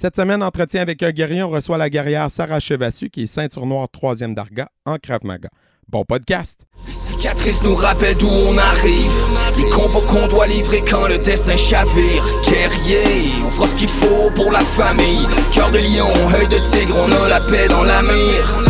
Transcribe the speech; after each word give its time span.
Cette 0.00 0.14
semaine, 0.14 0.44
entretien 0.44 0.80
avec 0.80 1.02
un 1.02 1.10
guerrier, 1.10 1.42
on 1.42 1.50
reçoit 1.50 1.76
la 1.76 1.90
guerrière 1.90 2.30
Sarah 2.30 2.60
Chevassu, 2.60 3.10
qui 3.10 3.24
est 3.24 3.26
ceinture 3.26 3.66
noire 3.66 3.88
troisième 3.90 4.32
d'Arga 4.32 4.68
en 4.86 4.96
Krav 4.96 5.24
Maga. 5.24 5.48
Bon 5.88 6.04
podcast. 6.04 6.60
Les 6.86 6.92
cicatrices 6.92 7.64
nous 7.64 7.74
rappellent 7.74 8.16
d'où 8.16 8.28
on 8.28 8.56
arrive. 8.56 9.10
Les 9.56 9.68
combos 9.70 10.02
qu'on 10.02 10.28
doit 10.28 10.46
livrer 10.46 10.84
quand 10.88 11.08
le 11.08 11.18
destin 11.18 11.56
chavire. 11.56 12.24
Guerrier, 12.44 13.32
on 13.44 13.50
fera 13.50 13.66
ce 13.66 13.74
qu'il 13.74 13.88
faut 13.88 14.30
pour 14.36 14.52
la 14.52 14.60
famille. 14.60 15.26
Cœur 15.52 15.72
de 15.72 15.78
lion, 15.78 16.06
œil 16.38 16.46
de 16.46 16.64
tigre, 16.70 16.94
on 16.96 17.24
a 17.24 17.28
la 17.28 17.40
paix 17.40 17.66
dans 17.66 17.82
la 17.82 18.00
mire. 18.02 18.62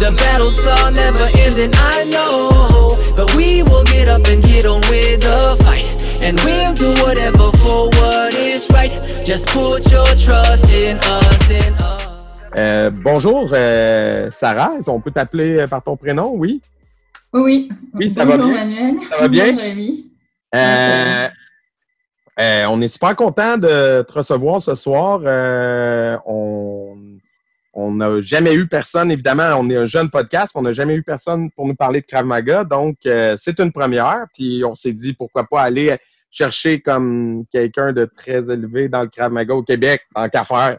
The 0.00 0.10
battles 0.16 0.66
are 0.66 0.90
never 0.90 1.28
ending, 1.46 1.72
I 1.74 2.08
know. 2.10 2.96
But 3.14 3.34
we 3.36 3.62
will 3.62 3.84
get 3.84 4.08
up 4.08 4.26
and 4.26 4.42
get 4.42 4.64
on 4.64 4.80
with 4.88 5.20
the 5.20 5.62
fight. 5.62 5.91
And 6.24 6.38
we'll 6.44 6.72
do 6.72 7.02
whatever 7.02 7.50
for 7.58 7.88
what 7.98 8.32
is 8.34 8.70
right. 8.70 8.92
Just 9.26 9.48
put 9.48 9.90
your 9.90 10.06
trust 10.14 10.70
in 10.72 10.96
us, 10.96 11.50
in 11.50 11.74
us. 11.74 12.56
Euh, 12.56 12.90
bonjour, 12.90 13.50
euh, 13.52 14.30
Sarah. 14.30 14.74
On 14.86 15.00
peut 15.00 15.10
t'appeler 15.10 15.66
par 15.68 15.82
ton 15.82 15.96
prénom, 15.96 16.32
oui? 16.36 16.62
Oui, 17.32 17.42
oui. 17.42 17.68
Oui, 17.94 18.08
ça 18.08 18.24
Bonjour, 18.24 18.52
va 18.52 18.64
bien? 18.64 18.64
Manuel. 18.64 19.08
Ça 19.10 19.18
va 19.18 19.28
bien? 19.28 19.56
Euh, 20.54 21.28
euh, 22.38 22.66
on 22.66 22.80
est 22.80 22.88
super 22.88 23.16
content 23.16 23.58
de 23.58 24.02
te 24.02 24.12
recevoir 24.12 24.62
ce 24.62 24.76
soir. 24.76 25.22
Euh, 25.24 26.16
on 26.24 26.96
on 27.74 27.90
n'a 27.92 28.20
jamais 28.20 28.54
eu 28.54 28.68
personne, 28.68 29.10
évidemment, 29.10 29.54
on 29.58 29.68
est 29.70 29.76
un 29.76 29.86
jeune 29.86 30.10
podcast, 30.10 30.52
on 30.54 30.62
n'a 30.62 30.74
jamais 30.74 30.94
eu 30.94 31.02
personne 31.02 31.50
pour 31.52 31.66
nous 31.66 31.74
parler 31.74 32.02
de 32.02 32.06
Krav 32.06 32.26
Maga, 32.26 32.64
donc 32.64 32.96
euh, 33.06 33.34
c'est 33.38 33.58
une 33.60 33.72
première. 33.72 34.26
Puis 34.34 34.62
on 34.62 34.74
s'est 34.74 34.92
dit 34.92 35.14
pourquoi 35.14 35.44
pas 35.44 35.62
aller 35.62 35.96
chercher 36.32 36.80
comme 36.80 37.44
quelqu'un 37.52 37.92
de 37.92 38.06
très 38.06 38.50
élevé 38.50 38.88
dans 38.88 39.02
le 39.02 39.08
Krav 39.08 39.30
Maga 39.30 39.54
au 39.54 39.62
Québec, 39.62 40.00
en 40.14 40.28
qu'à 40.28 40.42
faire. 40.42 40.78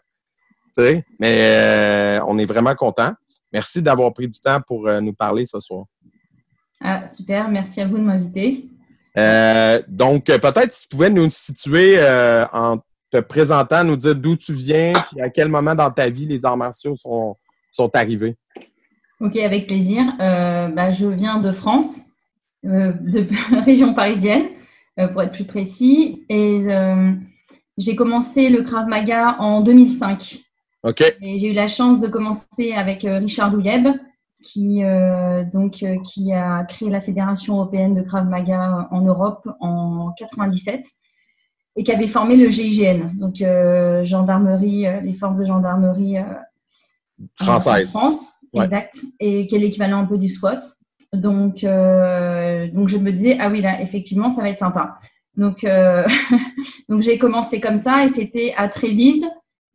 Tu 0.75 0.83
sais? 0.83 1.05
Mais 1.19 1.37
euh, 1.41 2.25
on 2.27 2.37
est 2.39 2.45
vraiment 2.45 2.75
content. 2.75 3.13
Merci 3.53 3.83
d'avoir 3.83 4.11
pris 4.13 4.27
du 4.27 4.39
temps 4.39 4.59
pour 4.65 4.87
euh, 4.87 4.99
nous 4.99 5.13
parler 5.13 5.45
ce 5.45 5.59
soir. 5.59 5.85
Ah, 6.81 7.07
super, 7.07 7.47
merci 7.49 7.79
à 7.81 7.87
vous 7.87 7.99
de 7.99 8.03
m'inviter. 8.03 8.65
Euh, 9.15 9.81
donc, 9.87 10.25
peut-être 10.25 10.71
si 10.71 10.83
tu 10.83 10.87
pouvais 10.89 11.11
nous 11.11 11.29
situer 11.29 11.99
en 12.51 12.79
te 13.11 13.19
présentant, 13.19 13.83
nous 13.83 13.95
dire 13.95 14.15
d'où 14.15 14.35
tu 14.35 14.53
viens, 14.53 14.91
puis 15.07 15.21
à 15.21 15.29
quel 15.29 15.47
moment 15.47 15.75
dans 15.75 15.91
ta 15.91 16.09
vie 16.09 16.25
les 16.25 16.43
arts 16.45 16.57
martiaux 16.57 16.95
sont, 16.95 17.37
sont 17.71 17.95
arrivés. 17.95 18.35
Ok, 19.19 19.37
avec 19.37 19.67
plaisir. 19.67 20.03
Bah, 20.17 20.91
je 20.91 21.05
viens 21.05 21.39
de 21.39 21.51
France, 21.51 22.07
de 22.63 23.27
région 23.63 23.93
parisienne, 23.93 24.47
pour 25.11 25.21
être 25.21 25.31
plus 25.31 25.45
précis. 25.45 26.25
Et 26.29 26.61
euh, 26.69 27.11
j'ai 27.77 27.95
commencé 27.95 28.49
le 28.49 28.61
Krav 28.63 28.87
Maga 28.87 29.35
en 29.39 29.61
2005. 29.61 30.39
OK? 30.83 31.01
Et 31.21 31.39
j'ai 31.39 31.47
eu 31.51 31.53
la 31.53 31.67
chance 31.67 31.99
de 31.99 32.07
commencer 32.07 32.73
avec 32.73 33.05
euh, 33.05 33.19
Richard 33.19 33.51
Douyeb, 33.51 33.87
qui, 34.43 34.83
euh, 34.83 35.43
donc, 35.45 35.81
euh, 35.83 35.97
qui 36.03 36.33
a 36.33 36.63
créé 36.65 36.89
la 36.89 36.99
Fédération 37.01 37.55
européenne 37.55 37.95
de 37.95 38.01
Krav 38.01 38.27
Maga 38.27 38.87
en 38.91 39.01
Europe 39.01 39.47
en 39.61 40.11
97 40.17 40.85
et 41.75 41.83
qui 41.83 41.91
avait 41.91 42.07
formé 42.07 42.35
le 42.35 42.49
GIGN, 42.49 43.13
donc 43.15 43.41
euh, 43.41 44.05
gendarmerie, 44.05 44.85
euh, 44.85 44.99
les 45.01 45.13
forces 45.13 45.37
de 45.37 45.45
gendarmerie 45.45 46.17
euh, 46.19 46.23
en 47.41 47.45
Française. 47.45 47.89
France, 47.89 48.29
Ouais. 48.53 48.65
exact, 48.65 48.99
et 49.19 49.47
qui 49.47 49.55
est 49.55 49.59
l'équivalent 49.59 49.97
un 50.01 50.05
peu 50.05 50.19
du 50.19 50.29
SWAT. 50.29 50.61
Donc, 51.13 51.63
euh, 51.63 52.67
donc 52.69 52.89
je 52.89 52.97
me 52.97 53.11
disais, 53.11 53.37
ah 53.39 53.49
oui, 53.49 53.61
là, 53.61 53.81
effectivement, 53.81 54.31
ça 54.31 54.41
va 54.41 54.49
être 54.49 54.59
sympa. 54.59 54.97
Donc, 55.35 55.63
euh, 55.63 56.05
donc 56.89 57.01
j'ai 57.01 57.17
commencé 57.19 57.61
comme 57.61 57.77
ça 57.77 58.03
et 58.03 58.09
c'était 58.09 58.53
à 58.57 58.67
Trévise, 58.67 59.25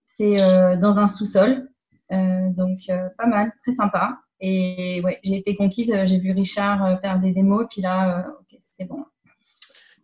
c'est 0.05 0.41
euh, 0.41 0.77
dans 0.77 0.99
un 0.99 1.07
sous-sol. 1.07 1.69
Donc, 2.11 2.79
pas 3.19 3.27
mal, 3.27 3.53
très 3.63 3.73
sympa. 3.73 4.19
Et 4.41 5.01
ouais, 5.05 5.19
j'ai 5.23 5.37
été 5.37 5.55
conquise, 5.55 5.93
j'ai 6.05 6.19
vu 6.19 6.33
Richard 6.33 7.01
faire 7.01 7.19
des 7.21 7.33
démos, 7.33 7.67
puis 7.71 7.83
là, 7.83 8.27
ok, 8.41 8.59
c'est 8.59 8.87
bon. 8.87 9.05
Puis- 9.23 9.33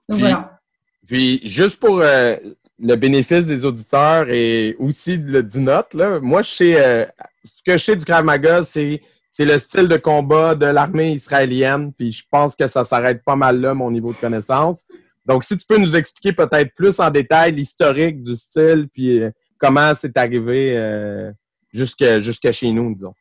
Donc 0.09 0.19
voilà. 0.21 0.61
Puis, 1.07 1.41
juste 1.45 1.81
pour 1.81 2.01
le 2.01 2.97
bénéfice 2.97 3.47
des 3.47 3.65
auditeurs 3.65 4.29
et 4.29 4.77
aussi 4.79 5.17
le, 5.17 5.43
du 5.43 5.61
note, 5.61 5.95
là, 5.95 6.21
moi, 6.21 6.43
je 6.43 6.51
sais, 6.51 7.09
ce 7.45 7.63
que 7.63 7.73
je 7.73 7.79
sais 7.85 7.97
du 7.97 8.05
Krav 8.05 8.25
Maga, 8.25 8.65
c'est, 8.65 9.01
c'est 9.37 9.45
le 9.45 9.59
style 9.59 9.89
de 9.89 9.97
combat 9.97 10.55
de 10.55 10.67
l'armée 10.67 11.11
israélienne. 11.11 11.93
Puis, 11.93 12.13
je 12.13 12.23
pense 12.31 12.55
que 12.55 12.69
ça 12.69 12.85
s'arrête 12.85 13.25
pas 13.25 13.35
mal 13.35 13.61
là, 13.61 13.75
mon 13.75 13.91
niveau 13.91 14.13
de 14.13 14.17
connaissance. 14.17 14.87
Donc, 15.27 15.43
si 15.43 15.59
tu 15.59 15.67
peux 15.67 15.77
nous 15.77 15.97
expliquer 15.97 16.33
peut-être 16.33 16.73
plus 16.73 17.01
en 17.01 17.11
détail 17.11 17.51
l'historique 17.51 18.23
du 18.23 18.37
style, 18.37 18.87
puis 18.93 19.19
euh, 19.19 19.33
comment 19.59 19.93
c'est 19.97 20.17
arrivé 20.17 20.77
euh, 20.77 21.33
jusqu'à, 21.73 22.53
chez 22.53 22.71
nous, 22.71 22.95
disons. 22.95 23.13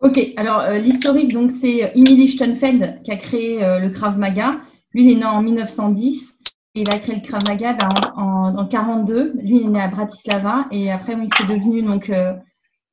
Ok, 0.00 0.20
alors 0.36 0.60
euh, 0.60 0.78
l'historique, 0.78 1.32
donc 1.32 1.50
c'est 1.50 1.82
euh, 1.82 1.88
Emily 1.96 2.14
Lichtenfeld 2.14 3.02
qui 3.02 3.10
a 3.10 3.16
créé 3.16 3.64
euh, 3.64 3.80
le 3.80 3.90
Krav 3.90 4.16
Maga. 4.16 4.60
Lui, 4.94 5.02
il 5.02 5.10
est 5.10 5.16
né 5.16 5.24
en 5.24 5.42
1910 5.42 6.44
et 6.76 6.82
il 6.82 6.90
a 6.94 7.00
créé 7.00 7.16
le 7.16 7.22
Krav 7.22 7.40
Maga 7.48 7.72
ben, 7.72 7.88
en, 8.14 8.54
en, 8.54 8.56
en 8.56 8.66
42. 8.68 9.32
Lui, 9.42 9.56
il 9.56 9.66
est 9.66 9.70
né 9.70 9.80
à 9.80 9.88
Bratislava 9.88 10.66
et 10.70 10.92
après, 10.92 11.16
oui, 11.16 11.26
c'est 11.36 11.52
devenu 11.52 11.82
donc 11.82 12.08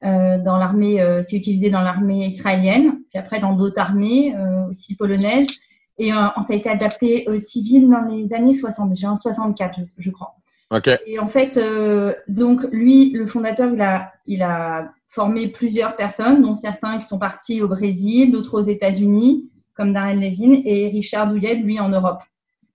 dans 0.02 0.58
l'armée, 0.58 1.02
euh, 1.02 1.22
c'est 1.24 1.36
utilisé 1.38 1.70
dans 1.70 1.82
l'armée 1.82 2.26
israélienne, 2.28 3.00
puis 3.10 3.20
après 3.20 3.40
dans 3.40 3.54
d'autres 3.54 3.80
armées, 3.80 4.34
euh, 4.38 4.66
aussi 4.68 4.96
polonaises. 4.96 5.48
Et 5.98 6.12
euh, 6.12 6.26
ça 6.46 6.54
a 6.54 6.56
été 6.56 6.70
adapté 6.70 7.26
civil 7.40 7.90
dans 7.90 8.02
les 8.02 8.34
années 8.34 8.54
60, 8.54 8.90
déjà 8.90 9.12
en 9.12 9.16
64, 9.16 9.80
je, 9.80 9.84
je 9.98 10.12
crois. 10.12 10.36
OK. 10.72 10.90
Et 11.06 11.20
en 11.20 11.28
fait, 11.28 11.58
euh, 11.58 12.14
donc 12.28 12.64
lui, 12.72 13.12
le 13.12 13.28
fondateur, 13.28 13.72
il 13.74 13.82
a, 13.82 14.12
il 14.26 14.42
a 14.42 14.92
formé 15.08 15.48
plusieurs 15.48 15.96
personnes, 15.96 16.42
dont 16.42 16.54
certains 16.54 16.98
qui 17.00 17.08
sont 17.08 17.20
partis 17.20 17.62
au 17.62 17.68
Brésil, 17.70 18.32
d'autres 18.32 18.60
aux 18.60 18.64
États-Unis, 18.64 19.50
comme 19.74 19.94
Darren 19.94 20.16
Levin, 20.20 20.62
et 20.66 20.90
Richard 20.90 21.28
Douyeb, 21.28 21.64
lui, 21.64 21.80
en 21.80 21.90
Europe. 21.90 22.22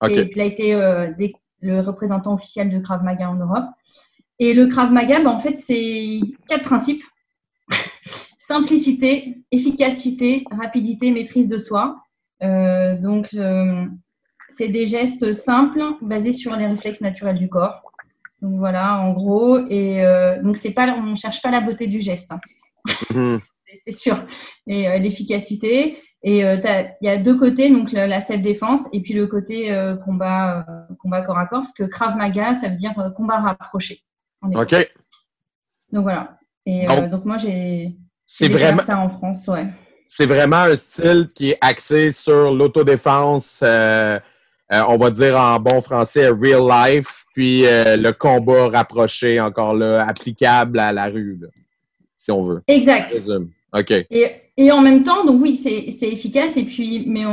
OK. 0.02 0.10
Et 0.16 0.30
il 0.34 0.40
a 0.40 0.44
été 0.44 0.74
euh, 0.74 1.10
des- 1.18 1.34
le 1.60 1.80
représentant 1.80 2.32
officiel 2.34 2.70
de 2.70 2.78
Krav 2.78 3.04
Maga 3.04 3.28
en 3.28 3.34
Europe. 3.34 3.66
Et 4.42 4.54
le 4.54 4.66
Krav 4.68 4.90
Maga, 4.90 5.20
ben, 5.20 5.28
en 5.28 5.38
fait, 5.38 5.56
c'est 5.56 6.18
quatre 6.48 6.64
principes. 6.64 7.04
Simplicité, 8.38 9.36
efficacité, 9.52 10.44
rapidité, 10.50 11.10
maîtrise 11.12 11.48
de 11.48 11.58
soi. 11.58 12.02
Euh, 12.42 12.96
donc, 12.96 13.28
euh, 13.34 13.84
c'est 14.48 14.68
des 14.68 14.86
gestes 14.86 15.32
simples 15.34 15.82
basés 16.00 16.32
sur 16.32 16.56
les 16.56 16.66
réflexes 16.66 17.02
naturels 17.02 17.38
du 17.38 17.48
corps. 17.50 17.82
Donc 18.40 18.58
voilà, 18.58 18.98
en 19.00 19.12
gros. 19.12 19.58
Et 19.68 20.02
euh, 20.02 20.42
donc, 20.42 20.56
c'est 20.56 20.72
pas, 20.72 20.88
on 20.98 21.02
ne 21.02 21.16
cherche 21.16 21.42
pas 21.42 21.50
la 21.50 21.60
beauté 21.60 21.86
du 21.86 22.00
geste, 22.00 22.32
hein. 22.32 22.40
Mhm. 23.14 23.38
c'est- 23.84 23.92
sûr. 23.92 24.16
Et 24.66 24.88
euh, 24.88 24.98
l'efficacité. 24.98 25.98
Et 26.22 26.44
euh, 26.44 26.56
il 27.02 27.06
y 27.06 27.08
a 27.08 27.18
deux 27.18 27.36
côtés, 27.38 27.70
donc 27.70 27.92
la, 27.92 28.06
la 28.06 28.20
self-défense 28.20 28.82
et 28.92 29.00
puis 29.00 29.14
le 29.14 29.26
côté 29.26 29.74
combat, 30.04 30.66
combat 30.98 31.22
corps 31.22 31.38
à 31.38 31.46
corps, 31.46 31.60
parce 31.60 31.72
que 31.72 31.84
Krav 31.84 32.14
Maga, 32.16 32.54
ça 32.54 32.68
veut 32.68 32.76
dire 32.76 32.92
combat 33.16 33.40
rapproché. 33.40 34.02
OK. 34.42 34.74
Donc 35.92 36.02
voilà. 36.02 36.38
Et 36.66 36.86
Donc, 36.86 36.98
euh, 36.98 37.08
donc 37.08 37.24
moi, 37.24 37.36
j'ai 37.38 37.96
C'est 38.26 38.48
vraiment, 38.48 38.82
ça 38.82 38.98
en 38.98 39.10
France, 39.10 39.46
ouais. 39.48 39.66
c'est 40.06 40.26
vraiment 40.26 40.56
un 40.56 40.76
style 40.76 41.28
qui 41.34 41.50
est 41.50 41.58
axé 41.60 42.12
sur 42.12 42.52
l'autodéfense, 42.52 43.60
euh, 43.62 44.18
euh, 44.72 44.82
on 44.88 44.96
va 44.96 45.10
dire 45.10 45.36
en 45.36 45.58
bon 45.58 45.80
français, 45.80 46.28
real 46.28 46.68
life, 46.68 47.24
puis 47.34 47.62
le 47.64 48.10
combat 48.12 48.68
rapproché, 48.68 49.40
encore 49.40 49.74
là, 49.74 50.06
applicable 50.06 50.78
à 50.78 50.92
la 50.92 51.06
rue, 51.06 51.38
là, 51.40 51.48
si 52.16 52.30
on 52.30 52.42
veut. 52.42 52.62
Exact. 52.66 53.14
OK. 53.72 53.90
Et, 53.90 54.32
et 54.56 54.72
en 54.72 54.80
même 54.80 55.04
temps, 55.04 55.24
donc 55.24 55.40
oui, 55.40 55.56
c'est 55.56 56.08
efficace. 56.08 56.56
Et 56.56 56.64
puis, 56.64 57.04
mais 57.06 57.24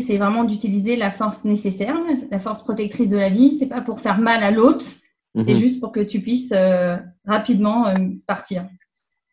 c'est 0.00 0.16
vraiment 0.16 0.44
d'utiliser 0.44 0.96
la 0.96 1.10
force 1.10 1.44
nécessaire, 1.44 1.96
la 2.30 2.40
force 2.40 2.62
protectrice 2.62 3.10
de 3.10 3.18
la 3.18 3.28
vie. 3.28 3.56
C'est 3.58 3.66
pas 3.66 3.80
pour 3.80 4.00
faire 4.00 4.18
mal 4.18 4.42
à 4.42 4.50
l'autre, 4.50 4.86
c'est 5.34 5.54
Mhm. 5.54 5.60
juste 5.60 5.80
pour 5.80 5.92
que 5.92 6.00
tu 6.00 6.20
puisses 6.20 6.52
euh, 6.54 6.96
rapidement 7.26 7.86
euh, 7.86 7.94
partir. 8.26 8.66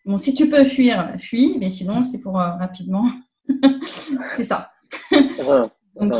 Bon, 0.05 0.17
si 0.17 0.33
tu 0.35 0.47
peux 0.49 0.63
fuir, 0.63 1.15
fuis, 1.19 1.57
mais 1.59 1.69
sinon, 1.69 1.99
c'est 1.99 2.19
pour 2.19 2.39
euh, 2.39 2.51
rapidement. 2.51 3.05
c'est 4.35 4.43
ça. 4.43 4.71
Donc, 5.99 6.13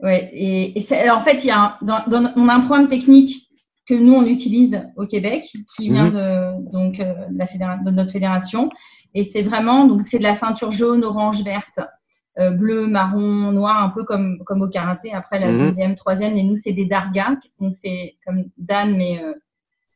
ouais. 0.00 0.28
Et, 0.32 0.76
et 0.76 0.80
c'est- 0.80 0.98
alors, 1.00 1.18
en 1.18 1.20
fait, 1.22 1.38
il 1.44 1.46
y 1.46 1.50
a 1.50 1.60
un- 1.60 1.76
dans- 1.82 2.04
dans- 2.08 2.32
on 2.36 2.48
a 2.48 2.54
un 2.54 2.60
programme 2.60 2.88
technique 2.88 3.48
que 3.86 3.94
nous, 3.94 4.12
on 4.14 4.26
utilise 4.26 4.82
au 4.96 5.06
Québec, 5.06 5.46
qui 5.76 5.88
vient 5.88 6.10
de, 6.10 6.70
donc, 6.70 6.98
de, 6.98 7.04
la 7.36 7.46
fédéra- 7.46 7.82
de 7.82 7.90
notre 7.90 8.12
fédération. 8.12 8.68
Et 9.14 9.24
c'est 9.24 9.42
vraiment, 9.42 9.86
donc, 9.86 10.02
c'est 10.04 10.18
de 10.18 10.22
la 10.24 10.34
ceinture 10.34 10.72
jaune, 10.72 11.04
orange, 11.04 11.42
verte, 11.42 11.80
euh, 12.38 12.50
bleu, 12.50 12.86
marron, 12.86 13.50
noir, 13.52 13.82
un 13.82 13.88
peu 13.90 14.04
comme, 14.04 14.38
comme 14.44 14.62
au 14.62 14.68
karaté. 14.68 15.12
Après, 15.12 15.40
la 15.40 15.50
Mhm. 15.50 15.58
deuxième, 15.58 15.94
troisième, 15.96 16.36
et 16.36 16.42
nous, 16.44 16.56
c'est 16.56 16.72
des 16.72 16.84
dargas. 16.84 17.36
Donc, 17.60 17.74
c'est 17.74 18.16
comme 18.24 18.44
Dan, 18.56 18.96
mais 18.96 19.20
euh, 19.22 19.32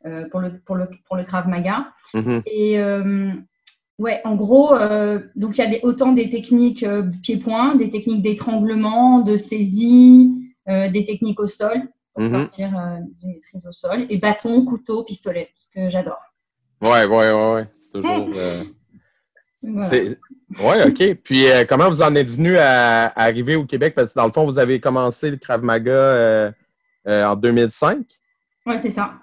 euh, 0.06 0.28
pour, 0.30 0.40
le, 0.40 0.58
pour, 0.60 0.74
le, 0.74 0.88
pour 1.06 1.16
le 1.16 1.24
Krav 1.24 1.46
Maga. 1.48 1.86
Mhm. 2.14 2.42
Et 2.46 2.78
ouais, 3.98 4.20
en 4.24 4.34
gros, 4.34 4.70
donc 5.36 5.56
il 5.56 5.58
y 5.58 5.62
a 5.62 5.68
des, 5.68 5.80
autant 5.84 6.12
des 6.12 6.28
techniques 6.28 6.84
pied-point, 7.22 7.76
des 7.76 7.90
techniques 7.90 8.22
d'étranglement, 8.22 9.20
de 9.20 9.36
saisie, 9.36 10.34
des 10.66 11.04
techniques 11.04 11.38
au 11.40 11.46
sol. 11.46 11.80
pour 12.14 12.24
mhm. 12.24 12.30
sortir 12.30 12.70
maîtrise 13.22 13.66
au 13.66 13.72
sol. 13.72 14.06
Et 14.10 14.18
bâton, 14.18 14.64
couteau, 14.64 15.04
pistolet, 15.04 15.50
ce 15.56 15.70
que 15.70 15.88
j'adore. 15.90 16.20
Ouais, 16.82 17.04
ouais, 17.06 17.32
ouais, 17.32 17.52
ouais. 17.54 17.66
C'est 17.72 17.92
toujours. 18.00 18.28
Oui, 19.64 20.76
OK. 20.86 21.14
Puis, 21.22 21.48
euh, 21.48 21.64
comment 21.68 21.88
vous 21.88 22.02
en 22.02 22.14
êtes 22.14 22.28
venu 22.28 22.56
à, 22.58 23.12
arriver 23.16 23.56
au 23.56 23.64
Québec? 23.64 23.94
Parce 23.94 24.12
que 24.12 24.18
dans 24.18 24.26
le 24.26 24.32
fond, 24.32 24.44
vous 24.44 24.58
avez 24.58 24.80
commencé 24.80 25.30
le 25.30 25.36
Krav 25.36 25.62
Maga 25.62 25.90
euh, 25.90 26.52
euh, 27.06 27.24
en 27.24 27.36
2005. 27.36 28.04
Oui, 28.66 28.74
c'est 28.78 28.90
ça. 28.90 29.14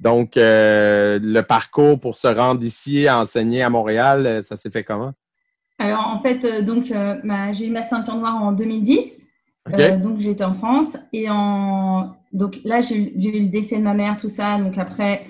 Donc, 0.00 0.32
le 0.36 1.40
parcours 1.42 2.00
pour 2.00 2.16
se 2.16 2.26
rendre 2.26 2.62
ici 2.64 3.06
à 3.06 3.20
enseigner 3.20 3.62
à 3.62 3.70
Montréal, 3.70 4.42
ça 4.44 4.56
s'est 4.56 4.70
fait 4.70 4.82
comment? 4.82 5.12
Alors, 5.78 6.08
en 6.08 6.20
fait, 6.20 6.64
donc, 6.64 6.86
j'ai 6.86 7.66
eu 7.66 7.70
ma 7.70 7.82
ceinture 7.84 8.16
noire 8.16 8.42
en 8.42 8.50
2010. 8.52 9.28
donc, 10.02 10.18
j'étais 10.18 10.44
en 10.44 10.54
France. 10.54 10.96
Et 11.12 11.30
en... 11.30 12.16
donc 12.32 12.58
là, 12.64 12.80
j'ai 12.80 12.96
eu 12.96 13.42
le 13.42 13.48
décès 13.48 13.78
de 13.78 13.82
ma 13.82 13.94
mère, 13.94 14.18
tout 14.20 14.28
ça. 14.28 14.58
Donc, 14.58 14.76
après, 14.76 15.24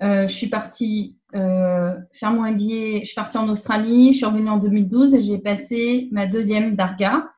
je 0.00 0.28
suis 0.28 0.48
partie 0.48 1.18
euh, 1.34 1.94
faire 2.12 2.30
mon 2.30 2.42
MBA. 2.42 3.00
Je 3.00 3.06
suis 3.06 3.14
partie 3.14 3.38
en 3.38 3.48
Australie, 3.48 4.12
je 4.12 4.18
suis 4.18 4.26
revenue 4.26 4.50
en 4.50 4.58
2012 4.58 5.14
et 5.14 5.22
j'ai 5.22 5.38
passé 5.38 6.08
ma 6.12 6.26
deuxième 6.26 6.76
Darga. 6.76 7.28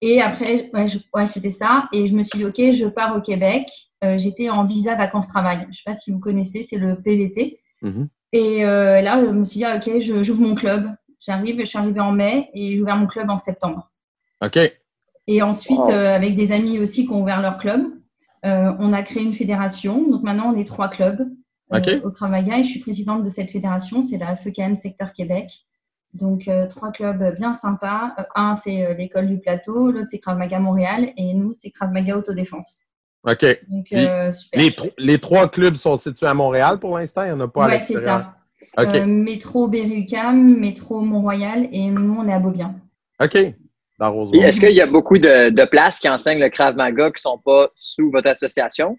Et 0.00 0.20
après, 0.20 0.70
ouais, 0.74 1.26
c'était 1.26 1.50
ça. 1.50 1.88
Et 1.92 2.08
je 2.08 2.14
me 2.14 2.22
suis 2.22 2.38
dit, 2.38 2.44
OK, 2.44 2.72
je 2.72 2.86
pars 2.86 3.16
au 3.16 3.20
Québec. 3.20 3.68
Euh, 4.02 4.18
j'étais 4.18 4.50
en 4.50 4.64
visa 4.66 4.94
vacances-travail. 4.96 5.62
Je 5.62 5.68
ne 5.68 5.72
sais 5.72 5.82
pas 5.86 5.94
si 5.94 6.10
vous 6.10 6.18
connaissez, 6.18 6.62
c'est 6.62 6.76
le 6.76 7.00
PVT. 7.00 7.60
Mhm. 7.82 8.08
Et 8.32 8.64
euh, 8.64 9.00
là, 9.00 9.24
je 9.24 9.30
me 9.30 9.44
suis 9.44 9.58
dit, 9.58 9.64
ah, 9.64 9.76
OK, 9.76 10.00
j'ouvre 10.00 10.42
mon 10.42 10.54
club. 10.54 10.90
J'arrive, 11.20 11.60
je 11.60 11.64
suis 11.64 11.78
arrivée 11.78 12.00
en 12.00 12.12
mai 12.12 12.50
et 12.52 12.74
j'ai 12.74 12.82
ouvert 12.82 12.96
mon 12.96 13.06
club 13.06 13.30
en 13.30 13.38
septembre. 13.38 13.90
OK. 14.44 14.58
Et 15.26 15.40
ensuite, 15.40 15.88
avec 15.88 16.36
des 16.36 16.52
amis 16.52 16.78
aussi 16.78 17.06
qui 17.06 17.12
ont 17.12 17.22
ouvert 17.22 17.40
leur 17.40 17.56
club, 17.56 17.86
on 18.42 18.92
a 18.92 19.02
créé 19.02 19.22
une 19.22 19.32
fédération. 19.32 20.06
Donc 20.10 20.22
maintenant, 20.22 20.52
on 20.52 20.56
est 20.58 20.66
trois 20.66 20.88
clubs. 20.88 21.26
Euh, 21.74 22.00
au 22.04 22.10
Krav 22.10 22.30
Maga 22.30 22.58
et 22.58 22.64
je 22.64 22.70
suis 22.70 22.80
présidente 22.80 23.24
de 23.24 23.30
cette 23.30 23.50
fédération, 23.50 24.02
c'est 24.02 24.18
la 24.18 24.36
FECAN 24.36 24.76
Secteur 24.76 25.12
Québec. 25.12 25.50
Donc, 26.12 26.46
euh, 26.46 26.66
trois 26.68 26.92
clubs 26.92 27.36
bien 27.36 27.54
sympas. 27.54 28.12
Euh, 28.18 28.22
un, 28.36 28.54
c'est 28.54 28.94
l'école 28.94 29.28
du 29.28 29.38
plateau, 29.38 29.90
l'autre, 29.90 30.06
c'est 30.10 30.20
Krav 30.20 30.38
Maga 30.38 30.58
Montréal 30.58 31.10
et 31.16 31.34
nous, 31.34 31.52
c'est 31.52 31.70
Krav 31.70 31.90
Maga 31.90 32.16
Autodéfense. 32.16 32.84
OK. 33.28 33.44
les, 34.98 35.18
trois 35.18 35.48
clubs 35.48 35.76
sont 35.76 35.96
situés 35.96 36.26
à 36.26 36.34
Montréal 36.34 36.78
pour 36.78 36.96
l'instant? 36.96 37.22
Il 37.24 37.28
n'y 37.28 37.32
en 37.32 37.40
a 37.40 37.48
pas 37.48 37.64
à 37.64 37.70
l'extérieur? 37.70 38.32
c'est 38.76 38.90
ça. 38.90 39.06
métro 39.06 39.66
Berry-UQAM, 39.66 40.58
métro 40.58 41.00
Mont-Royal 41.00 41.68
et 41.72 41.88
nous, 41.88 42.16
on 42.18 42.28
est 42.28 42.32
à 42.32 42.38
Beaubien. 42.38 42.74
OK. 43.22 43.34
Est-ce 43.34 44.60
qu'il 44.60 44.74
y 44.74 44.80
a 44.80 44.86
beaucoup 44.86 45.18
de, 45.18 45.50
de 45.50 45.64
places 45.64 45.98
qui 45.98 46.08
enseignent 46.08 46.40
le 46.40 46.50
Krav 46.50 46.76
Maga 46.76 47.06
qui 47.10 47.18
ne 47.18 47.30
sont 47.30 47.38
pas 47.38 47.68
sous 47.74 48.10
votre 48.10 48.28
association? 48.28 48.98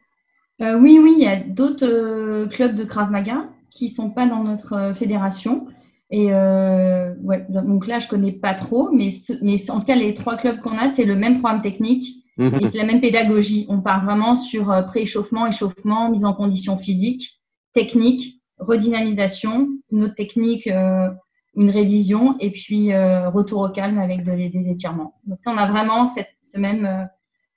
Euh, 0.62 0.80
oui, 0.80 1.00
oui, 1.02 1.16
il 1.18 1.24
y 1.24 1.28
a 1.28 1.38
d'autres 1.38 1.86
euh, 1.86 2.48
clubs 2.48 2.76
de 2.76 2.86
Krav 2.86 3.12
Maga 3.12 3.50
qui 3.70 3.86
ne 3.86 3.90
sont 3.90 4.10
pas 4.10 4.26
dans 4.26 4.44
notre 4.44 4.74
euh, 4.74 4.94
fédération. 4.94 5.68
Et 6.12 6.28
ouais, 6.28 7.46
donc 7.50 7.88
là, 7.88 8.00
je 8.00 8.06
ne 8.06 8.10
connais 8.10 8.32
pas 8.32 8.54
trop, 8.54 8.90
mais, 8.92 9.10
mais 9.42 9.72
en 9.72 9.80
tout 9.80 9.86
cas, 9.88 9.96
les 9.96 10.14
trois 10.14 10.38
clubs 10.38 10.62
qu'on 10.62 10.78
a, 10.78 10.88
c'est 10.88 11.04
le 11.04 11.16
même 11.16 11.40
programme 11.40 11.64
technique 11.64 12.24
mhm. 12.38 12.60
et 12.62 12.68
c'est 12.68 12.78
la 12.78 12.86
même 12.86 13.02
pédagogie. 13.02 13.66
On 13.70 13.82
part 13.82 14.06
vraiment 14.06 14.36
sur 14.36 14.68
pré-échauffement, 14.86 15.48
échauffement, 15.48 16.12
mise 16.12 16.24
en 16.24 16.34
condition 16.34 16.78
physique, 16.78 17.42
technique, 17.74 18.40
redynamisation, 18.60 19.68
une 19.92 20.04
autre 20.04 20.14
technique, 20.14 20.68
une 20.68 21.70
révision 21.72 22.38
et 22.40 22.52
puis 22.52 22.96
retour 22.96 23.62
au 23.62 23.70
calme 23.70 23.98
avec 23.98 24.24
des 24.24 24.70
étirements. 24.70 25.16
Donc, 25.26 25.40
on 25.48 25.58
a 25.58 25.70
vraiment 25.70 26.06
cette, 26.06 26.30
ce 26.44 26.60
même 26.60 27.10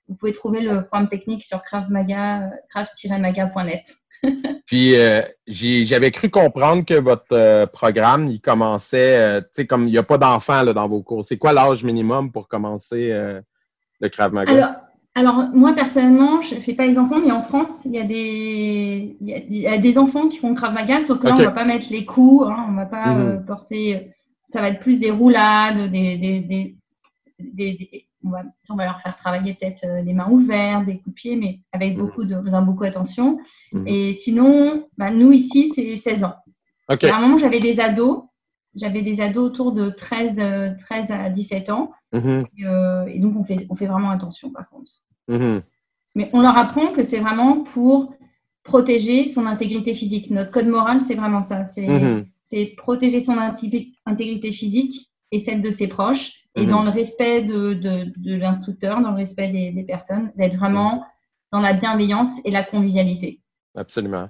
vous 0.09 0.15
pouvez 0.15 0.33
trouver 0.33 0.59
le 0.59 0.85
programme 0.85 1.07
technique 1.07 1.43
sur 1.43 1.61
Maga, 1.89 2.49
craft-maga.net. 2.69 3.95
Puis, 4.65 4.95
euh, 4.95 5.21
j'avais 5.47 6.11
cru 6.11 6.29
comprendre 6.29 6.83
que 6.83 6.95
votre 6.95 7.31
euh, 7.31 7.65
programme, 7.67 8.27
il 8.27 8.41
commençait, 8.41 9.17
euh, 9.17 9.41
tu 9.41 9.47
sais, 9.53 9.67
comme 9.67 9.87
il 9.87 9.91
n'y 9.91 9.97
a 9.97 10.03
pas 10.03 10.17
d'enfants 10.17 10.65
dans 10.65 10.87
vos 10.87 11.01
cours. 11.01 11.23
C'est 11.23 11.37
quoi 11.37 11.53
l'âge 11.53 11.83
minimum 11.83 12.31
pour 12.31 12.47
commencer 12.47 13.13
le 14.01 14.09
Krav 14.09 14.33
Maga? 14.33 14.83
Alors, 15.15 15.49
moi, 15.53 15.73
personnellement, 15.73 16.41
je 16.41 16.55
ne 16.55 16.59
fais 16.59 16.73
pas 16.73 16.85
les 16.85 16.97
enfants, 16.97 17.19
mais 17.19 17.31
en 17.31 17.41
France, 17.41 17.83
il 17.85 17.91
y 17.91 17.99
a 17.99 18.03
des, 18.03 19.17
il 19.19 19.57
y 19.57 19.67
a, 19.67 19.77
des 19.77 19.97
enfants 19.97 20.27
qui 20.27 20.37
font 20.37 20.55
Krav 20.55 20.73
Maga, 20.73 21.01
sauf 21.05 21.19
que 21.19 21.27
là, 21.27 21.33
on 21.35 21.39
ne 21.39 21.45
va 21.45 21.51
pas 21.51 21.65
mettre 21.65 21.87
les 21.91 22.05
coups, 22.05 22.47
hein, 22.47 22.65
on 22.67 22.71
ne 22.71 22.77
va 22.77 22.85
pas 22.85 23.05
mm-hmm. 23.05 23.45
porter. 23.45 24.11
Ça 24.47 24.61
va 24.61 24.69
être 24.69 24.79
plus 24.79 24.99
des 24.99 25.11
roulades, 25.11 25.91
des, 25.91 26.75
des 27.39 28.08
on 28.23 28.29
va, 28.29 28.43
on 28.69 28.75
va 28.75 28.85
leur 28.85 29.01
faire 29.01 29.15
travailler 29.15 29.53
peut-être 29.53 29.85
euh, 29.85 30.01
les 30.01 30.13
mains 30.13 30.29
ouvertes, 30.29 30.85
des 30.85 30.97
coups 30.97 31.09
de 31.09 31.13
pied, 31.13 31.35
mais 31.35 31.59
avec 31.71 31.95
mhm. 31.95 32.05
beaucoup 32.05 32.25
de, 32.25 32.35
beaucoup 32.61 32.83
attention. 32.83 33.39
Mhm. 33.73 33.87
Et 33.87 34.13
sinon, 34.13 34.87
bah, 34.97 35.11
nous 35.11 35.31
ici, 35.31 35.71
c'est 35.73 35.95
16 35.95 36.23
ans. 36.23 36.35
À 36.87 36.95
un 37.15 37.21
moment, 37.21 37.37
j'avais 37.37 37.59
des 37.59 37.79
ados. 37.79 38.23
J'avais 38.75 39.01
des 39.01 39.21
ados 39.21 39.45
autour 39.45 39.71
de 39.71 39.89
13, 39.89 40.35
13 40.77 41.11
euh, 41.11 41.13
à 41.13 41.29
17 41.29 41.69
ans. 41.69 41.91
Mhm. 42.13 42.45
Euh, 42.65 43.05
et, 43.07 43.19
donc, 43.19 43.35
on 43.37 43.43
fait, 43.43 43.65
on 43.69 43.75
fait 43.75 43.87
vraiment 43.87 44.11
attention, 44.11 44.51
par 44.51 44.67
contre. 44.69 44.91
Mais 46.15 46.29
on 46.33 46.41
leur 46.41 46.57
apprend 46.57 46.91
que 46.91 47.03
c'est 47.03 47.19
vraiment 47.19 47.63
pour 47.63 48.13
protéger 48.63 49.27
son 49.27 49.45
intégrité 49.45 49.93
physique. 49.93 50.31
Notre 50.31 50.51
code 50.51 50.67
moral, 50.67 51.01
c'est 51.01 51.15
vraiment 51.15 51.41
ça. 51.41 51.63
C'est 51.63 52.73
protéger 52.77 53.21
son 53.21 53.37
intégrité 53.37 54.51
physique 54.51 55.11
et 55.31 55.37
celle 55.37 55.61
de 55.61 55.69
ses 55.69 55.87
proches 55.87 56.38
et 56.55 56.63
mhm. 56.63 56.69
dans 56.69 56.83
le 56.83 56.89
respect 56.89 57.43
de, 57.43 57.73
de, 57.73 58.35
l'instructeur, 58.35 59.01
dans 59.01 59.11
le 59.11 59.17
respect 59.17 59.49
des, 59.49 59.83
personnes, 59.83 60.31
d'être 60.35 60.55
vraiment 60.55 60.95
mhm. 60.95 61.01
dans 61.51 61.59
la 61.59 61.73
bienveillance 61.73 62.39
et 62.45 62.51
la 62.51 62.63
convivialité. 62.63 63.41
Absolument. 63.75 64.29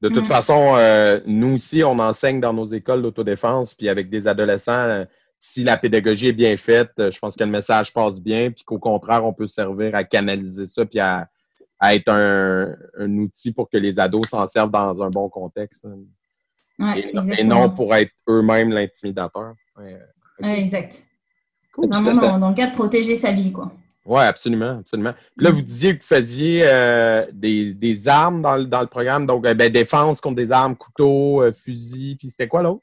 De 0.00 0.08
toute 0.08 0.24
mhm. 0.24 0.26
façon, 0.26 0.74
euh, 0.76 1.20
nous 1.26 1.56
aussi, 1.56 1.84
on 1.84 1.98
enseigne 1.98 2.40
dans 2.40 2.52
nos 2.52 2.66
écoles 2.66 3.02
d'autodéfense, 3.02 3.74
puis 3.74 3.88
avec 3.88 4.10
des 4.10 4.26
adolescents, 4.26 5.04
si 5.38 5.62
la 5.64 5.76
pédagogie 5.76 6.28
est 6.28 6.32
bien 6.32 6.56
faite, 6.56 6.92
je 6.98 7.18
pense 7.18 7.36
que 7.36 7.44
le 7.44 7.50
message 7.50 7.92
passe 7.92 8.20
bien, 8.20 8.50
puis 8.50 8.64
qu'au 8.64 8.78
contraire, 8.78 9.24
on 9.24 9.32
peut 9.32 9.46
servir 9.46 9.94
à 9.94 10.04
canaliser 10.04 10.66
ça, 10.66 10.84
puis 10.84 11.00
à, 11.00 11.28
être 11.84 12.08
un, 12.08 12.76
outil 13.18 13.52
pour 13.52 13.68
que 13.68 13.76
les 13.76 13.98
ados 13.98 14.28
s'en 14.28 14.46
servent 14.46 14.70
dans 14.70 15.02
un 15.02 15.10
bon 15.10 15.28
contexte. 15.28 15.86
et, 16.78 17.44
non 17.44 17.70
pour 17.70 17.92
être 17.94 18.12
eux-mêmes 18.28 18.70
l'intimidateur. 18.70 19.54
Ouais, 19.76 20.60
exact. 20.60 21.02
Vraiment 21.76 22.38
dans, 22.38 22.50
le 22.50 22.54
cas 22.54 22.68
de 22.68 22.74
protéger 22.74 23.16
sa 23.16 23.32
vie, 23.32 23.52
quoi. 23.52 23.72
Oui, 24.04 24.20
absolument, 24.20 24.78
absolument. 24.80 25.12
là, 25.36 25.50
vous 25.50 25.62
disiez 25.62 25.96
que 25.96 26.02
vous 26.02 26.08
faisiez 26.08 26.62
euh, 26.64 27.24
des, 27.32 28.08
armes 28.08 28.42
dans, 28.42 28.56
le 28.56 28.86
programme, 28.86 29.26
donc 29.26 29.46
euh, 29.46 29.54
ben, 29.54 29.70
défense 29.70 30.20
contre 30.20 30.36
des 30.36 30.50
armes, 30.50 30.74
couteau, 30.74 31.40
euh, 31.40 31.52
fusil, 31.52 32.16
puis 32.18 32.30
c'était 32.30 32.48
quoi 32.48 32.62
l'autre? 32.62 32.82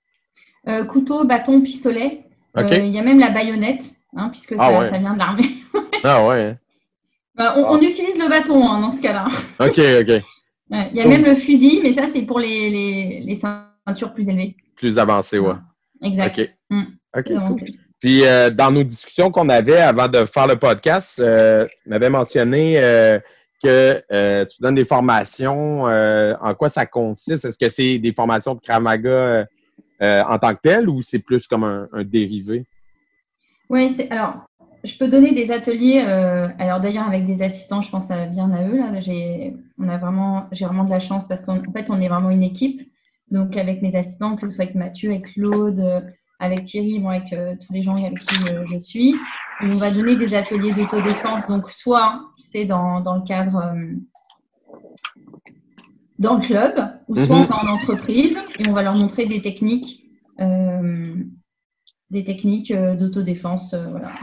couteau, 0.87 1.25
bâton, 1.25 1.61
pistolet. 1.61 2.25
Il 2.55 2.89
y 2.89 2.99
a 2.99 3.01
même 3.01 3.19
la 3.19 3.31
baïonnette, 3.31 3.83
hein, 4.15 4.29
puisque 4.29 4.53
ah 4.59 4.87
ça, 4.89 4.97
vient 4.97 5.13
de 5.13 5.17
l'armée. 5.17 5.49
ah 6.03 6.27
ouais. 6.27 6.41
Hein. 6.41 6.57
Bah, 7.35 7.55
on, 7.57 7.77
utilise 7.81 8.19
le 8.19 8.29
bâton 8.29 8.67
hein, 8.67 8.79
dans 8.79 8.91
ce 8.91 9.01
cas-là. 9.01 9.27
OK, 9.59 9.79
OK. 10.01 10.23
Il 10.91 10.95
y 10.95 11.01
a 11.01 11.07
même 11.07 11.23
le 11.23 11.35
fusil, 11.35 11.79
mais 11.81 11.91
ça, 11.91 12.07
c'est 12.07 12.21
pour 12.21 12.39
les, 12.39 13.35
ceintures 13.35 14.13
plus 14.13 14.29
élevées. 14.29 14.55
Plus 14.75 14.99
avancées, 14.99 15.39
ouais. 15.39 15.55
Exact. 16.03 16.39
OK. 16.39 16.49
Mm. 16.69 16.83
OK, 17.17 17.63
puis 17.99 18.25
euh, 18.25 18.49
dans 18.49 18.71
nos 18.71 18.83
discussions 18.83 19.29
qu'on 19.29 19.49
avait 19.49 19.79
avant 19.79 20.07
de 20.07 20.25
faire 20.25 20.47
le 20.47 20.55
podcast, 20.55 21.19
euh, 21.19 21.65
tu 21.83 21.89
m'avais 21.89 22.09
mentionné 22.09 22.77
euh, 22.77 23.19
que 23.61 24.01
euh, 24.11 24.45
tu 24.45 24.61
donnes 24.61 24.75
des 24.75 24.85
formations. 24.85 25.83
en 25.83 26.53
quoi 26.55 26.69
ça 26.69 26.85
consiste? 26.85 27.43
Est-ce 27.43 27.57
que 27.57 27.69
c'est 27.69 27.99
des 27.99 28.13
formations 28.13 28.55
de 28.55 28.61
Kramaga 28.61 29.45
en 30.01 30.39
tant 30.39 30.55
que 30.55 30.61
telles 30.61 30.89
ou 30.89 31.01
c'est 31.01 31.19
plus 31.19 31.45
comme 31.45 31.65
un, 31.65 31.89
dérivé? 32.05 32.65
Oui, 33.69 33.93
alors 34.09 34.45
je 34.85 34.97
peux 34.97 35.09
donner 35.09 35.33
des 35.33 35.51
ateliers. 35.51 35.99
alors 36.57 36.79
d'ailleurs 36.79 37.05
avec 37.05 37.27
des 37.27 37.41
assistants, 37.41 37.81
je 37.81 37.89
pense 37.89 38.07
ça 38.07 38.25
vient 38.27 38.49
à 38.53 38.63
eux. 38.63 38.81
J'ai, 39.01 39.57
on 39.77 39.89
a 39.89 39.97
vraiment, 39.97 40.47
j'ai 40.53 40.63
vraiment 40.63 40.85
de 40.85 40.89
la 40.89 41.01
chance 41.01 41.27
parce 41.27 41.41
qu'en 41.41 41.61
fait 41.73 41.89
on 41.89 41.99
est 41.99 42.07
vraiment 42.07 42.29
une 42.29 42.43
équipe. 42.43 42.81
Donc 43.29 43.57
avec 43.57 43.81
mes 43.81 43.93
assistants, 43.97 44.37
que 44.37 44.49
ce 44.49 44.55
soit 44.55 44.63
avec 44.63 44.75
Mathieu, 44.75 45.11
avec 45.11 45.33
Claude 45.33 45.83
avec 46.39 46.63
Thierry, 46.63 46.99
moi, 46.99 47.13
avec 47.13 47.33
euh, 47.33 47.55
tous 47.55 47.73
les 47.73 47.81
gens 47.81 47.95
avec 47.95 48.17
qui 48.19 48.53
euh, 48.53 48.65
je 48.71 48.77
suis. 48.77 49.15
on 49.61 49.75
va 49.75 49.91
donner 49.91 50.15
des 50.15 50.33
ateliers 50.33 50.71
d'autodéfense. 50.71 51.45
Donc, 51.47 51.69
soit 51.69 52.21
c'est 52.39 52.65
dans, 52.65 53.01
dans, 53.01 53.15
le 53.15 53.23
cadre 53.23 53.57
euh, 53.57 53.95
dans 56.17 56.35
le 56.35 56.41
club, 56.41 56.79
ou 57.09 57.17
soit 57.17 57.39
mhm. 57.39 57.51
en 57.51 57.73
entreprise, 57.73 58.39
et 58.57 58.69
on 58.69 58.73
va 58.73 58.83
leur 58.83 58.95
montrer 58.95 59.25
des 59.25 59.41
techniques, 59.41 60.05
des 62.09 62.23
techniques 62.23 62.73
d'autodéfense. 62.73 63.73
voilà. 63.73 64.13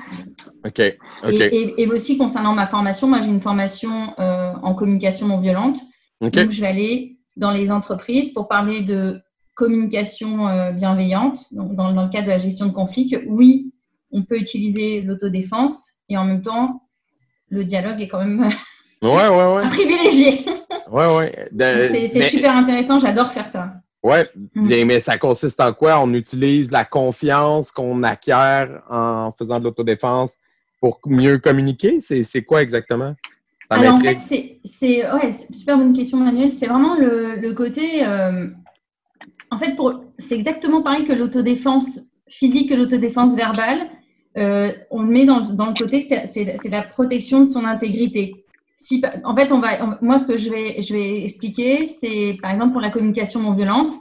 OK. 0.65 0.81
Et, 0.81 1.87
aussi, 1.87 2.17
concernant 2.17 2.55
ma 2.55 2.67
formation, 2.67 3.09
moi, 3.09 3.21
j'ai 3.21 3.29
une 3.29 3.43
formation 3.43 4.15
en 4.19 4.75
communication 4.75 5.29
non 5.29 5.41
violente. 5.41 5.79
Donc, 6.21 6.51
je 6.51 6.61
vais 6.61 6.67
aller 6.67 7.19
dans 7.37 7.51
les 7.51 7.71
entreprises 7.71 8.33
pour 8.33 8.49
parler 8.49 8.83
de 8.83 9.21
communication 9.57 10.47
euh, 10.47 10.71
bienveillante, 10.71 11.53
donc 11.53 11.75
dans, 11.75 11.91
le 11.91 12.09
cadre 12.09 12.27
de 12.27 12.31
la 12.31 12.39
gestion 12.39 12.67
de 12.67 12.73
conflits, 12.73 13.11
que 13.11 13.17
oui, 13.27 13.73
on 14.13 14.23
peut 14.23 14.39
utiliser 14.39 15.01
l'autodéfense 15.01 16.03
et 16.09 16.17
en 16.17 16.25
même 16.25 16.43
temps, 16.43 16.83
le 17.49 17.65
dialogue 17.65 18.01
est 18.01 18.09
quand 18.09 18.25
même 18.25 18.49
Ouais, 19.03 19.11
ouais, 19.11 19.29
ouais. 19.29 19.63
Un 19.65 19.69
privilégié. 19.69 20.47
Ouais, 20.91 21.17
ouais. 21.17 21.49
C'est 22.11 22.23
super 22.23 22.57
intéressant, 22.57 23.01
j'adore 23.01 23.33
faire 23.33 23.49
ça. 23.49 23.75
Ouais, 24.03 24.29
mm. 24.55 24.85
mais 24.85 25.01
ça 25.01 25.19
consiste 25.19 25.61
en 25.61 25.73
quoi? 25.73 26.01
On 26.01 26.13
utilise 26.15 26.71
la 26.71 26.85
confiance 26.85 27.73
qu'on 27.73 28.05
acquiert 28.05 28.83
en 28.89 29.33
faisant 29.37 29.59
de 29.59 29.65
l'autodéfense 29.65 30.37
pour 30.81 31.01
mieux 31.07 31.39
communiquer? 31.39 32.01
C'est 32.01 32.43
quoi 32.45 32.63
exactement? 32.63 33.15
Alors, 33.69 33.95
en 33.95 34.01
fait, 34.01 34.19
c'est 34.65 35.13
ouais, 35.13 35.33
super 35.33 35.77
bonne 35.77 35.93
question, 35.93 36.19
Manuel. 36.19 36.53
C'est 36.53 36.67
vraiment 36.67 36.97
le, 36.97 37.53
côté. 37.53 38.07
Euh, 38.07 38.49
en 39.51 39.59
fait, 39.59 39.77
c'est 40.19 40.35
exactement 40.35 40.83
pareil 40.83 41.05
que 41.05 41.13
l'autodéfense 41.13 42.01
physique 42.29 42.71
que 42.71 42.75
l'autodéfense 42.75 43.35
verbale. 43.35 43.89
Euh, 44.37 44.73
on 44.91 45.03
le 45.03 45.09
met 45.09 45.25
dans, 45.25 45.41
dans 45.41 45.67
le 45.67 45.75
côté, 45.75 46.03
c'est 46.03 46.69
la 46.69 46.83
protection 46.83 47.45
de 47.45 47.51
son 47.51 47.65
intégrité. 47.65 48.45
Si, 48.77 49.03
en 49.25 49.35
fait, 49.35 49.51
on 49.53 49.61
va, 49.61 49.99
moi, 50.03 50.19
ce 50.19 50.27
que 50.27 50.37
je 50.37 50.51
vais, 50.51 50.83
je 50.83 50.93
vais 50.93 51.25
expliquer, 51.25 51.87
c'est 51.87 52.37
par 52.43 52.53
exemple 52.53 52.73
pour 52.73 52.83
la 52.83 52.91
communication 52.91 53.41
non 53.41 53.55
violente, 53.55 53.95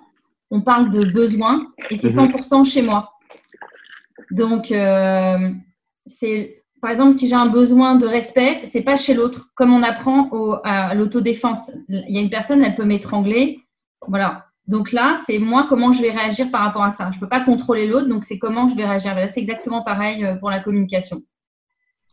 on 0.52 0.62
parle 0.62 0.92
de 0.92 1.06
besoin 1.06 1.68
et 1.90 1.98
c'est 1.98 2.10
100% 2.10 2.60
mhm. 2.60 2.66
chez 2.66 2.82
moi. 2.82 3.14
Donc, 4.32 4.72
euh, 4.72 5.52
c'est 6.06 6.66
par 6.82 6.92
exemple, 6.92 7.18
si 7.18 7.28
j'ai 7.28 7.36
un 7.36 7.48
besoin 7.48 7.96
de 7.96 8.06
respect, 8.06 8.62
c'est 8.66 8.84
pas 8.84 8.96
chez 8.96 9.16
l'autre. 9.16 9.50
Comme 9.56 9.74
on 9.74 9.82
apprend 9.82 10.30
à 10.64 10.94
l'autodéfense, 10.94 11.72
il 11.88 12.12
y 12.12 12.20
a 12.20 12.22
une 12.22 12.30
personne, 12.30 12.64
elle 12.64 12.76
peut 12.76 12.86
m'étrangler. 12.86 13.62
Voilà. 14.08 14.45
Donc 14.68 14.92
là, 14.92 15.16
c'est 15.26 15.40
moi 15.40 15.68
comment 15.70 15.92
je 15.92 16.02
vais 16.02 16.12
réagir 16.12 16.50
par 16.52 16.62
rapport 16.62 16.84
à 16.84 16.90
ça. 16.90 17.12
Je 17.14 17.20
peux 17.20 17.30
pas 17.30 17.42
contrôler 17.42 17.88
l'autre, 17.88 18.08
donc 18.08 18.26
c'est 18.26 18.40
comment 18.40 18.68
je 18.68 18.76
vais 18.76 18.86
réagir. 18.86 19.16
c'est 19.32 19.42
exactement 19.42 19.84
pareil 19.84 20.26
euh, 20.26 20.36
pour 20.36 20.50
la 20.50 20.60
communication. 20.60 21.22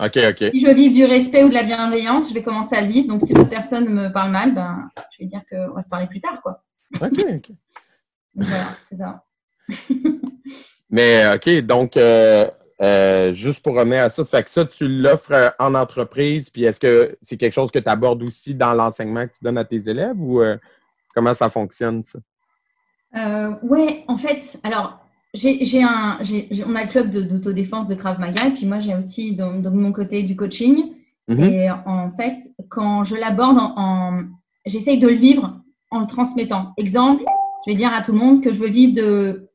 Ok, 0.00 0.16
ok. 0.16 0.50
Si 0.50 0.60
je 0.60 0.66
veux 0.66 0.74
vivre 0.74 0.94
du 0.94 1.04
respect 1.04 1.44
ou 1.44 1.48
de 1.48 1.54
la 1.54 1.62
bienveillance, 1.62 2.28
je 2.28 2.34
vais 2.34 2.42
commencer 2.42 2.76
à 2.76 2.82
le 2.82 2.88
vivre. 2.92 3.08
Donc 3.08 3.22
si 3.22 3.32
l'autre 3.32 3.50
personne 3.50 3.88
me 3.88 4.12
parle 4.12 4.30
mal, 4.30 4.54
ben, 4.54 4.88
je 5.12 5.24
vais 5.24 5.28
dire 5.28 5.42
qu'on 5.50 5.74
va 5.74 5.82
se 5.82 5.88
parler 5.88 6.06
plus 6.06 6.20
tard, 6.20 6.40
quoi. 6.42 6.62
Ok, 7.00 7.24
ok. 7.36 7.50
voilà, 8.34 8.64
c'est 8.88 8.96
ça. 8.96 9.24
Mais 10.90 11.34
ok, 11.34 11.64
donc 11.64 11.96
euh, 11.96 12.46
euh, 12.82 13.32
juste 13.32 13.62
pour 13.62 13.76
revenir 13.76 14.02
à 14.02 14.10
ça, 14.10 14.24
fait 14.24 14.42
que 14.42 14.50
ça, 14.50 14.64
tu 14.64 14.88
l'offres 14.88 15.32
euh, 15.32 15.50
en 15.60 15.76
entreprise, 15.76 16.50
puis 16.50 16.64
est-ce 16.64 16.80
que 16.80 17.16
c'est 17.22 17.36
quelque 17.36 17.52
chose 17.52 17.70
que 17.70 17.78
tu 17.78 17.88
abordes 17.88 18.24
aussi 18.24 18.56
dans 18.56 18.74
l'enseignement 18.74 19.24
que 19.26 19.34
tu 19.34 19.44
donnes 19.44 19.58
à 19.58 19.64
tes 19.64 19.88
élèves 19.88 20.20
ou 20.20 20.42
euh, 20.42 20.56
comment 21.14 21.32
ça 21.32 21.48
fonctionne, 21.48 22.02
ça? 22.04 22.18
Oui, 23.62 24.04
en 24.08 24.16
fait, 24.18 24.58
alors, 24.62 24.98
j'ai 25.34 25.82
un, 25.82 26.18
on 26.66 26.74
a 26.74 26.84
le 26.84 26.88
club 26.88 27.10
d'autodéfense 27.10 27.88
de, 27.88 27.94
Krav 27.94 28.18
Maga, 28.20 28.48
et 28.48 28.50
puis 28.52 28.66
moi, 28.66 28.78
j'ai 28.80 28.94
aussi 28.94 29.34
de, 29.34 29.68
mon 29.68 29.92
côté 29.92 30.22
du 30.22 30.36
coaching. 30.36 30.92
Mm-hmm. 31.28 31.52
Et 31.52 31.70
en 31.70 32.10
fait, 32.12 32.40
quand 32.68 33.04
je 33.04 33.16
l'aborde, 33.16 33.58
en, 33.58 34.24
j'essaye 34.66 34.98
de 34.98 35.08
le 35.08 35.14
vivre 35.14 35.60
en 35.90 36.00
le 36.00 36.06
transmettant. 36.06 36.72
Exemple, 36.76 37.24
je 37.66 37.72
vais 37.72 37.76
dire 37.76 37.92
à 37.94 38.02
tout 38.02 38.12
le 38.12 38.18
monde 38.18 38.42
que 38.42 38.52
je 38.52 38.58
veux 38.58 38.68
vivre 38.68 38.94
de 38.94 39.48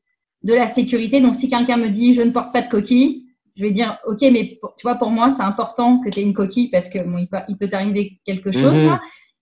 de 0.44 0.54
la 0.54 0.66
sécurité. 0.66 1.20
Donc, 1.20 1.36
si 1.36 1.50
quelqu'un 1.50 1.76
me 1.76 1.88
dit 1.88 2.14
je 2.14 2.22
ne 2.22 2.30
porte 2.30 2.52
pas 2.52 2.62
de 2.62 2.68
coquille, 2.68 3.26
je 3.56 3.62
vais 3.62 3.70
dire 3.70 3.98
ok, 4.06 4.20
mais 4.22 4.58
tu 4.76 4.82
vois, 4.82 4.94
pour 4.94 5.10
moi, 5.10 5.30
c'est 5.30 5.42
important 5.42 5.98
que 6.00 6.10
tu 6.10 6.20
aies 6.20 6.22
une 6.22 6.34
coquille 6.34 6.70
parce 6.70 6.88
que 6.88 6.98
bon, 7.00 7.18
il 7.48 7.58
peut, 7.58 7.68
t'arriver 7.68 8.20
quelque 8.24 8.52
chose 8.52 8.84
mhm. 8.84 8.98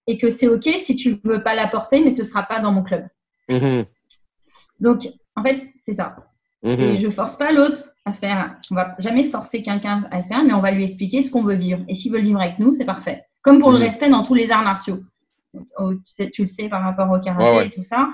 et 0.06 0.18
que 0.18 0.30
c'est 0.30 0.48
ok 0.48 0.68
si 0.78 0.96
tu 0.96 1.20
ne 1.22 1.30
veux 1.30 1.42
pas 1.42 1.54
la 1.54 1.68
porter, 1.68 2.02
mais 2.02 2.10
ce 2.10 2.22
ne 2.22 2.26
sera 2.26 2.42
pas 2.42 2.60
dans 2.60 2.72
mon 2.72 2.82
club. 2.82 3.06
Mhm. 3.50 3.84
Donc, 4.80 5.08
en 5.34 5.42
fait, 5.42 5.62
c'est 5.76 5.94
ça. 5.94 6.16
Mhm. 6.62 6.96
je 7.00 7.10
force 7.10 7.36
pas 7.36 7.52
l'autre 7.52 7.84
à 8.04 8.12
faire. 8.12 8.56
On 8.70 8.74
va 8.74 8.96
jamais 8.98 9.26
forcer 9.26 9.62
quelqu'un 9.62 10.04
à 10.10 10.18
le 10.18 10.24
faire, 10.24 10.42
mais 10.42 10.52
on 10.54 10.60
va 10.60 10.72
lui 10.72 10.84
expliquer 10.84 11.22
ce 11.22 11.30
qu'on 11.30 11.42
veut 11.42 11.54
vivre. 11.54 11.80
Et 11.88 11.94
s'il 11.94 12.10
veut 12.10 12.18
le 12.18 12.24
vivre 12.24 12.40
avec 12.40 12.58
nous, 12.58 12.72
c'est 12.72 12.84
parfait. 12.84 13.24
Comme 13.42 13.60
pour 13.60 13.70
le 13.70 13.78
respect 13.78 14.08
dans 14.08 14.24
tous 14.24 14.34
les 14.34 14.50
arts 14.50 14.64
martiaux. 14.64 15.00
Oh, 15.78 15.92
tu, 16.32 16.42
le 16.42 16.46
sais 16.46 16.68
par 16.68 16.82
rapport 16.82 17.10
au 17.10 17.18
karaté 17.18 17.66
et 17.66 17.70
tout 17.70 17.82
ça 17.82 18.08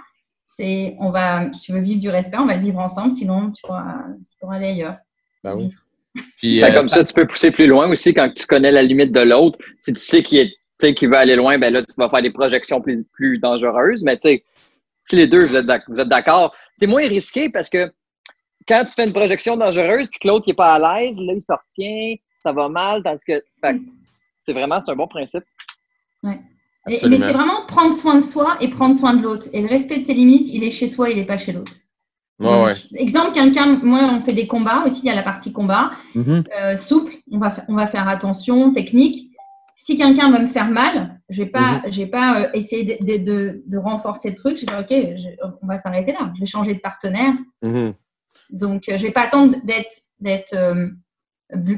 c'est 0.45 0.97
on 0.99 1.11
va, 1.11 1.51
tu 1.51 1.73
veux 1.73 1.81
vivre 1.81 2.01
du 2.01 2.11
respect, 2.11 2.39
on 2.39 2.47
va 2.47 2.57
le 2.57 2.63
vivre 2.63 2.79
ensemble, 2.79 3.13
sinon 3.13 3.51
tu 3.53 3.63
pourras, 3.63 4.05
aller 4.51 4.67
ailleurs. 4.67 4.97
Ben 5.43 5.55
oui. 5.55 5.71
Puis, 6.37 6.63
euh, 6.63 6.71
comme 6.75 6.89
ça, 6.89 7.05
tu 7.05 7.15
peux 7.15 7.27
pousser 7.27 7.51
plus 7.51 7.67
loin 7.67 7.89
aussi 7.91 8.13
quand 8.13 8.31
tu 8.35 8.47
connais 8.47 8.71
la 8.71 8.83
limite 8.83 9.13
de 9.13 9.21
l'autre. 9.21 9.59
Si 9.79 9.95
tu 9.95 10.01
sais 10.01 10.23
qu'il 10.23 10.39
est 10.39 10.53
qui 10.95 11.07
veut 11.07 11.17
aller 11.17 11.37
loin, 11.37 11.59
ben 11.59 11.73
là, 11.73 11.83
tu 11.83 11.95
vas 11.97 12.09
faire 12.09 12.23
des 12.23 12.33
projections 12.33 12.81
plus, 12.81 13.05
plus 13.13 13.39
dangereuses. 13.39 14.03
Mais 14.03 14.17
tu 14.17 14.29
sais, 14.29 14.45
si 15.03 15.17
les 15.17 15.27
deux, 15.27 15.45
vous 15.45 15.57
êtes 15.57 16.09
d'accord, 16.09 16.55
c'est 16.73 16.87
moins 16.87 17.07
risqué 17.07 17.51
parce 17.51 17.69
que 17.69 17.93
quand 18.67 18.85
tu 18.85 18.93
fais 18.93 19.05
une 19.05 19.13
projection 19.13 19.57
dangereuse 19.57 20.09
puis 20.09 20.21
que 20.21 20.29
l'autre 20.29 20.47
n'est 20.49 20.55
pas 20.55 20.75
à 20.75 20.79
l'aise, 20.79 21.19
là, 21.19 21.33
il 21.35 21.41
se 21.41 21.53
retient, 21.53 22.15
ça 22.37 22.53
va 22.53 22.69
mal, 22.69 23.03
tandis 23.03 23.25
que 23.25 23.43
c'est 24.43 24.53
vraiment 24.53 24.81
c'est 24.81 24.93
un 24.93 24.97
bon 24.97 25.09
principe. 25.09 25.45
Ouais 26.23 26.39
mais 26.87 26.97
c'est 26.97 27.33
vraiment 27.33 27.67
prendre 27.67 27.95
soin 27.95 28.17
de 28.17 28.21
soi 28.21 28.57
et 28.61 28.69
prendre 28.69 28.95
soin 28.95 29.15
de 29.15 29.23
l'autre. 29.23 29.47
Et 29.53 29.61
le 29.61 29.69
respect 29.69 29.99
de 29.99 30.05
ses 30.05 30.15
limites, 30.15 30.49
il 30.53 30.65
est 30.65 30.71
chez 30.71 30.89
soi, 30.89 31.11
il 31.11 31.17
n'est 31.17 31.27
pas 31.27 31.39
chez 31.39 31.53
l'autre. 31.53 31.73
Exemple, 32.97 33.33
quelqu'un, 33.33 33.79
moi, 33.85 34.01
on 34.13 34.25
fait 34.25 34.33
des 34.33 34.49
combats 34.49 34.83
aussi, 34.85 35.03
il 35.05 35.07
y 35.07 35.11
a 35.11 35.15
la 35.15 35.23
partie 35.23 35.53
combat, 35.53 35.93
mm-hmm. 36.17 36.45
euh, 36.59 36.77
souple, 36.77 37.15
on 37.31 37.39
va, 37.39 37.55
on 37.69 37.77
va 37.77 37.87
faire 37.87 38.09
attention, 38.09 38.73
technique. 38.73 39.31
Si 39.77 39.97
quelqu'un 39.97 40.31
va 40.31 40.41
me 40.41 40.49
faire 40.49 40.69
mal, 40.69 41.21
je 41.33 41.43
n'ai 41.43 41.49
pas, 41.49 41.83
mm-hmm. 41.87 42.11
pas 42.11 42.41
euh, 42.41 42.49
essayé 42.55 42.99
de, 43.01 43.63
de, 43.67 43.79
renforcer 43.79 44.31
le 44.31 44.37
truc. 44.37 44.59
Je 44.59 44.67
vais 44.67 44.79
ok, 44.79 45.53
on 45.63 45.67
va 45.67 45.79
s'arrêter 45.79 46.13
là. 46.13 46.31
Je 46.35 46.41
vais 46.41 46.47
changer 46.47 46.75
de 46.75 46.81
partenaire. 46.81 47.35
Mm-hmm. 47.63 47.95
Donc, 48.51 48.89
euh, 48.89 48.97
je 48.97 49.03
ne 49.03 49.07
vais 49.09 49.13
pas 49.13 49.23
attendre 49.23 49.57
d'être 49.65 50.57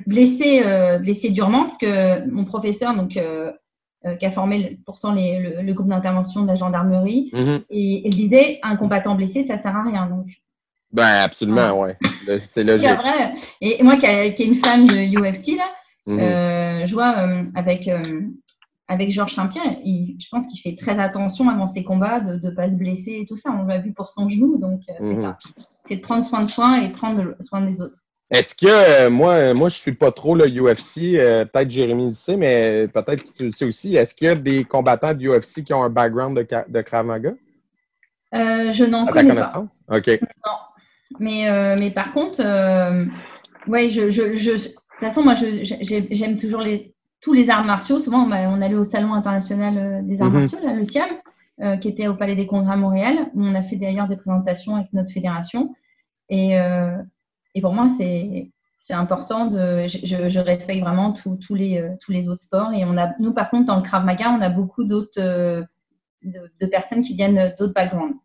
blessé, 0.06 0.62
blessé 1.00 1.30
durement, 1.30 1.64
parce 1.64 1.78
que 1.78 2.28
mon 2.28 2.44
professeur, 2.44 2.94
donc 2.94 3.18
euh, 4.06 4.16
qui 4.16 4.26
a 4.26 4.30
formé 4.30 4.78
pourtant 4.84 5.14
le, 5.14 5.73
groupe 5.73 5.88
d'intervention 5.88 6.42
de 6.42 6.49
la 6.49 6.56
gendarmerie. 6.56 7.30
Mhm. 7.32 7.62
Et 7.70 8.06
il 8.06 8.14
disait 8.14 8.58
un 8.62 8.76
combattant 8.76 9.14
blessé, 9.14 9.42
ça 9.42 9.56
sert 9.56 9.75
à 9.75 9.82
rien. 9.82 10.06
Donc. 10.06 10.26
Ben, 10.92 11.23
absolument, 11.23 11.80
ouais. 11.80 11.96
C'est 12.44 12.64
logique. 12.64 12.87
Et 13.62 13.82
moi, 13.82 13.96
qui, 13.96 14.04
est 14.04 14.38
une 14.40 14.56
femme 14.56 14.87
de 14.87 15.18
UFC, 15.18 15.56
là, 15.56 15.70
mhm. 16.06 16.20
euh, 16.20 16.87
je 16.87 16.92
vois 16.92 17.16
euh, 17.16 17.44
avec, 17.54 17.88
avec 18.87 19.11
Georges 19.11 19.35
Saint-Pierre, 19.35 19.79
je 19.85 20.29
pense 20.31 20.47
qu'il 20.47 20.61
fait 20.61 20.76
très 20.76 20.99
attention 20.99 21.49
avant 21.49 21.67
ses 21.67 21.85
combats 21.85 22.21
de 22.21 22.35
ne 22.35 22.50
pas 22.55 22.69
se 22.69 22.76
blesser 22.76 23.21
et 23.23 23.26
tout 23.26 23.37
ça. 23.37 23.50
On 23.50 23.64
l'a 23.64 23.79
vu 23.79 23.93
pour 23.93 24.11
son 24.11 24.29
genou, 24.29 24.59
donc 24.59 24.83
c'est 24.87 25.00
mhm. 25.03 25.23
ça. 25.23 25.38
C'est 25.83 25.97
de 25.97 26.00
prendre 26.00 26.25
soin 26.25 26.43
de 26.43 26.50
soi 26.50 26.81
et 26.83 26.91
prendre 26.91 27.35
soin 27.41 27.62
des 27.62 27.81
autres. 27.81 28.05
Est-ce 28.31 28.55
que 28.55 28.67
euh, 28.67 29.11
moi, 29.11 29.55
moi, 29.55 29.69
je 29.69 29.76
suis 29.76 29.93
pas 29.93 30.11
trop 30.11 30.35
le 30.35 30.47
UFC, 30.47 31.14
euh, 31.14 31.45
peut-être 31.45 31.71
Jérémy 31.71 32.07
le 32.07 32.11
sait, 32.12 32.37
mais 32.37 32.88
peut-être 32.88 33.23
que 33.23 33.37
tu 33.37 33.45
le 33.45 33.53
sais 33.53 33.64
aussi. 33.64 33.97
Est-ce 33.97 34.14
qu'il 34.14 34.26
y 34.26 34.31
a 34.31 34.35
des 34.35 34.64
combattants 34.64 35.14
de 35.14 35.29
UFC 35.29 35.62
qui 35.62 35.75
ont 35.75 35.83
un 35.83 35.91
background 35.91 36.37
de, 36.37 36.47
de 36.69 36.83
Krav 36.83 37.07
Maga? 37.07 37.33
Euh, 38.35 38.73
je 38.73 38.85
n'en 38.85 39.07
connais 39.07 39.35
pas. 39.35 39.67
OK. 39.88 40.09
Non. 40.09 40.57
Mais, 41.21 41.76
mais 41.79 41.91
par 41.91 42.12
contre, 42.12 42.41
ouais, 43.69 43.88
je, 43.88 44.11
je, 44.11 44.35
je, 44.35 44.50
de 44.53 44.57
toute 44.57 44.75
façon, 45.00 45.23
moi, 45.23 45.35
j'aime 45.35 46.37
toujours 46.38 46.61
les, 46.61 46.93
tous 47.25 47.33
les 47.33 47.50
arts 47.50 47.64
martiaux. 47.64 47.99
Souvent, 47.99 48.28
on 48.28 48.31
allait 48.31 48.75
au 48.75 48.85
Salon 48.85 49.14
international 49.14 50.07
des 50.07 50.21
arts 50.21 50.31
mhm. 50.31 50.40
martiaux, 50.40 50.59
là, 50.62 50.75
le 50.75 50.85
SIAM, 50.85 51.09
qui 51.81 51.88
était 51.88 52.07
au 52.07 52.14
Palais 52.14 52.37
des 52.37 52.47
Congrès 52.47 52.75
à 52.75 52.76
Montréal, 52.76 53.31
où 53.35 53.43
on 53.43 53.54
a 53.54 53.62
fait 53.62 53.76
d'ailleurs 53.76 54.09
des 54.09 54.16
présentations 54.16 54.76
avec 54.76 54.93
notre 54.93 55.11
fédération. 55.11 55.75
Et 56.28 56.57
et 57.54 57.61
pour 57.61 57.73
moi, 57.73 57.88
c'est 57.88 58.50
important. 58.90 59.47
De, 59.47 59.87
je, 59.87 60.38
respecte 60.38 60.81
vraiment 60.81 61.12
tous 61.12 61.54
les, 61.54 61.78
euh, 61.78 61.90
tous 62.04 62.12
les 62.12 62.28
autres 62.28 62.43
sports. 62.43 62.73
Et 62.75 62.85
on 62.85 62.97
a, 62.99 63.14
nous, 63.21 63.33
par 63.33 63.50
contre, 63.50 63.66
dans 63.66 63.76
le 63.76 63.83
Krav 63.83 64.04
Maga, 64.04 64.31
on 64.31 64.40
a 64.40 64.50
beaucoup 64.50 64.85
d'autres 64.85 65.21
euh, 65.21 65.62
de, 66.23 66.66
personnes 66.66 67.02
qui 67.02 67.14
viennent 67.14 67.54
d'autres 67.59 67.75
backgrounds. 67.75 68.16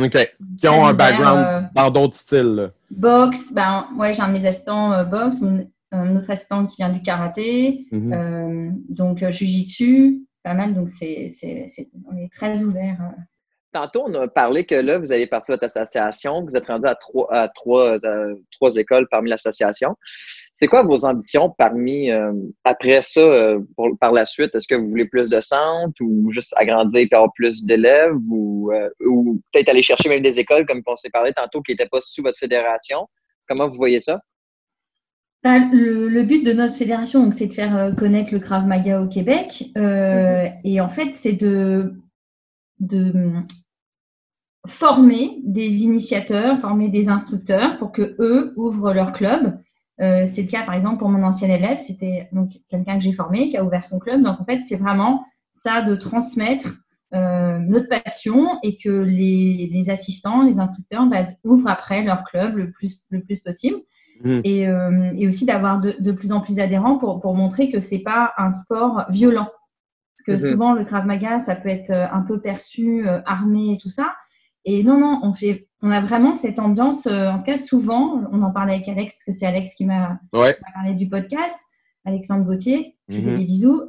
OK. 0.00 0.36
Qui 0.58 0.68
ont 0.68 0.86
un 0.86 0.94
background 0.94 1.46
euh, 1.46 1.60
dans 1.74 1.90
d'autres 1.90 2.16
styles. 2.16 2.70
Boxe, 2.90 3.52
ben, 3.52 3.86
ouais, 3.96 4.12
j'ai 4.12 4.22
un 4.22 4.28
de 4.28 4.32
mes 4.32 4.46
assistants 4.46 5.04
boxe, 5.04 5.38
autre 5.92 6.30
assistant 6.30 6.66
qui 6.66 6.76
vient 6.76 6.90
du 6.90 7.02
karaté, 7.02 7.86
mm-hmm. 7.92 8.72
donc 8.88 9.18
jujitsu, 9.28 10.22
pas 10.42 10.54
mal. 10.54 10.74
Donc, 10.74 10.88
c'est, 10.88 11.28
on 12.10 12.16
est 12.16 12.32
très 12.32 12.62
ouvert. 12.62 12.98
Tantôt, 13.72 14.04
on 14.06 14.14
a 14.14 14.28
parlé 14.28 14.66
que 14.66 14.74
là, 14.74 14.98
vous 14.98 15.12
avez 15.12 15.26
parti 15.26 15.50
de 15.50 15.54
votre 15.54 15.64
association, 15.64 16.44
vous 16.44 16.54
êtes 16.54 16.66
rendu 16.66 16.86
à 16.86 16.94
trois, 16.94 17.26
à 17.32 17.48
trois, 17.48 17.96
trois 18.50 18.76
écoles 18.76 19.08
parmi 19.10 19.30
l'association. 19.30 19.96
C'est 20.52 20.66
quoi 20.66 20.82
vos 20.82 21.06
ambitions 21.06 21.48
parmi, 21.56 22.10
euh, 22.10 22.32
après 22.64 23.00
ça, 23.00 23.20
euh, 23.20 23.60
par 23.98 24.12
la 24.12 24.26
suite? 24.26 24.54
Est-ce 24.54 24.68
que 24.68 24.74
vous 24.74 24.90
voulez 24.90 25.08
plus 25.08 25.30
de 25.30 25.40
centres 25.40 25.94
ou 26.02 26.30
juste 26.30 26.52
agrandir 26.58 27.00
et 27.00 27.14
avoir 27.14 27.32
plus 27.32 27.64
d'élèves 27.64 28.14
ou, 28.30 28.70
euh, 28.72 28.90
ou 29.06 29.40
peut-être 29.50 29.70
aller 29.70 29.82
chercher 29.82 30.10
même 30.10 30.22
des 30.22 30.38
écoles, 30.38 30.66
comme 30.66 30.82
on 30.86 30.96
s'est 30.96 31.10
parlé 31.10 31.32
tantôt, 31.32 31.62
qui 31.62 31.72
n'étaient 31.72 31.88
pas 31.88 32.02
sous 32.02 32.22
votre 32.22 32.38
fédération? 32.38 33.08
Comment 33.48 33.70
vous 33.70 33.76
voyez 33.76 34.02
ça? 34.02 34.20
Ben, 35.44 35.70
le, 35.72 36.22
but 36.22 36.44
de 36.44 36.52
notre 36.52 36.74
fédération, 36.74 37.30
c'est 37.32 37.48
de 37.48 37.52
faire 37.52 37.94
connaître 37.96 38.32
le 38.32 38.38
Krav 38.38 38.66
Maga 38.66 39.02
au 39.02 39.08
Québec. 39.08 39.70
Mm-hmm. 39.74 40.60
Et 40.64 40.80
en 40.80 40.88
fait, 40.88 41.14
c'est 41.14 41.32
de, 41.32 41.94
de 42.78 43.32
former 44.68 45.40
des 45.42 45.82
initiateurs, 45.82 46.60
former 46.60 46.88
des 46.88 47.08
instructeurs 47.08 47.78
pour 47.78 47.90
que 47.90 48.14
eux 48.20 48.52
ouvrent 48.56 48.92
leur 48.92 49.12
club 49.12 49.58
c'est 49.98 50.42
le 50.42 50.48
cas, 50.48 50.64
par 50.64 50.74
exemple, 50.74 50.98
pour 50.98 51.08
mon 51.08 51.22
ancien 51.22 51.48
élève. 51.48 51.78
C'était 51.78 52.28
donc 52.32 52.52
quelqu'un 52.68 52.96
que 52.96 53.04
j'ai 53.04 53.12
formé, 53.12 53.50
qui 53.50 53.56
a 53.56 53.64
ouvert 53.64 53.84
son 53.84 53.98
club. 53.98 54.22
Donc, 54.22 54.40
en 54.40 54.44
fait, 54.44 54.58
c'est 54.60 54.76
vraiment 54.76 55.24
ça 55.52 55.82
de 55.82 55.94
transmettre 55.94 56.68
notre 57.12 57.88
passion 57.88 58.58
et 58.62 58.78
que 58.78 58.88
les, 58.88 59.90
assistants, 59.90 60.42
les 60.42 60.60
instructeurs 60.60 61.06
bah, 61.06 61.28
ouvrent 61.44 61.68
après 61.68 62.02
leur 62.02 62.24
club 62.24 62.56
le 62.56 62.70
plus 62.72 63.40
possible. 63.40 63.76
Mmh. 64.24 64.40
Et, 64.44 65.26
aussi 65.26 65.44
d'avoir 65.44 65.80
de, 65.80 66.12
plus 66.12 66.32
en 66.32 66.40
plus 66.40 66.56
d'adhérents 66.56 66.98
pour, 66.98 67.20
pour 67.20 67.34
montrer 67.34 67.70
que 67.70 67.80
c'est 67.80 68.00
pas 68.00 68.32
un 68.38 68.50
sport 68.50 69.04
violent. 69.10 69.48
Parce 70.24 70.38
que 70.38 70.44
mhm. 70.44 70.52
souvent, 70.52 70.72
le 70.74 70.84
Krav 70.84 71.06
Maga, 71.06 71.40
ça 71.40 71.56
peut 71.56 71.68
être 71.68 71.90
euh, 71.90 72.06
un 72.12 72.22
peu 72.22 72.40
perçu, 72.40 73.06
euh, 73.06 73.20
armé 73.26 73.72
et 73.72 73.78
tout 73.78 73.88
ça. 73.88 74.14
Et 74.64 74.84
non, 74.84 74.98
non, 74.98 75.20
on, 75.22 75.32
fait, 75.32 75.68
on 75.80 75.90
a 75.90 76.00
vraiment 76.00 76.34
cette 76.34 76.58
ambiance, 76.58 77.06
euh, 77.06 77.28
en 77.28 77.38
tout 77.38 77.44
cas 77.44 77.56
souvent, 77.56 78.22
on 78.30 78.42
en 78.42 78.52
parlait 78.52 78.74
avec 78.74 78.88
Alex, 78.88 79.14
parce 79.14 79.24
que 79.24 79.32
c'est 79.32 79.46
Alex 79.46 79.74
qui 79.74 79.84
m'a 79.84 80.20
parlé 80.30 80.94
du 80.94 81.08
podcast, 81.08 81.56
Alexandre 82.04 82.44
Gauthier, 82.44 82.96
je 83.08 83.16
lui 83.16 83.24
fais 83.24 83.30
mhm. 83.30 83.38
des 83.38 83.44
bisous. 83.44 83.82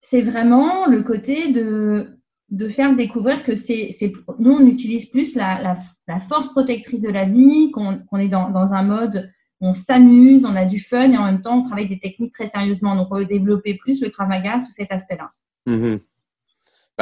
c'est 0.00 0.22
vraiment 0.22 0.86
le 0.86 1.02
côté 1.02 1.52
de, 1.52 2.17
de 2.50 2.68
faire 2.68 2.96
découvrir 2.96 3.42
que 3.42 3.54
c'est, 3.54 3.90
nous, 4.38 4.52
on 4.52 4.66
utilise 4.66 5.06
plus 5.06 5.34
la, 5.34 5.76
la, 6.06 6.20
force 6.20 6.48
protectrice 6.48 7.02
de 7.02 7.10
la 7.10 7.24
vie, 7.24 7.70
qu'on, 7.70 8.18
est 8.18 8.28
dans, 8.28 8.50
dans 8.50 8.72
un 8.72 8.82
mode 8.82 9.30
on 9.60 9.74
s'amuse, 9.74 10.44
on 10.44 10.54
a 10.54 10.64
du 10.64 10.78
fun 10.78 11.10
et 11.10 11.16
en 11.16 11.24
même 11.24 11.40
temps, 11.40 11.58
on 11.58 11.62
travaille 11.62 11.88
des 11.88 11.98
techniques 11.98 12.32
très 12.32 12.46
sérieusement. 12.46 12.94
Donc, 12.94 13.08
on 13.10 13.16
veut 13.16 13.24
développer 13.24 13.74
plus 13.74 14.00
le 14.00 14.10
Krav 14.10 14.28
Maga 14.28 14.60
sous 14.60 14.72
cet 14.72 14.92
aspect-là. 14.92 15.26
Mm-hmm. 15.66 16.00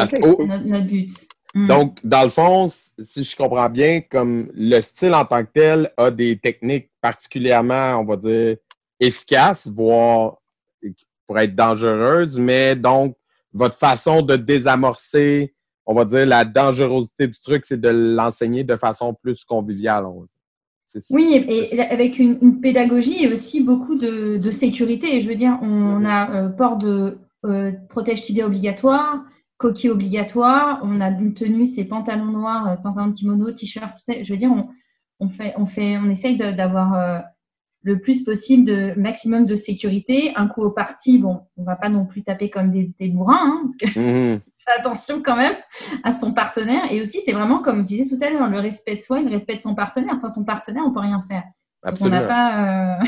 C'est 0.07 0.21
notre, 0.21 0.87
but. 0.87 1.11
Mm. 1.55 1.67
Donc, 1.67 1.99
dans 2.03 2.23
le 2.23 2.29
fond, 2.31 2.69
si 2.69 3.23
je 3.23 3.37
comprends 3.37 3.69
bien, 3.69 4.01
comme 4.01 4.51
le 4.55 4.81
style 4.81 5.15
en 5.15 5.25
tant 5.25 5.45
que 5.45 5.51
tel 5.53 5.93
a 5.97 6.11
des 6.11 6.39
techniques 6.39 6.91
particulièrement, 7.01 7.97
on 8.01 8.05
va 8.05 8.17
dire, 8.17 8.57
efficaces, 9.01 9.69
voire 9.69 10.37
pour 11.27 11.39
être 11.39 11.55
dangereuses, 11.55 12.39
mais 12.39 12.77
donc, 12.77 13.17
votre 13.57 13.79
façon 13.79 14.23
de 14.23 14.37
désamorcer, 14.37 15.55
on 15.87 15.95
va 15.95 16.05
dire, 16.05 16.27
la 16.27 16.45
dangerosité 16.45 17.27
du 17.27 17.41
truc, 17.41 17.65
c'est 17.65 17.81
de 17.81 17.89
l'enseigner 17.89 18.65
de 18.65 18.77
façon 18.77 19.15
plus 19.15 19.45
conviviale. 19.45 20.05
On 20.07 20.21
va 20.21 20.27
dire. 20.27 21.03
Oui, 21.11 21.45
et, 21.49 21.81
avec 21.81 22.19
une, 22.19 22.61
pédagogie 22.61 23.25
et 23.25 23.33
aussi 23.33 23.63
beaucoup 23.63 23.97
de, 23.97 24.51
sécurité. 24.51 25.21
Je 25.21 25.29
veux 25.29 25.35
dire, 25.35 25.59
on, 25.63 25.99
mhm. 25.99 26.07
a 26.07 26.31
euh, 26.31 26.49
port 26.49 26.77
de 26.77 27.19
euh, 27.45 27.73
protège 27.89 28.23
tibia 28.23 28.47
obligatoire, 28.47 29.25
coquille 29.59 29.91
obligatoire, 29.91 30.81
on 30.83 31.01
a 31.01 31.09
une 31.09 31.35
tenue, 31.35 31.67
c'est 31.67 31.85
pantalons 31.85 32.27
noirs, 32.27 32.69
euh, 32.69 32.77
pantalons 32.77 33.09
de 33.09 33.15
kimono, 33.15 33.51
t-shirt. 33.53 33.99
Je 34.09 34.33
veux 34.33 34.39
dire, 34.39 34.53
on, 35.19 35.29
fait, 35.29 35.55
on 35.57 35.67
fait, 35.67 35.99
on 35.99 36.11
essaye 36.11 36.37
d'avoir 36.37 37.25
le 37.87 38.01
plus 38.01 38.25
possible 38.25 38.65
de 38.65 38.95
maximum 38.97 39.47
de 39.47 39.55
sécurité. 39.55 40.33
Un 40.35 40.49
coup 40.49 40.61
au 40.63 40.73
parti, 40.73 41.19
bon, 41.19 41.43
on 41.57 41.63
va 41.63 41.77
pas 41.77 41.89
non 41.89 42.05
plus 42.05 42.25
taper 42.25 42.51
comme 42.51 42.73
des, 42.73 43.09
bourrins, 43.09 43.39
hein, 43.41 43.63
parce 43.63 43.77
que 43.77 43.99
mmh. 44.35 44.41
attention 44.81 45.23
quand 45.23 45.37
même 45.37 45.55
à 46.03 46.13
son 46.13 46.33
partenaire. 46.33 46.83
Et 46.91 47.01
aussi, 47.01 47.21
c'est 47.25 47.31
vraiment 47.31 47.61
comme 47.61 47.83
je 47.83 47.87
disais 47.87 48.05
tout 48.05 48.23
à 48.25 48.29
l'heure, 48.29 48.49
le 48.49 48.59
respect 48.59 48.97
de 48.97 49.01
soi 49.01 49.21
et 49.21 49.23
le 49.23 49.31
respect 49.31 49.55
de 49.55 49.63
son 49.63 49.77
partenaire. 49.77 50.19
Sans 50.19 50.31
son 50.31 50.45
partenaire, 50.45 50.83
on 50.85 50.93
peut 50.93 50.99
rien 50.99 51.23
faire. 51.29 51.45
Absolument. 51.85 52.17
on 52.17 52.21
n'a 52.23 52.27
pas, 52.27 52.99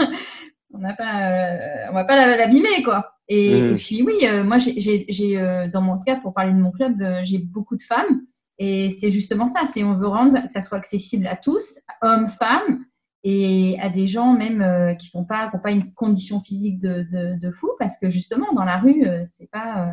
euh, 0.00 0.06
on 0.74 0.78
n'a 0.78 0.94
pas, 0.94 1.20
euh, 1.20 1.58
on 1.90 1.94
va 1.94 2.04
pas 2.04 2.36
l'abîmer 2.36 2.82
quoi. 2.82 3.12
Et, 3.28 3.60
mmh. 3.60 3.76
puis 3.76 4.02
oui, 4.02 4.26
euh, 4.26 4.42
moi 4.42 4.58
j'ai, 4.58 5.68
dans 5.72 5.82
mon 5.82 6.02
cas 6.02 6.16
pour 6.16 6.34
parler 6.34 6.52
de 6.52 6.58
mon 6.58 6.72
club, 6.72 7.00
j'ai 7.22 7.38
beaucoup 7.38 7.76
de 7.76 7.82
femmes. 7.84 8.22
Et 8.58 8.90
c'est 8.98 9.12
justement 9.12 9.46
ça, 9.46 9.66
c'est 9.72 9.84
on 9.84 9.94
veut 9.94 10.08
rendre 10.08 10.44
que 10.46 10.52
ça 10.52 10.62
soit 10.62 10.78
accessible 10.78 11.28
à 11.28 11.36
tous, 11.36 11.78
hommes, 12.02 12.28
femmes, 12.28 12.84
et 13.28 13.76
à 13.80 13.88
des 13.88 14.06
gens 14.06 14.34
même 14.34 14.62
euh, 14.62 14.94
qui 14.94 15.08
sont 15.08 15.24
pas 15.24 15.50
n'ont 15.52 15.58
pas 15.58 15.72
une 15.72 15.92
condition 15.94 16.40
physique 16.40 16.78
de, 16.78 17.04
de, 17.10 17.50
fou 17.50 17.72
parce 17.76 17.98
que 17.98 18.08
justement 18.08 18.52
dans 18.52 18.62
la 18.62 18.78
rue 18.78 19.04
euh, 19.04 19.24
c'est 19.24 19.50
pas 19.50 19.88
euh, 19.88 19.92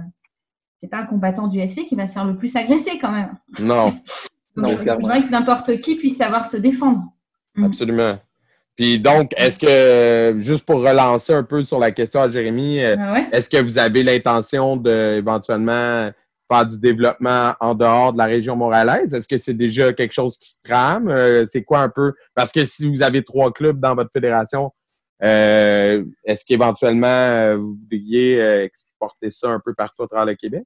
c'est 0.79 0.87
pas 0.87 0.99
un 0.99 1.05
combattant 1.07 1.47
du 1.47 1.59
FC 1.59 1.87
qui 1.87 1.95
va 1.95 2.05
se 2.05 2.13
faire 2.13 2.25
le 2.25 2.37
plus 2.37 2.55
agresser 2.55 2.99
quand 3.01 3.11
même. 3.11 3.31
Non. 3.59 3.95
donc, 4.55 4.77
je 4.85 4.91
voudrais 4.91 5.23
que 5.23 5.31
n'importe 5.31 5.79
qui 5.79 5.95
puisse 5.95 6.17
savoir 6.17 6.45
se 6.45 6.57
défendre. 6.57 7.01
Mm. 7.55 7.63
Absolument. 7.63 8.19
Puis 8.75 8.99
donc, 8.99 9.33
est-ce 9.37 9.59
que, 9.59 10.39
juste 10.39 10.65
pour 10.67 10.81
relancer 10.81 11.33
un 11.33 11.43
peu 11.43 11.63
sur 11.63 11.79
la 11.79 11.91
question 11.91 12.21
à 12.21 12.29
Jérémy, 12.29 12.83
ah 12.83 13.21
est-ce 13.31 13.49
que 13.49 13.61
vous 13.61 13.77
avez 13.77 14.03
l'intention 14.03 14.75
de 14.75 15.15
éventuellement 15.17 16.11
faire 16.53 16.67
du 16.67 16.79
développement 16.79 17.53
en 17.59 17.75
dehors 17.75 18.13
de 18.13 18.17
la 18.17 18.25
région 18.25 18.55
montréalaise? 18.55 19.13
Est-ce 19.13 19.27
que 19.27 19.37
c'est 19.37 19.53
déjà 19.53 19.93
quelque 19.93 20.13
chose 20.13 20.37
qui 20.37 20.49
se 20.49 20.61
trame? 20.61 21.07
Euh, 21.07 21.45
c'est 21.47 21.63
quoi 21.63 21.81
un 21.81 21.89
peu? 21.89 22.13
Parce 22.35 22.51
que 22.51 22.65
si 22.65 22.89
vous 22.89 23.03
avez 23.03 23.23
trois 23.23 23.51
clubs 23.51 23.79
dans 23.79 23.95
votre 23.95 24.11
fédération, 24.11 24.71
euh, 25.23 26.03
est-ce 26.25 26.45
qu'éventuellement 26.45 27.07
euh, 27.07 27.57
vous 27.57 27.75
voudriez 27.75 28.39
exporter 28.63 29.29
ça 29.29 29.49
un 29.49 29.59
peu 29.63 29.73
partout 29.73 30.03
à 30.03 30.07
travers 30.07 30.25
le 30.25 30.35
Québec? 30.35 30.63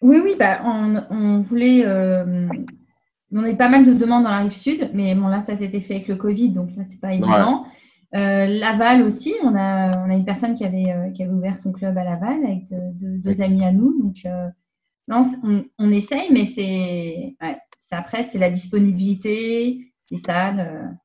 Oui, 0.00 0.20
oui, 0.22 0.34
bah, 0.38 0.60
on, 0.64 1.38
voulait. 1.38 1.86
on 1.86 3.44
a 3.44 3.54
pas 3.54 3.68
mal 3.68 3.84
de 3.86 3.92
demandes 3.92 4.24
dans 4.24 4.30
la 4.30 4.38
rive 4.38 4.56
sud, 4.56 4.90
mais 4.94 5.14
bon, 5.14 5.28
là, 5.28 5.42
ça 5.42 5.56
s'était 5.56 5.80
fait 5.80 5.94
avec 5.96 6.08
le 6.08 6.16
Covid, 6.16 6.50
donc 6.50 6.70
là, 6.76 6.82
c'est 6.84 7.00
pas 7.00 7.12
évident. 7.12 7.66
Laval 8.12 9.02
aussi, 9.02 9.32
on 9.44 9.54
a, 9.54 9.90
on 10.04 10.10
a 10.10 10.14
une 10.14 10.24
personne 10.24 10.56
qui 10.56 10.64
avait, 10.64 11.12
qui 11.14 11.22
avait 11.22 11.32
ouvert 11.32 11.56
son 11.56 11.70
club 11.70 11.96
à 11.96 12.04
Laval 12.04 12.44
avec 12.44 12.64
deux, 13.00 13.42
amis 13.42 13.64
à 13.64 13.70
nous. 13.70 14.02
Donc, 14.02 14.26
non, 15.08 15.22
on, 15.78 15.90
essaye, 15.90 16.32
mais 16.32 16.46
c'est 16.46 17.34
après, 17.90 18.22
c'est 18.22 18.38
la 18.38 18.50
disponibilité 18.50 19.92
des 20.10 20.18
salles. 20.18 20.96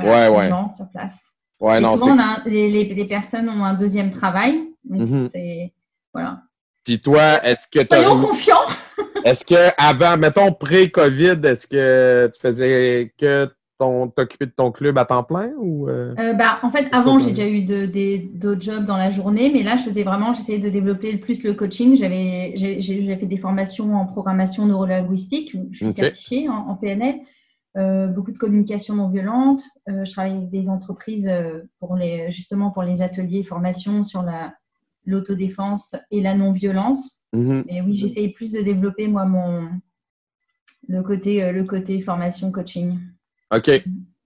Euh, 0.00 0.04
ouais, 0.04 0.28
ouais. 0.28 0.50
sur 0.76 0.88
place. 0.90 1.20
Ouais, 1.60 1.80
non, 1.80 1.96
souvent, 1.96 2.38
les, 2.44 3.06
personnes 3.08 3.48
ont 3.48 3.64
un 3.64 3.74
deuxième 3.74 4.10
travail. 4.10 4.68
Donc, 4.84 5.08
mhm. 5.08 5.28
c'est. 5.32 5.72
Voilà. 6.12 6.42
Puis 6.84 7.00
toi, 7.00 7.44
est-ce 7.44 7.66
que 7.66 7.80
tu 7.80 7.88
Soyons 7.90 8.22
confiants! 8.22 8.66
est-ce 9.24 9.44
que 9.44 9.72
avant, 9.76 10.16
mettons 10.16 10.52
pré-COVID, 10.52 11.40
est-ce 11.44 11.66
que 11.66 12.30
tu 12.32 12.40
faisais 12.40 13.12
que 13.18 13.50
t'occuper 13.78 14.46
de 14.46 14.52
ton 14.52 14.70
club 14.70 14.98
à 14.98 15.04
temps 15.04 15.22
plein 15.22 15.52
ou 15.58 15.88
euh? 15.88 16.14
Euh, 16.18 16.32
bah, 16.32 16.58
En 16.62 16.70
fait, 16.70 16.88
avant, 16.92 17.18
j'ai 17.18 17.30
déjà 17.30 17.48
eu 17.48 17.62
d'autres 18.34 18.60
jobs 18.60 18.84
dans 18.84 18.96
la 18.96 19.10
journée, 19.10 19.50
mais 19.52 19.62
là, 19.62 19.76
je 19.76 19.82
faisais 19.82 20.02
vraiment, 20.02 20.34
j'essayais 20.34 20.58
de 20.58 20.70
développer 20.70 21.12
le 21.12 21.20
plus 21.20 21.44
le 21.44 21.54
coaching. 21.54 21.96
J'avais, 21.96 22.54
j'ai 22.56 23.16
fait 23.16 23.26
des 23.26 23.38
formations 23.38 23.94
en 23.94 24.06
programmation 24.06 24.66
neurolinguistique, 24.66 25.56
je 25.70 25.76
suis 25.76 25.92
certifiée 25.92 26.48
en, 26.48 26.74
PNL, 26.76 27.16
euh, 27.76 28.08
beaucoup 28.08 28.32
de 28.32 28.38
communication 28.38 28.94
non 28.94 29.08
violente. 29.08 29.62
je 29.86 30.10
travaille 30.10 30.36
avec 30.36 30.50
des 30.50 30.68
entreprises 30.68 31.30
pour 31.78 31.96
les, 31.96 32.30
justement 32.30 32.70
pour 32.70 32.82
les 32.82 33.02
ateliers 33.02 33.44
formation 33.44 34.04
sur 34.04 34.22
la 34.22 34.52
l'autodéfense 35.08 35.94
et 36.10 36.20
la 36.20 36.34
non-violence. 36.34 37.22
Mm-hmm. 37.32 37.64
Et 37.68 37.80
oui, 37.80 37.94
j'essayais 37.94 38.30
plus 38.30 38.50
de 38.50 38.60
développer, 38.60 39.06
moi, 39.06 39.24
mon, 39.24 39.68
le, 40.88 41.02
côté, 41.02 41.52
le 41.52 41.62
côté 41.64 42.00
formation 42.00 42.50
coaching. 42.50 42.98
OK, 43.52 43.70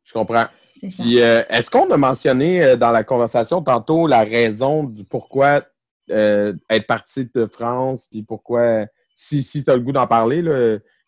je 0.05 0.13
comprends. 0.13 0.47
Puis, 0.81 1.21
euh, 1.21 1.43
est-ce 1.51 1.71
qu'on 1.71 1.91
a 1.91 1.97
mentionné 1.97 2.63
euh, 2.63 2.77
dans 2.77 2.91
la 2.91 3.05
conversation 3.05 3.63
tantôt 3.63 4.07
la 4.07 4.23
raison 4.23 4.85
du 4.85 5.05
pourquoi 5.05 5.63
euh, 6.11 6.55
être 6.71 6.87
parti 6.87 7.29
de 7.35 7.45
France, 7.47 8.07
puis 8.11 8.23
pourquoi, 8.23 8.87
si, 9.15 9.43
si 9.43 9.63
tu 9.63 9.71
as 9.71 9.77
le 9.77 9.83
goût 9.83 9.93
d'en 9.93 10.07
parler, 10.07 10.43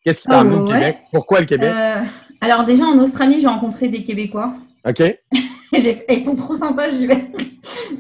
qu'est-ce 0.05 0.23
qui 0.23 0.29
t'a 0.29 0.41
amené 0.41 0.57
au 0.57 0.65
Québec? 0.65 0.99
Pourquoi 1.13 1.41
le 1.41 1.47
Québec? 1.47 1.73
alors, 2.41 2.65
déjà, 2.65 2.85
en 2.85 2.99
Australie, 2.99 3.41
j'ai 3.41 3.47
rencontré 3.47 3.89
des 3.89 4.05
Québécois. 4.05 4.55
OK. 4.87 5.03
ils 5.73 6.21
sont 6.21 6.37
trop 6.37 6.55
sympas, 6.55 6.91
j'y 6.91 7.07
vais. 7.07 7.31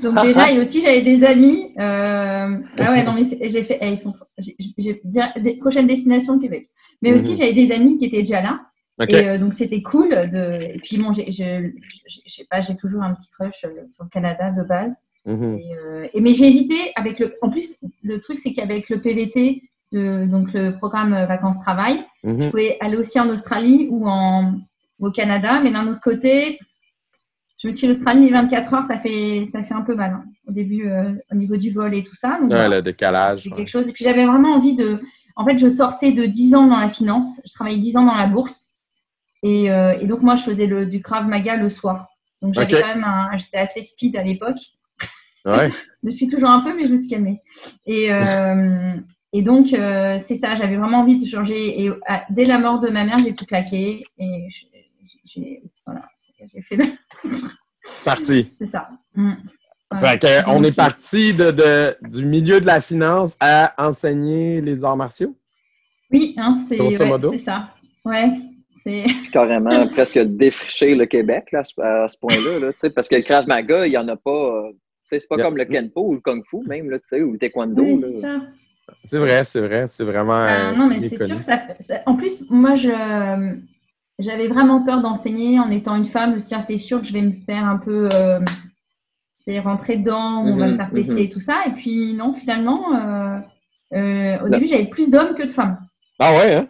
Donc, 0.03 0.22
déjà, 0.22 0.51
et 0.51 0.59
aussi, 0.61 0.83
j'avais 0.83 1.03
des 1.03 1.25
amis. 1.25 1.72
ah 1.79 2.48
ouais, 2.79 3.03
non, 3.03 3.14
mais 3.14 3.22
j'ai 3.25 3.62
fait. 3.62 3.79
Eh, 3.81 3.90
ils 3.90 3.98
sont 3.98 4.12
j'ai 4.38 5.01
des 5.37 5.55
prochaines 5.55 5.87
destinations 5.87 6.38
Québec. 6.38 6.68
Mais 7.01 7.12
aussi, 7.12 7.33
mhm. 7.33 7.37
j'avais 7.38 7.55
des 7.55 7.72
amis 7.72 7.96
qui 7.96 8.05
étaient 8.05 8.22
déjà 8.22 8.42
là. 8.42 8.61
Et 9.00 9.28
euh, 9.28 9.38
donc 9.38 9.55
c'était 9.55 9.83
cool. 9.83 10.11
De... 10.11 10.74
Et 10.74 10.81
puis 10.83 10.98
bon, 10.98 11.12
j'ai, 11.12 11.33
je, 11.33 11.70
sais 12.26 12.46
pas, 12.50 12.61
j'ai 12.61 12.76
toujours 12.76 13.02
un 13.02 13.14
petit 13.14 13.31
crush 13.31 13.64
euh, 13.64 13.87
sur 13.88 14.05
le 14.05 14.11
Canada 14.11 14.50
de 14.50 14.62
base. 14.62 15.02
Mhm. 15.24 15.59
Euh, 15.76 16.09
et, 16.12 16.20
mais 16.20 16.35
j'ai 16.35 16.48
hésité 16.48 16.92
avec 16.94 17.18
le. 17.18 17.35
En 17.42 17.50
plus, 17.50 17.85
le 18.02 18.20
truc 18.20 18.38
c'est 18.38 18.52
qu'avec 18.52 18.88
le 18.90 19.00
PVT, 19.00 19.62
donc 19.92 20.52
le 20.52 20.70
programme 20.70 21.12
vacances 21.26 21.61
travail, 21.61 22.05
mhm. 22.24 22.42
je 22.42 22.50
pouvais 22.50 22.76
aller 22.81 22.96
aussi 22.96 23.18
en 23.20 23.28
Australie 23.28 23.88
ou 23.90 24.09
en 24.09 24.55
au 25.00 25.11
Canada, 25.11 25.61
mais 25.62 25.72
d'un 25.72 25.88
autre 25.88 26.00
côté, 26.00 26.59
je 27.61 27.66
me 27.66 27.72
suis 27.72 27.87
dit 27.87 27.92
l'Australie 27.92 28.31
24 28.31 28.74
heures, 28.74 28.85
ça 28.85 28.98
fait 28.98 29.46
ça 29.50 29.62
fait 29.64 29.74
un 29.74 29.83
peu 29.83 29.94
mal 29.94 30.12
hein. 30.12 30.24
au 30.46 30.52
début 30.52 30.88
au 31.31 31.35
niveau 31.35 31.57
du 31.57 31.72
vol 31.72 31.94
et 31.94 32.05
tout 32.05 32.14
ça. 32.14 32.38
Donc, 32.40 32.50
le 32.50 32.81
décalage. 32.81 33.50
quelque 33.57 33.68
chose. 33.68 33.87
Et 33.88 33.92
puis 33.92 34.05
j'avais 34.05 34.26
vraiment 34.26 34.55
envie 34.55 34.74
de. 34.74 35.00
En 35.35 35.46
fait, 35.46 35.57
je 35.57 35.68
sortais 35.68 36.12
de 36.12 36.26
10 36.26 36.55
ans 36.55 36.66
dans 36.66 36.78
la 36.78 36.90
finance. 36.90 37.40
Je 37.46 37.52
travaillais 37.55 37.78
10 37.78 37.96
ans 37.96 38.05
dans 38.05 38.14
la 38.14 38.26
bourse. 38.26 38.71
Euh, 39.44 39.98
et, 40.00 40.07
donc, 40.07 40.22
moi, 40.22 40.37
je 40.37 40.44
faisais 40.44 40.66
le, 40.66 40.87
du 40.87 41.02
Krav 41.02 41.26
Maga 41.26 41.57
le 41.57 41.68
soir. 41.68 42.09
Donc, 42.40 42.55
j'avais 42.55 42.81
quand 42.81 42.87
même 42.87 43.07
j'étais 43.37 43.59
assez 43.59 43.83
speed 43.83 44.16
à 44.16 44.22
l'époque. 44.22 44.59
Ouais. 45.44 45.70
je 46.05 46.11
suis 46.11 46.28
toujours 46.28 46.50
un 46.50 46.61
peu, 46.61 46.74
mais 46.76 46.87
je 46.87 46.92
me 46.92 46.98
suis 46.98 47.09
calmée. 47.09 47.42
Et, 47.87 48.12
euh, 48.12 48.96
et 49.33 49.42
donc, 49.42 49.72
euh, 49.72 50.18
c'est 50.20 50.37
ça, 50.37 50.55
j'avais 50.55 50.76
vraiment 50.76 51.00
envie 51.00 51.18
de 51.18 51.26
changer. 51.26 51.83
Et 51.83 51.90
dès 52.31 52.44
la 52.44 52.59
mort 52.59 52.81
de 52.81 52.88
ma 52.88 53.05
mère, 53.05 53.18
j'ai 53.18 53.35
tout 53.35 53.46
claqué. 53.46 54.05
Et 54.18 54.48
j'ai, 55.24 55.62
voilà, 55.87 56.02
j'ai 56.52 56.62
fait 56.62 56.76
Parti. 58.05 58.52
C'est 58.59 58.66
ça. 58.66 58.88
Mm. 59.14 59.35
on 60.46 60.64
est 60.64 60.72
parti 60.72 61.35
de, 61.35 61.96
du 62.09 62.24
milieu 62.24 62.61
de 62.61 62.66
la 62.66 62.81
finance 62.81 63.37
à 63.40 63.74
enseigner 63.78 64.61
les 64.61 64.85
arts 64.85 64.96
martiaux? 64.96 65.37
Oui, 66.12 66.35
hein, 66.37 66.62
c'est 66.68 67.38
ça. 67.38 67.70
Ouais. 68.05 68.31
Carrément 69.33 69.88
presque 69.88 70.18
défricher 70.18 70.95
le 70.95 71.07
Québec 71.07 71.49
là, 71.53 71.62
à 71.83 72.09
ce 72.09 72.18
point-là. 72.18 72.73
parce 72.95 73.09
que 73.09 73.16
le 73.16 73.23
Krav 73.23 73.47
Maga, 73.47 73.87
il 73.87 73.90
n'y 73.90 73.97
en 73.97 74.09
a 74.09 74.16
pas. 74.16 74.71
C'est 75.09 75.29
pas 75.29 75.37
comme 75.37 75.57
le 75.57 75.66
Kenpo 75.66 76.09
ou 76.09 76.14
le 76.14 76.21
Kung 76.21 76.42
Fu 76.49 76.59
même, 76.66 76.88
là, 76.90 76.99
ou 77.12 77.33
le 77.33 77.38
Taekwondo. 77.38 77.83
Oui, 77.83 78.01
c'est 78.01 78.21
ça. 78.21 78.40
C'est 79.05 79.18
vrai, 79.18 79.45
c'est 79.45 79.61
vrai. 79.61 79.87
C'est 79.88 80.05
vraiment. 80.05 80.45
Euh, 80.45 80.73
non, 80.73 80.88
mais 80.88 81.07
c'est 81.07 81.25
sûr 81.25 81.38
que 81.38 81.45
ça, 81.45 81.61
En 82.07 82.16
plus, 82.16 82.51
moi, 82.51 82.75
je. 82.75 83.57
J'avais 84.18 84.47
vraiment 84.47 84.85
peur 84.85 85.01
d'enseigner 85.01 85.59
en 85.59 85.71
étant 85.71 85.97
une 85.97 86.05
femme. 86.05 86.31
Je 86.31 86.35
me 86.35 86.38
suis 86.38 86.49
dit, 86.49 86.55
ah, 86.55 86.62
c'est 86.62 86.77
sûr 86.77 87.01
que 87.01 87.09
je 87.09 87.12
vais 87.12 87.23
me 87.23 87.33
faire 87.45 87.64
un 87.64 87.79
peu. 87.79 88.09
Euh, 88.12 88.40
c'est 89.38 89.59
rentrer 89.59 89.97
dedans, 89.97 90.45
on 90.45 90.57
va 90.57 90.66
me 90.66 90.73
mhm, 90.73 90.77
faire 90.77 90.90
tester 90.92 91.25
mhm. 91.25 91.29
tout 91.31 91.40
ça. 91.40 91.62
Et 91.66 91.71
puis, 91.71 92.14
non, 92.14 92.33
finalement, 92.35 92.95
euh, 93.92 94.38
au 94.45 94.49
début, 94.49 94.66
j'avais 94.68 94.87
plus 94.87 95.11
d'hommes 95.11 95.35
que 95.35 95.42
de 95.42 95.51
femmes. 95.51 95.79
Ah 96.21 96.33
ouais, 96.37 96.55
hein? 96.55 96.68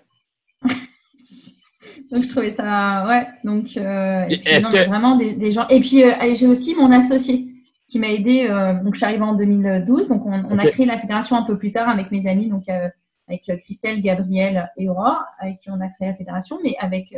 Donc, 2.13 2.25
je 2.25 2.29
trouvais 2.29 2.53
ça. 2.53 3.07
Ouais. 3.09 3.27
Donc, 3.43 3.77
et 3.77 4.59
vraiment 4.87 5.17
des, 5.17 5.51
gens. 5.51 5.67
Et 5.69 5.81
puis, 5.81 6.05
j'ai 6.35 6.47
aussi 6.47 6.75
mon 6.77 6.93
associé 6.93 7.53
qui 7.93 7.99
m'a 7.99 8.09
aidé. 8.09 8.47
Euh, 8.49 8.83
donc, 8.83 8.95
je 8.95 8.99
suis 9.01 9.05
arrivée 9.05 9.23
en 9.23 9.35
2012. 9.35 10.09
Donc, 10.09 10.25
on, 10.25 10.59
a 10.59 10.67
créé 10.71 10.87
la 10.87 10.99
fédération 10.99 11.37
un 11.37 11.43
peu 11.43 11.59
plus 11.59 11.73
tard 11.73 11.91
avec 11.91 12.11
mes 12.11 12.27
amis, 12.27 12.49
donc 12.49 12.67
euh, 12.71 12.89
avec 13.29 13.47
euh, 13.51 13.57
Christelle, 13.59 14.01
Gabriel 14.01 14.71
et 14.79 14.89
Aurore, 14.89 15.23
avec 15.39 15.59
qui 15.59 15.71
on 15.71 15.79
a 15.79 15.89
créé 15.89 16.09
la 16.09 16.15
fédération. 16.15 16.59
Mais 16.65 16.75
avec 16.81 17.15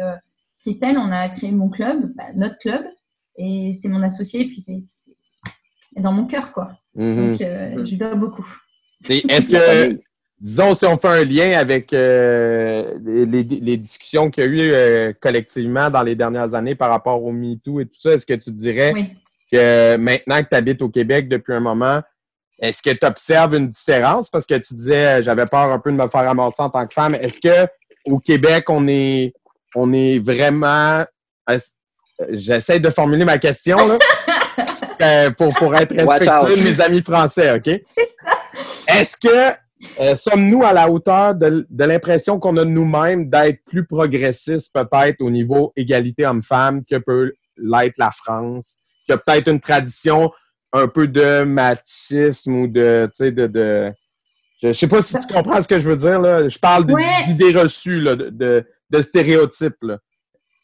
Christelle, 0.59 0.99
on 0.99 1.13
a 1.13 1.29
créé 1.29 1.53
mon 1.53 1.69
club, 1.69 2.13
bah, 2.17 2.25
notre 2.35 2.59
club. 2.59 2.85
Et 3.37 3.77
c'est 3.81 3.89
mon 3.89 4.03
associé, 4.03 4.43
et 4.43 4.47
puis 4.47 4.61
c'est 4.61 4.83
dans 6.01 6.13
mon 6.13 6.27
cœur, 6.27 6.53
quoi. 6.53 6.73
Mhm. 6.97 7.31
Donc, 7.31 7.39
je 7.39 7.91
lui 7.91 7.97
dois 7.97 8.17
beaucoup. 8.17 8.47
Est-ce 9.09 9.51
que, 9.51 10.01
disons, 10.45 10.75
si 10.75 10.85
on 10.85 10.99
fait 10.99 11.09
un 11.09 11.25
lien 11.25 11.59
avec 11.59 11.91
les, 11.91 13.77
discussions 13.79 14.31
qu'il 14.31 14.45
y 14.45 14.47
a 14.47 15.09
eu 15.09 15.15
collectivement 15.15 15.89
dans 15.89 16.03
les 16.03 16.15
dernières 16.15 16.53
années 16.53 16.75
par 16.75 16.91
rapport 16.91 17.25
au 17.25 17.33
MeToo 17.33 17.81
et 17.81 17.87
tout 17.87 17.99
ça, 17.99 18.13
est-ce 18.13 18.27
que 18.27 18.35
tu 18.35 18.51
dirais 18.51 18.93
que 19.51 19.97
maintenant 19.97 20.43
que 20.43 20.49
tu 20.51 20.55
habites 20.55 20.83
au 20.83 20.91
Québec 20.91 21.31
depuis 21.31 21.55
un 21.55 21.61
moment, 21.61 22.03
est-ce 22.61 22.83
que 22.83 22.91
tu 22.91 23.07
observes 23.07 23.55
une 23.55 23.69
différence? 23.69 24.29
Parce 24.29 24.45
que 24.45 24.57
tu 24.59 24.75
disais, 24.75 25.23
j'avais 25.23 25.47
peur 25.47 25.73
un 25.73 25.79
peu 25.79 25.91
de 25.91 25.97
me 25.97 26.09
faire 26.09 26.25
ramasser 26.25 26.63
en 26.63 26.69
tant 26.69 26.87
que 26.87 26.93
femme. 26.93 27.15
Est-ce 27.15 27.41
que 27.41 27.67
au 28.05 28.19
Québec, 28.19 28.69
on 28.69 28.87
est, 28.87 29.33
on 29.75 29.95
est 29.95 30.19
vraiment. 30.19 31.05
J'essaie 32.31 32.81
de 32.81 32.91
formuler 32.91 33.25
ma 33.25 33.39
question 33.39 33.89
là, 33.89 33.99
euh, 35.03 35.31
pour, 35.31 35.55
pour 35.55 35.75
être 35.75 35.95
respectueux 35.95 36.57
de 36.57 36.63
mes 36.63 36.81
amis 36.83 37.03
français, 37.03 37.57
OK? 37.57 37.69
Est-ce 38.87 39.17
que 39.17 39.57
euh, 40.01 40.15
sommes-nous 40.17 40.65
à 40.65 40.73
la 40.73 40.91
hauteur 40.91 41.35
de, 41.35 41.67
de 41.69 41.85
l'impression 41.85 42.39
qu'on 42.39 42.57
a 42.57 42.65
de 42.65 42.71
nous-mêmes 42.71 43.29
d'être 43.29 43.65
plus 43.65 43.87
progressistes 43.87 44.75
peut-être 44.75 45.21
au 45.21 45.31
niveau 45.31 45.73
égalité 45.77 46.27
homme-femme 46.27 46.85
que 46.85 46.97
peut 46.97 47.33
l'être 47.57 47.99
la 47.99 48.11
France? 48.11 48.81
qu'il 49.05 49.15
y 49.15 49.17
a 49.17 49.19
peut-être 49.19 49.51
une 49.51 49.61
tradition 49.61 50.33
un 50.73 50.89
peu 50.89 51.07
de 51.07 51.45
machisme 51.45 52.55
ou 52.55 52.67
de, 52.67 53.07
tu 53.15 53.25
sais, 53.25 53.33
de, 53.33 53.47
de, 53.47 53.93
je 54.63 54.73
sais 54.73 54.89
pas 54.89 55.03
si 55.03 55.19
tu 55.19 55.33
comprends 55.33 55.63
ce 55.63 55.69
que 55.69 55.79
je 55.79 55.89
veux 55.89 55.97
dire, 55.97 56.21
là. 56.21 56.49
Je 56.49 56.59
parle 56.59 56.87
d'idées 56.87 57.53
reçues, 57.53 58.01
là, 58.01 58.17
de, 58.17 58.65
de, 58.91 59.03
stéréotypes, 59.03 59.83
là. 59.83 59.99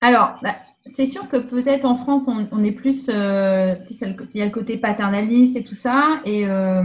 Alors, 0.01 0.35
bah, 0.43 0.57
c'est 0.87 1.07
sûr 1.07 1.29
que 1.29 1.37
peut-être 1.37 1.85
en 1.85 1.97
France, 1.97 2.23
on, 2.27 2.65
est 2.65 2.73
plus, 2.73 3.09
euh, 3.09 3.77
il 3.89 4.41
y 4.41 4.43
a 4.43 4.47
le 4.47 4.51
côté 4.51 4.79
paternaliste 4.79 5.57
et 5.57 5.65
tout 5.65 5.75
ça, 5.75 6.21
et 6.25 6.47
euh, 6.47 6.83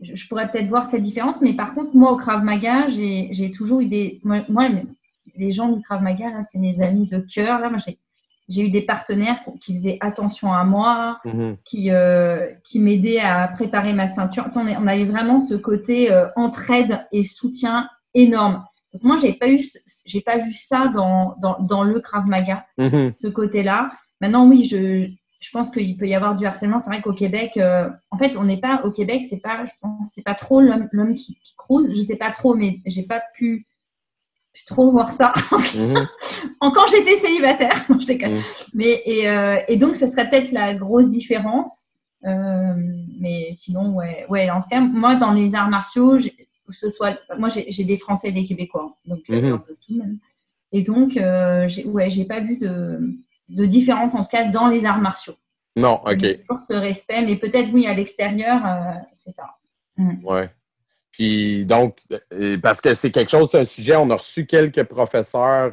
je, 0.00 0.28
pourrais 0.28 0.50
peut-être 0.50 0.68
voir 0.68 0.86
cette 0.86 1.02
différence, 1.02 1.40
mais 1.40 1.54
par 1.54 1.74
contre, 1.74 1.94
moi, 1.94 2.12
au 2.12 2.16
Krav 2.16 2.42
Maga, 2.44 2.88
j'ai 2.88 3.50
toujours 3.54 3.80
eu 3.80 3.86
des, 3.86 4.20
moi, 4.24 4.42
moi, 4.48 4.68
les 5.36 5.52
gens 5.52 5.70
du 5.70 5.82
Krav 5.82 6.02
Maga, 6.02 6.30
là, 6.30 6.42
c'est 6.42 6.58
mes 6.58 6.82
amis 6.82 7.06
de 7.06 7.18
cœur, 7.18 7.60
là, 7.60 7.70
moi, 7.70 7.78
j'ai 8.48 8.62
eu 8.62 8.70
des 8.70 8.82
partenaires 8.82 9.38
qui 9.60 9.74
faisaient 9.74 9.98
attention 10.00 10.52
à 10.52 10.64
moi, 10.64 11.18
mhm. 11.24 11.56
qui, 11.64 11.90
euh, 11.90 12.46
qui 12.64 12.78
m'aidaient 12.78 13.20
à 13.20 13.48
préparer 13.48 13.92
ma 13.92 14.06
ceinture. 14.06 14.48
on 14.54 14.86
avait 14.86 15.04
vraiment 15.04 15.40
ce 15.40 15.54
côté 15.54 16.12
euh, 16.12 16.26
entraide 16.36 17.06
et 17.12 17.24
soutien 17.24 17.88
énorme. 18.14 18.64
Donc 18.92 19.02
moi, 19.02 19.18
j'ai 19.18 19.32
pas 19.32 19.48
eu, 19.48 19.60
j'ai 20.06 20.20
pas 20.20 20.38
vu 20.38 20.54
ça 20.54 20.88
dans, 20.88 21.36
dans, 21.40 21.58
dans 21.60 21.82
le 21.82 22.00
Krav 22.00 22.26
Maga, 22.26 22.66
mhm. 22.78 23.12
ce 23.18 23.28
côté-là. 23.28 23.90
Maintenant, 24.20 24.48
oui, 24.48 24.64
je, 24.64 25.10
je 25.46 25.52
pense 25.52 25.70
qu'il 25.70 25.96
peut 25.96 26.08
y 26.08 26.14
avoir 26.16 26.34
du 26.34 26.44
harcèlement. 26.44 26.80
C'est 26.80 26.90
vrai 26.90 27.00
qu'au 27.00 27.12
Québec, 27.12 27.52
euh, 27.56 27.88
en 28.10 28.18
fait, 28.18 28.36
on 28.36 28.42
n'est 28.42 28.58
pas 28.58 28.80
au 28.82 28.90
Québec, 28.90 29.22
c'est 29.28 29.38
pas, 29.38 29.64
je 29.64 29.70
pense, 29.80 30.10
c'est 30.12 30.24
pas 30.24 30.34
trop 30.34 30.60
l'homme 30.60 31.14
qui, 31.14 31.38
qui 31.38 31.54
crouse. 31.56 31.88
Je 31.94 32.02
sais 32.02 32.16
pas 32.16 32.30
trop, 32.30 32.56
mais 32.56 32.80
j'ai 32.84 33.04
pas 33.04 33.22
pu 33.36 33.64
trop 34.66 34.90
voir 34.90 35.12
ça. 35.12 35.32
Mhm. 35.76 36.08
Encore 36.60 36.88
j'étais 36.88 37.16
célibataire. 37.16 37.84
je 37.88 38.12
mhm. 38.12 38.42
Mais, 38.74 39.02
et, 39.04 39.28
euh, 39.28 39.60
et, 39.68 39.76
donc, 39.76 39.96
ce 39.96 40.08
serait 40.08 40.28
peut-être 40.28 40.50
la 40.50 40.74
grosse 40.74 41.10
différence. 41.10 41.92
Euh, 42.24 42.74
mais 43.20 43.50
sinon, 43.52 43.94
ouais, 43.94 44.26
ouais. 44.28 44.50
En 44.50 44.60
tout 44.60 44.68
cas, 44.68 44.80
moi, 44.80 45.14
dans 45.14 45.32
les 45.32 45.54
arts 45.54 45.68
martiaux, 45.68 46.18
ce 46.70 46.88
soit, 46.88 47.20
moi, 47.38 47.50
j'ai 47.50 47.84
des 47.84 47.98
Français 47.98 48.30
et 48.30 48.32
des 48.32 48.44
Québécois. 48.44 48.96
Donc, 49.04 49.20
mhm. 49.28 49.44
un 49.44 49.58
peu 49.58 49.76
tout 49.86 49.96
même. 49.96 50.18
Et 50.72 50.82
donc, 50.82 51.12
ouais, 51.14 52.10
j'ai 52.10 52.24
pas 52.24 52.40
vu 52.40 52.56
de, 52.56 53.16
de 53.48 53.66
différence, 53.66 54.14
en 54.14 54.22
tout 54.22 54.30
cas, 54.30 54.44
dans 54.44 54.68
les 54.68 54.84
arts 54.84 55.00
martiaux. 55.00 55.36
Non, 55.76 56.00
ok. 56.04 56.44
Pour 56.48 56.60
ce 56.60 56.72
respect, 56.72 57.22
mais 57.22 57.36
peut-être, 57.36 57.70
oui, 57.72 57.86
à 57.86 57.94
l'extérieur, 57.94 58.60
c'est 59.14 59.32
ça. 59.32 59.44
Mm. 59.96 60.24
Ouais. 60.24 60.50
Puis 61.16 61.64
donc, 61.64 61.98
euh, 62.32 62.58
parce 62.58 62.80
que 62.80 62.94
c'est 62.94 63.10
quelque 63.10 63.30
chose, 63.30 63.50
c'est 63.50 63.60
un 63.60 63.64
sujet, 63.64 63.96
on 63.96 64.10
a 64.10 64.16
reçu 64.16 64.44
quelques 64.44 64.84
professeurs, 64.84 65.72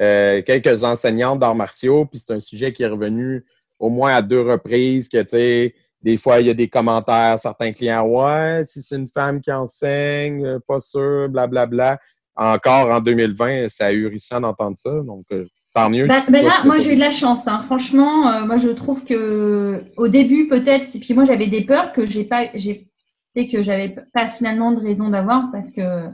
euh, 0.00 0.42
quelques 0.42 0.84
enseignants 0.84 1.36
d'arts 1.36 1.54
martiaux, 1.54 2.04
puis 2.04 2.18
c'est 2.18 2.34
un 2.34 2.40
sujet 2.40 2.72
qui 2.72 2.82
est 2.82 2.88
revenu 2.88 3.44
au 3.78 3.88
moins 3.88 4.14
à 4.14 4.22
deux 4.22 4.42
reprises, 4.42 5.08
que 5.08 5.22
tu 5.22 5.28
sais, 5.30 5.74
des 6.02 6.16
fois, 6.16 6.40
il 6.40 6.46
y 6.46 6.50
a 6.50 6.54
des 6.54 6.68
commentaires, 6.68 7.38
certains 7.38 7.72
clients, 7.72 8.06
ouais, 8.06 8.64
si 8.66 8.82
c'est 8.82 8.96
une 8.96 9.08
femme 9.08 9.40
qui 9.40 9.50
enseigne, 9.50 10.44
euh, 10.44 10.58
pas 10.66 10.80
sûr, 10.80 11.28
blablabla. 11.30 11.66
Bla, 11.66 11.96
bla. 11.96 11.98
Encore 12.34 12.90
en 12.90 13.00
2020, 13.00 13.68
c'est 13.68 13.84
ahurissant 13.84 14.40
d'entendre 14.40 14.76
ça, 14.78 14.90
donc 14.90 15.26
tant 15.74 15.90
mieux. 15.90 16.06
Ben, 16.06 16.20
ben 16.30 16.44
là, 16.44 16.64
moi, 16.64 16.78
j'ai 16.78 16.92
eu 16.92 16.96
de 16.96 17.00
la 17.00 17.10
chance. 17.10 17.48
Hein. 17.48 17.62
Franchement, 17.66 18.44
moi, 18.46 18.56
je 18.56 18.68
trouve 18.68 19.04
que 19.04 19.84
au 19.96 20.08
début, 20.08 20.48
peut-être, 20.48 20.90
puis 21.00 21.14
moi, 21.14 21.24
j'avais 21.24 21.46
des 21.46 21.64
peurs 21.64 21.92
que 21.92 22.06
j'ai 22.06 22.24
pas, 22.24 22.46
j'ai 22.54 22.88
que 23.34 23.62
j'avais 23.62 23.96
pas 24.12 24.28
finalement 24.28 24.72
de 24.72 24.80
raison 24.80 25.08
d'avoir 25.08 25.50
parce 25.50 25.72
que 25.72 26.08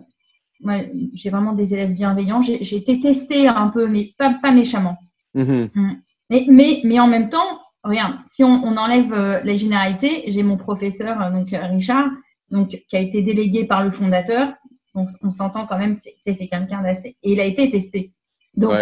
moi, 0.61 0.77
j'ai 1.15 1.31
vraiment 1.31 1.53
des 1.53 1.75
élèves 1.75 1.93
bienveillants. 1.93 2.43
J'ai 2.43 2.77
été 2.77 3.01
testée 3.01 3.49
un 3.49 3.69
peu, 3.69 3.87
mais 3.87 4.11
pas, 4.19 4.35
pas 4.43 4.51
méchamment. 4.51 4.97
Mm-hmm. 5.35 5.71
Mm. 5.75 6.03
Mais, 6.31 6.45
mais, 6.49 6.81
mais, 6.85 7.01
en 7.01 7.07
même 7.07 7.29
temps, 7.29 7.61
regarde, 7.85 8.17
si 8.27 8.45
on, 8.45 8.63
on 8.65 8.77
enlève 8.77 9.13
euh, 9.13 9.41
les 9.43 9.57
généralités, 9.57 10.25
j'ai 10.27 10.43
mon 10.43 10.57
professeur, 10.57 11.21
euh, 11.23 11.31
donc 11.31 11.53
euh, 11.53 11.65
Richard, 11.67 12.09
donc, 12.51 12.71
qui 12.89 12.97
a 12.97 13.01
été 13.01 13.23
délégué 13.23 13.65
par 13.65 13.85
le 13.85 13.91
fondateur. 13.91 14.53
Donc, 14.95 15.09
on 15.23 15.31
s'entend 15.31 15.67
quand 15.67 15.79
même, 15.79 15.95
c'est 15.95 16.49
quelqu'un 16.49 16.83
d'assez. 16.83 17.17
Et 17.23 17.33
il 17.33 17.41
a 17.41 17.45
été 17.45 17.71
testé. 17.71 18.13
Donc, 18.59 18.73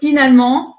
finalement, 0.00 0.76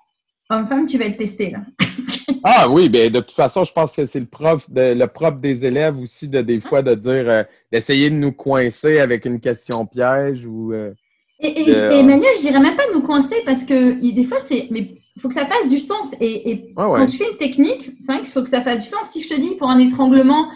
homme-femme, 0.50 0.86
tu 0.86 0.98
vas 0.98 1.06
être 1.06 1.18
testé 1.18 1.52
là. 1.52 1.60
ah 2.44 2.70
oui, 2.70 2.90
bien 2.90 3.10
de 3.10 3.20
toute 3.20 3.32
façon, 3.32 3.64
je 3.64 3.74
pense 3.74 3.96
que 3.96 4.06
c'est 4.06 4.20
le 4.20 4.26
prof 4.26 4.70
de, 4.70 4.94
le 4.94 5.08
propre 5.08 5.40
des 5.40 5.66
élèves 5.66 5.98
aussi 6.00 6.30
de 6.30 6.42
des 6.42 6.60
fois 6.60 6.82
de 6.82 6.96
dire 6.96 7.30
euh, 7.30 7.44
d'essayer 7.72 8.10
de 8.10 8.16
nous 8.16 8.32
coincer 8.32 9.00
avec 9.00 9.26
une 9.26 9.40
question 9.40 9.86
piège 9.86 10.46
ou. 10.46 10.74
Euh, 10.74 10.94
et, 11.40 11.72
Emmanuel, 11.72 12.32
je 12.38 12.42
dirais 12.42 12.60
même 12.60 12.78
pas 12.78 12.88
de 12.88 12.94
nous 12.94 13.02
coincer 13.02 13.36
parce 13.46 13.66
que 13.66 14.00
des 14.12 14.24
fois 14.24 14.38
c'est. 14.46 14.68
Mais 14.72 14.96
il 15.16 15.22
faut 15.22 15.28
que 15.28 15.36
ça 15.36 15.46
fasse 15.46 15.70
du 15.70 15.80
sens. 15.80 16.16
Et, 16.22 16.74
quand 16.76 17.08
tu 17.08 17.18
fais 17.18 17.32
une 17.32 17.38
technique, 17.38 17.92
c'est 18.00 18.14
vrai 18.14 18.22
qu'il 18.22 18.30
faut 18.32 18.44
que 18.44 18.50
ça 18.50 18.62
fasse 18.62 18.82
du 18.82 18.88
sens. 18.88 19.10
Si 19.12 19.22
je 19.22 19.30
te 19.30 19.40
dis 19.40 19.56
pour 19.58 19.70
un 19.70 19.80
étranglement, 19.80 20.48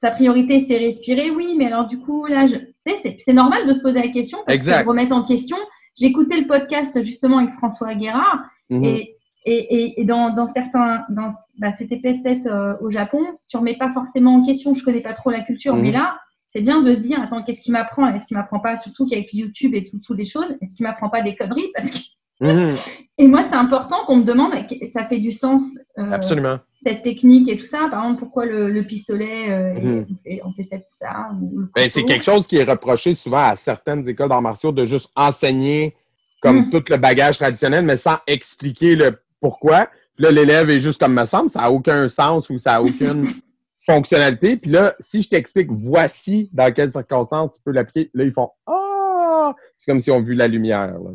ta 0.00 0.10
priorité 0.10 0.60
c'est 0.60 0.78
respirer, 0.78 1.30
oui, 1.30 1.54
mais 1.56 1.66
alors 1.66 1.86
du 1.86 2.00
coup, 2.00 2.26
là, 2.26 2.46
je... 2.46 2.56
c'est 2.96 3.32
normal 3.32 3.66
de 3.66 3.74
se 3.74 3.80
poser 3.80 4.00
la 4.00 4.08
question 4.08 4.38
parce 4.46 4.58
que 4.58 4.64
se 4.64 4.84
remettre 4.84 5.14
en 5.14 5.22
question. 5.22 5.58
Écouté 6.00 6.40
le 6.40 6.46
podcast 6.46 7.02
justement 7.02 7.38
avec 7.38 7.52
François 7.54 7.94
Guérard 7.94 8.42
mm-hmm. 8.70 8.84
et 8.84 9.16
et, 9.44 10.00
et, 10.00 10.04
dans, 10.04 10.30
dans, 10.30 10.46
certains, 10.46 11.04
dans, 11.08 11.28
bah, 11.58 11.72
c'était 11.72 11.96
peut-être 11.96 12.46
euh, 12.46 12.74
au 12.80 12.90
Japon, 12.90 13.20
tu 13.48 13.56
remets 13.56 13.76
pas 13.76 13.90
forcément 13.90 14.36
en 14.36 14.46
question, 14.46 14.72
je 14.74 14.84
connais 14.84 15.00
pas 15.00 15.14
trop 15.14 15.30
la 15.30 15.40
culture, 15.40 15.74
mais 15.74 15.88
mhm. 15.88 15.94
là, 15.94 16.16
c'est 16.50 16.60
bien 16.60 16.82
de 16.82 16.94
se 16.94 17.00
dire, 17.00 17.20
attends, 17.20 17.42
qu'est-ce 17.42 17.62
qui 17.62 17.72
m'apprend? 17.72 18.06
Est-ce 18.08 18.26
qu'il 18.26 18.36
m'apprend 18.36 18.60
pas, 18.60 18.76
surtout 18.76 19.06
qu'avec 19.06 19.32
YouTube 19.32 19.74
et 19.74 19.84
toutes 19.84 20.18
les 20.18 20.24
choses, 20.24 20.56
est-ce 20.60 20.74
qu'il 20.74 20.84
m'apprend 20.84 21.08
pas 21.08 21.22
des 21.22 21.34
conneries? 21.34 21.70
Parce 21.74 21.90
que 21.90 21.98
mhm. 22.40 22.76
et 23.18 23.28
moi, 23.28 23.42
c'est 23.42 23.56
important 23.56 24.04
qu'on 24.06 24.16
me 24.16 24.24
demande, 24.24 24.52
ça 24.92 25.04
fait 25.04 25.18
du 25.18 25.32
sens. 25.32 25.62
Euh, 25.98 26.10
Absolument. 26.12 26.58
Cette 26.82 27.02
technique 27.04 27.48
et 27.48 27.56
tout 27.56 27.66
ça, 27.66 27.86
par 27.90 28.02
exemple, 28.02 28.20
pourquoi 28.20 28.44
le, 28.44 28.70
le 28.70 28.84
pistolet, 28.84 29.50
euh, 29.50 29.74
mhm. 29.80 30.06
on, 30.44 30.52
fait, 30.52 30.84
ça 30.88 31.28
ben, 31.76 31.88
C'est 31.88 32.02
quelque 32.04 32.24
chose 32.24 32.46
qui 32.46 32.56
est 32.56 32.64
reproché 32.64 33.14
souvent 33.14 33.44
à 33.44 33.56
certaines 33.56 34.08
écoles 34.08 34.28
d'arts 34.28 34.42
martiaux 34.42 34.72
de 34.72 34.84
juste 34.84 35.10
enseigner 35.14 35.94
comme 36.40 36.70
tout 36.70 36.82
le 36.90 36.96
bagage 36.96 37.38
traditionnel, 37.38 37.84
mais 37.84 37.96
sans 37.96 38.16
expliquer 38.26 38.96
le 38.96 39.16
pourquoi? 39.40 39.88
là, 40.18 40.30
l'élève 40.30 40.70
est 40.70 40.80
juste 40.80 41.00
comme 41.00 41.14
me 41.14 41.26
semble, 41.26 41.50
ça 41.50 41.62
n'a 41.62 41.70
aucun 41.70 42.08
sens 42.08 42.50
ou 42.50 42.58
ça 42.58 42.72
n'a 42.72 42.82
aucune 42.82 43.26
fonctionnalité. 43.86 44.56
Puis 44.56 44.70
là, 44.70 44.94
si 45.00 45.22
je 45.22 45.28
t'explique, 45.28 45.68
voici 45.70 46.48
dans 46.52 46.72
quelles 46.72 46.90
circonstances 46.90 47.56
tu 47.56 47.62
peux 47.64 47.72
l'appliquer, 47.72 48.10
là, 48.14 48.24
ils 48.24 48.32
font 48.32 48.50
Ah! 48.66 49.54
C'est 49.78 49.90
comme 49.90 50.00
si 50.00 50.10
on 50.10 50.22
vu 50.22 50.34
la 50.34 50.48
lumière. 50.48 50.86
Là, 50.86 51.10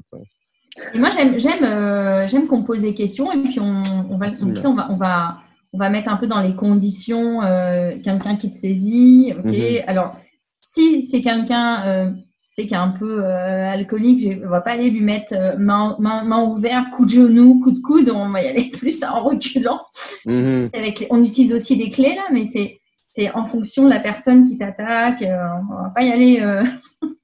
et 0.94 1.00
moi, 1.00 1.10
j'aime, 1.10 1.40
j'aime, 1.40 1.64
euh, 1.64 2.28
j'aime 2.28 2.48
qu'on 2.48 2.64
pose 2.64 2.82
des 2.82 2.94
questions 2.94 3.32
et 3.32 3.38
puis 3.38 3.60
on, 3.60 3.84
on, 4.10 4.18
va, 4.18 4.28
on, 4.42 4.74
va, 4.74 4.88
on, 4.90 4.96
va, 4.96 5.38
on 5.74 5.78
va 5.78 5.90
mettre 5.90 6.10
un 6.10 6.18
peu 6.18 6.28
dans 6.28 6.42
les 6.42 6.56
conditions 6.56 7.42
euh, 7.44 7.98
quelqu'un 8.04 8.36
qui 8.36 8.50
te 8.50 8.56
saisit. 8.56 9.34
Ok, 9.38 9.52
mm-hmm. 9.52 9.86
alors 9.88 10.16
si 10.62 11.04
c'est 11.04 11.22
quelqu'un 11.22 11.86
euh, 11.86 12.12
qui 12.56 12.62
est 12.62 12.74
un 12.74 12.90
peu 12.90 13.24
alcoolique, 13.24 14.20
je 14.20 14.30
ne 14.30 14.48
va 14.48 14.62
pas 14.62 14.72
aller 14.72 14.90
lui 14.90 15.02
mettre 15.02 15.34
euh, 15.34 15.56
main, 15.58 15.96
main, 16.00 16.44
ouverte, 16.44 16.90
coup 16.90 17.06
de 17.06 17.12
genou, 17.12 17.60
coup 17.60 17.72
de 17.72 17.80
coude. 17.80 18.10
On 18.10 18.30
va 18.30 18.42
y 18.42 18.48
aller 18.48 18.70
plus 18.74 19.04
en 19.04 19.24
reculant. 19.24 19.82
Mm-hmm. 20.26 20.76
Avec, 20.76 21.08
on 21.10 21.24
utilise 21.24 21.54
aussi 21.54 21.78
des 21.78 21.90
clés 21.90 22.16
là, 22.16 22.24
mais 22.32 22.46
c'est 22.46 22.80
c'est 23.14 23.32
en 23.34 23.48
fonction 23.48 23.86
de 23.86 23.90
la 23.90 24.00
personne 24.00 24.48
qui 24.48 24.60
t'attaque. 24.60 25.24
on 25.24 25.84
va 25.84 25.92
pas 25.96 26.04
y 26.04 26.12
aller. 26.12 26.64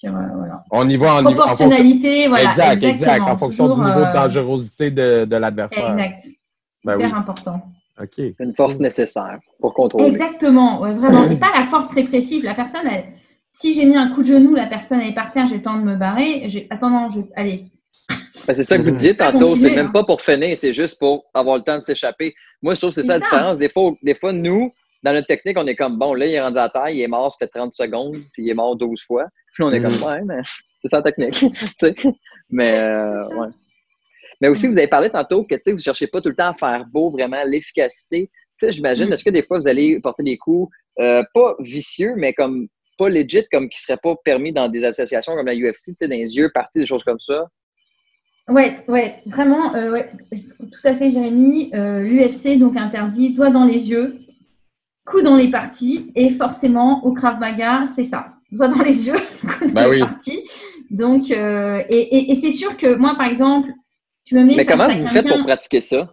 Sur, 0.00 0.12
voilà. 0.12 0.64
On 0.70 0.88
y 0.88 0.96
va 0.96 1.16
en 1.16 1.22
proportionnalité, 1.22 2.26
voilà. 2.26 2.48
Exact, 2.48 2.82
exact, 2.82 3.20
en 3.20 3.36
fonction 3.36 3.74
du 3.74 3.80
niveau 3.82 4.00
de 4.00 4.14
dangerosité 4.14 4.90
de, 4.90 5.26
de 5.26 5.36
l'adversaire. 5.36 5.92
Exact. 5.92 6.26
Ben 6.82 6.98
Hyper 6.98 7.14
important. 7.14 7.60
OK. 8.02 8.18
Une 8.38 8.54
force 8.54 8.78
nécessaire 8.78 9.38
pour 9.60 9.74
contrôler. 9.74 10.06
Exactement, 10.06 10.78
vraiment. 10.78 11.30
Et 11.30 11.36
pas 11.38 11.52
la 11.54 11.64
force 11.64 11.92
répressive. 11.92 12.44
La 12.44 12.54
personne, 12.54 12.86
elle, 12.90 13.04
si 13.52 13.74
j'ai 13.74 13.84
mis 13.84 13.96
un 13.96 14.08
coup 14.08 14.22
de 14.22 14.28
genou, 14.28 14.54
la 14.54 14.68
personne 14.68 15.02
est 15.02 15.12
par 15.12 15.32
terre, 15.32 15.46
j'ai 15.46 15.56
le 15.56 15.62
temps 15.62 15.76
de 15.76 15.82
me 15.82 15.96
barrer. 15.96 16.48
Attends, 16.70 16.88
non, 16.88 17.10
je... 17.10 17.20
allez. 17.36 17.66
Ben, 18.46 18.54
c'est 18.54 18.64
ça 18.64 18.78
que 18.78 18.82
vous 18.82 18.92
disiez 18.92 19.14
tantôt, 19.14 19.54
c'est 19.54 19.74
même 19.74 19.92
pas 19.92 20.04
pour 20.04 20.22
finir, 20.22 20.56
c'est 20.56 20.72
juste 20.72 20.98
pour 20.98 21.26
avoir 21.34 21.58
le 21.58 21.62
temps 21.62 21.78
de 21.78 21.82
s'échapper. 21.82 22.32
Moi, 22.62 22.72
je 22.72 22.80
trouve 22.80 22.90
que 22.90 22.94
c'est 22.94 23.06
ça 23.06 23.14
la 23.14 23.20
différence. 23.20 23.58
Des 23.58 23.68
fois, 23.68 23.92
des 24.02 24.14
fois, 24.14 24.32
nous, 24.32 24.72
dans 25.02 25.12
notre 25.12 25.26
technique, 25.26 25.58
on 25.58 25.66
est 25.66 25.76
comme, 25.76 25.98
bon, 25.98 26.14
là, 26.14 26.26
il 26.26 26.32
est 26.32 26.40
rendu 26.40 26.58
à 26.58 26.68
terre, 26.68 26.88
il 26.90 27.00
est 27.00 27.08
mort, 27.08 27.32
ça 27.32 27.38
fait 27.38 27.48
30 27.48 27.72
secondes, 27.74 28.16
puis 28.32 28.44
il 28.44 28.50
est 28.50 28.54
mort 28.54 28.76
12 28.76 29.02
fois. 29.04 29.26
Puis 29.54 29.62
on 29.62 29.70
est 29.72 29.80
comme, 29.80 29.94
mhm. 29.94 30.04
ouais, 30.04 30.22
mais 30.24 30.40
c'est 30.82 30.88
ça 30.88 30.98
la 30.98 31.12
technique. 31.12 31.44
mais, 32.48 32.78
euh, 32.78 33.26
ouais. 33.28 33.48
Mais 34.40 34.48
aussi, 34.48 34.66
vous 34.66 34.78
avez 34.78 34.88
parlé 34.88 35.10
tantôt 35.10 35.44
que 35.44 35.54
vous 35.66 35.76
ne 35.76 35.78
cherchez 35.78 36.06
pas 36.06 36.20
tout 36.20 36.30
le 36.30 36.34
temps 36.34 36.50
à 36.50 36.54
faire 36.54 36.86
beau, 36.86 37.10
vraiment, 37.10 37.42
l'efficacité. 37.44 38.30
J'imagine, 38.62 39.08
mm. 39.08 39.12
est-ce 39.12 39.24
que 39.24 39.30
des 39.30 39.42
fois, 39.42 39.58
vous 39.58 39.68
allez 39.68 40.00
porter 40.00 40.22
des 40.22 40.38
coups, 40.38 40.70
euh, 40.98 41.22
pas 41.34 41.56
vicieux, 41.60 42.14
mais 42.16 42.32
comme 42.32 42.68
pas 42.98 43.08
legit, 43.08 43.44
comme 43.50 43.68
qui 43.68 43.78
ne 43.78 43.86
seraient 43.86 44.00
pas 44.02 44.14
permis 44.24 44.52
dans 44.52 44.68
des 44.68 44.84
associations 44.84 45.34
comme 45.34 45.46
la 45.46 45.54
UFC, 45.54 45.94
dans 46.00 46.08
les 46.08 46.36
yeux 46.36 46.50
partis, 46.52 46.78
des 46.78 46.86
choses 46.86 47.02
comme 47.02 47.18
ça? 47.18 47.46
Oui, 48.48 48.62
ouais, 48.88 49.22
vraiment, 49.26 49.74
euh, 49.74 49.92
ouais, 49.92 50.10
tout 50.32 50.80
à 50.88 50.94
fait, 50.96 51.10
Jérémy. 51.10 51.70
Euh, 51.74 52.00
L'UFC, 52.00 52.58
donc, 52.58 52.76
interdit 52.76 53.32
doigt 53.32 53.50
dans 53.50 53.64
les 53.64 53.90
yeux, 53.90 54.18
coup 55.06 55.22
dans 55.22 55.36
les 55.36 55.50
parties, 55.50 56.12
et 56.14 56.30
forcément, 56.30 57.04
au 57.04 57.12
Krav 57.12 57.38
Maga, 57.38 57.86
c'est 57.86 58.04
ça. 58.04 58.34
Doigt 58.52 58.68
dans 58.68 58.82
les 58.82 59.06
yeux, 59.06 59.16
coup 59.42 59.66
dans 59.66 59.72
bah 59.72 59.88
les 59.88 60.00
parties. 60.00 60.44
Donc, 60.90 61.30
et 61.30 62.34
c'est 62.40 62.50
sûr 62.50 62.76
que 62.76 62.94
moi, 62.94 63.14
par 63.16 63.26
exemple, 63.26 63.70
mais 64.32 64.64
comment 64.64 64.88
vous 64.88 65.08
faites 65.08 65.26
pour 65.26 65.42
pratiquer 65.42 65.80
ça? 65.80 66.08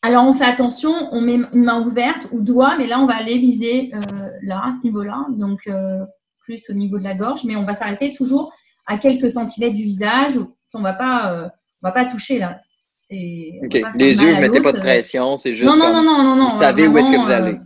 Alors, 0.00 0.24
on 0.24 0.32
fait 0.32 0.44
attention, 0.44 0.92
on 1.10 1.20
met 1.20 1.34
une 1.34 1.64
main 1.64 1.84
ouverte 1.84 2.28
ou 2.30 2.40
doigt, 2.40 2.76
mais 2.78 2.86
là, 2.86 3.00
on 3.00 3.06
va 3.06 3.16
aller 3.16 3.38
viser 3.38 3.90
euh, 3.92 4.30
là, 4.42 4.62
à 4.64 4.70
ce 4.70 4.84
niveau-là, 4.84 5.26
donc 5.30 5.66
euh, 5.66 6.04
plus 6.38 6.70
au 6.70 6.72
niveau 6.74 6.98
de 6.98 7.04
la 7.04 7.14
gorge, 7.14 7.42
mais 7.44 7.56
on 7.56 7.64
va 7.64 7.74
s'arrêter 7.74 8.12
toujours 8.12 8.52
à 8.86 8.96
quelques 8.96 9.32
centimètres 9.32 9.74
du 9.74 9.82
visage. 9.82 10.34
On 10.72 10.82
va 10.82 10.92
pas, 10.92 11.32
euh, 11.32 11.48
on 11.82 11.88
va 11.88 11.90
pas 11.90 12.04
toucher 12.04 12.38
là. 12.38 12.60
Les 13.10 14.20
yeux, 14.20 14.34
ne 14.34 14.40
mettez 14.40 14.60
pas 14.60 14.72
de 14.72 14.78
pression, 14.78 15.36
c'est 15.36 15.56
juste. 15.56 15.68
Non, 15.68 15.76
non, 15.76 16.02
non, 16.02 16.22
non, 16.22 16.36
non, 16.36 16.48
Vous 16.50 16.58
savez 16.58 16.86
où 16.86 16.98
est-ce 16.98 17.10
que 17.10 17.16
vous 17.16 17.30
allez. 17.30 17.58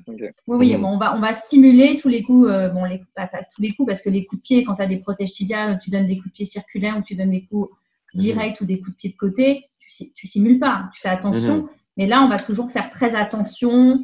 Oui, 0.46 0.56
oui, 0.58 0.76
mhm. 0.76 0.84
on 0.84 0.98
va, 0.98 1.14
on 1.16 1.20
va 1.20 1.32
simuler 1.32 1.96
tous 1.96 2.08
les 2.08 2.22
coups, 2.22 2.48
bon, 2.72 2.84
les, 2.84 3.02
pas, 3.14 3.28
tous 3.54 3.60
les 3.62 3.72
coups, 3.74 3.88
parce 3.88 4.02
que 4.02 4.10
les 4.10 4.24
coups 4.24 4.42
de 4.42 4.44
pied, 4.44 4.64
quand 4.64 4.76
tu 4.76 4.82
as 4.82 4.86
des 4.86 4.98
protèges 4.98 5.32
tibiales, 5.32 5.78
tu 5.82 5.90
donnes 5.90 6.06
des 6.06 6.16
coups 6.16 6.28
de 6.28 6.32
pied 6.34 6.44
circulaires 6.44 6.96
ou 6.98 7.02
tu 7.02 7.14
donnes 7.14 7.30
des 7.30 7.44
coups 7.44 7.70
mhm. 8.14 8.20
directs 8.20 8.60
ou 8.60 8.64
des 8.64 8.78
coups 8.78 8.92
de 8.92 8.96
pied 8.96 9.10
de 9.10 9.16
côté 9.16 9.66
tu 10.14 10.26
simules 10.26 10.58
pas, 10.58 10.84
tu 10.94 11.00
fais 11.00 11.08
attention. 11.08 11.56
Mhm. 11.56 11.68
Mais 11.96 12.06
là, 12.06 12.22
on 12.22 12.28
va 12.28 12.38
toujours 12.38 12.70
faire 12.70 12.90
très 12.90 13.14
attention. 13.14 14.00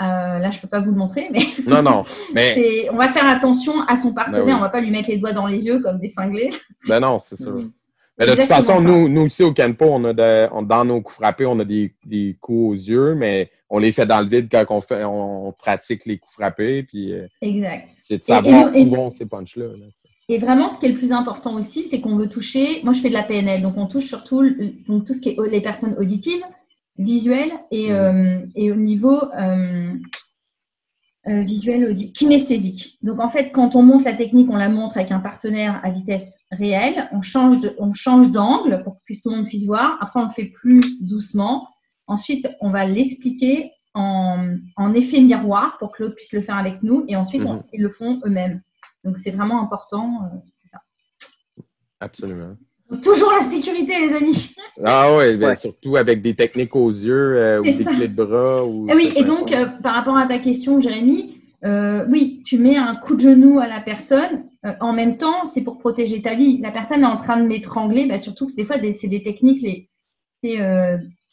Euh, 0.00 0.38
là, 0.38 0.50
je 0.50 0.60
peux 0.60 0.68
pas 0.68 0.80
vous 0.80 0.90
le 0.90 0.96
montrer, 0.96 1.28
mais 1.30 1.40
non, 1.66 1.82
non. 1.82 2.04
Mais 2.34 2.88
on 2.92 2.96
va 2.96 3.08
faire 3.08 3.28
attention 3.28 3.82
à 3.82 3.96
son 3.96 4.12
partenaire. 4.12 4.44
Ben 4.44 4.56
on 4.56 4.60
va 4.60 4.68
pas 4.68 4.80
lui 4.80 4.90
mettre 4.90 5.08
les 5.08 5.18
doigts 5.18 5.32
dans 5.32 5.46
les 5.46 5.64
yeux 5.64 5.80
comme 5.80 5.98
des 5.98 6.08
cinglés. 6.08 6.50
Ben 6.88 7.00
non, 7.00 7.18
c'est 7.18 7.36
ça. 7.36 7.50
Mais 8.18 8.26
de 8.26 8.32
toute 8.32 8.44
façon, 8.44 8.80
nous, 8.80 9.08
nous 9.08 9.26
ici 9.26 9.42
au 9.42 9.52
Canpo, 9.52 9.86
on 9.88 10.04
a 10.04 10.14
dans 10.62 10.84
nos 10.84 11.02
coups 11.02 11.16
frappés, 11.16 11.46
on 11.46 11.58
a 11.58 11.64
des, 11.64 11.94
des, 12.04 12.36
coups 12.40 12.70
aux 12.70 12.74
yeux, 12.74 13.14
mais 13.14 13.50
on 13.68 13.78
les 13.78 13.92
fait 13.92 14.06
dans 14.06 14.20
le 14.20 14.28
vide 14.28 14.48
quand 14.50 14.64
on, 14.70 14.80
fait, 14.80 15.04
on, 15.04 15.52
pratique 15.52 16.06
les 16.06 16.16
coups 16.18 16.32
frappés. 16.32 16.82
Puis, 16.82 17.12
euh, 17.12 17.26
exact. 17.42 17.88
C'est 17.96 18.18
de 18.18 18.24
savoir 18.24 18.74
où 18.74 18.84
vont 18.86 19.10
ces 19.10 19.26
punches-là. 19.26 19.66
là 19.66 19.86
et 20.28 20.38
vraiment, 20.38 20.70
ce 20.70 20.80
qui 20.80 20.86
est 20.86 20.88
le 20.88 20.98
plus 20.98 21.12
important 21.12 21.54
aussi, 21.54 21.84
c'est 21.84 22.00
qu'on 22.00 22.16
veut 22.16 22.28
toucher. 22.28 22.80
Moi, 22.82 22.92
je 22.92 23.00
fais 23.00 23.10
de 23.10 23.14
la 23.14 23.22
PNL, 23.22 23.62
donc 23.62 23.74
on 23.76 23.86
touche 23.86 24.06
surtout 24.06 24.42
donc, 24.88 25.04
tout 25.04 25.14
ce 25.14 25.20
qui 25.20 25.28
est 25.28 25.36
les 25.48 25.60
personnes 25.60 25.94
auditives, 25.98 26.42
visuelles 26.98 27.52
et, 27.70 27.90
mmh. 27.90 27.92
euh, 27.92 28.72
au 28.72 28.76
niveau 28.76 29.22
euh, 29.38 29.92
euh, 31.28 31.42
visuel, 31.42 32.12
kinesthésique. 32.12 32.98
Donc 33.02 33.20
en 33.20 33.28
fait, 33.28 33.50
quand 33.50 33.74
on 33.74 33.82
monte 33.82 34.04
la 34.04 34.14
technique, 34.14 34.48
on 34.50 34.56
la 34.56 34.68
montre 34.68 34.96
avec 34.96 35.10
un 35.10 35.18
partenaire 35.18 35.80
à 35.82 35.90
vitesse 35.90 36.44
réelle. 36.52 37.08
On 37.12 37.20
change 37.20 37.58
on 37.78 37.92
change 37.92 38.30
d'angle 38.30 38.82
pour 38.84 38.98
que 39.08 39.12
tout 39.14 39.30
le 39.30 39.36
monde 39.36 39.46
puisse 39.46 39.66
voir. 39.66 39.98
Après, 40.00 40.20
on 40.20 40.26
le 40.26 40.30
fait 40.30 40.46
plus 40.46 41.00
doucement. 41.00 41.68
Ensuite, 42.06 42.48
on 42.60 42.70
va 42.70 42.86
l'expliquer 42.86 43.72
en, 43.94 44.94
effet 44.94 45.20
miroir 45.20 45.76
pour 45.78 45.90
que 45.90 46.02
l'autre 46.02 46.14
puisse 46.14 46.32
le 46.32 46.42
faire 46.42 46.56
avec 46.56 46.82
nous. 46.82 47.04
Et 47.08 47.16
ensuite, 47.16 47.42
mmh. 47.42 47.62
ils 47.72 47.82
le 47.82 47.88
font 47.88 48.20
eux-mêmes. 48.24 48.62
Donc 49.04 49.18
c'est 49.18 49.30
vraiment 49.30 49.62
important, 49.62 50.24
euh, 50.24 50.36
c'est 50.52 50.68
ça. 50.68 50.80
Absolument. 52.00 52.56
Toujours 53.02 53.32
la 53.32 53.44
sécurité, 53.44 53.98
les 54.00 54.14
amis. 54.14 54.54
Ah 54.84 55.08
oui, 55.16 55.36
ben, 55.36 55.54
surtout 55.54 55.96
avec 55.96 56.22
des 56.22 56.34
techniques 56.34 56.76
aux 56.76 56.90
yeux 56.90 57.36
euh, 57.36 57.60
ou 57.60 57.64
des 57.64 57.84
clés 57.84 58.08
de 58.08 58.14
bras. 58.14 58.64
Ou 58.64 58.86
eh 58.90 58.94
oui, 58.94 59.12
et 59.16 59.24
donc 59.24 59.52
euh, 59.52 59.66
par 59.66 59.94
rapport 59.94 60.16
à 60.16 60.26
ta 60.26 60.38
question, 60.38 60.80
Jérémy, 60.80 61.40
oui, 62.08 62.42
tu 62.44 62.58
mets 62.58 62.76
un 62.76 62.94
coup 62.94 63.16
de 63.16 63.20
genou 63.20 63.58
à 63.58 63.66
la 63.66 63.80
personne. 63.80 64.44
en 64.80 64.92
même 64.92 65.18
temps, 65.18 65.46
c'est 65.46 65.64
pour 65.64 65.78
protéger 65.78 66.22
ta 66.22 66.36
vie. 66.36 66.58
La 66.58 66.70
personne 66.70 67.02
est 67.02 67.06
en 67.06 67.16
train 67.16 67.42
de 67.42 67.46
m'étrangler, 67.48 68.06
bah, 68.06 68.18
surtout 68.18 68.46
que 68.48 68.54
des 68.54 68.64
fois, 68.64 68.76
c'est 68.92 69.08
des 69.08 69.22
techniques. 69.22 69.62
Les, 69.62 69.88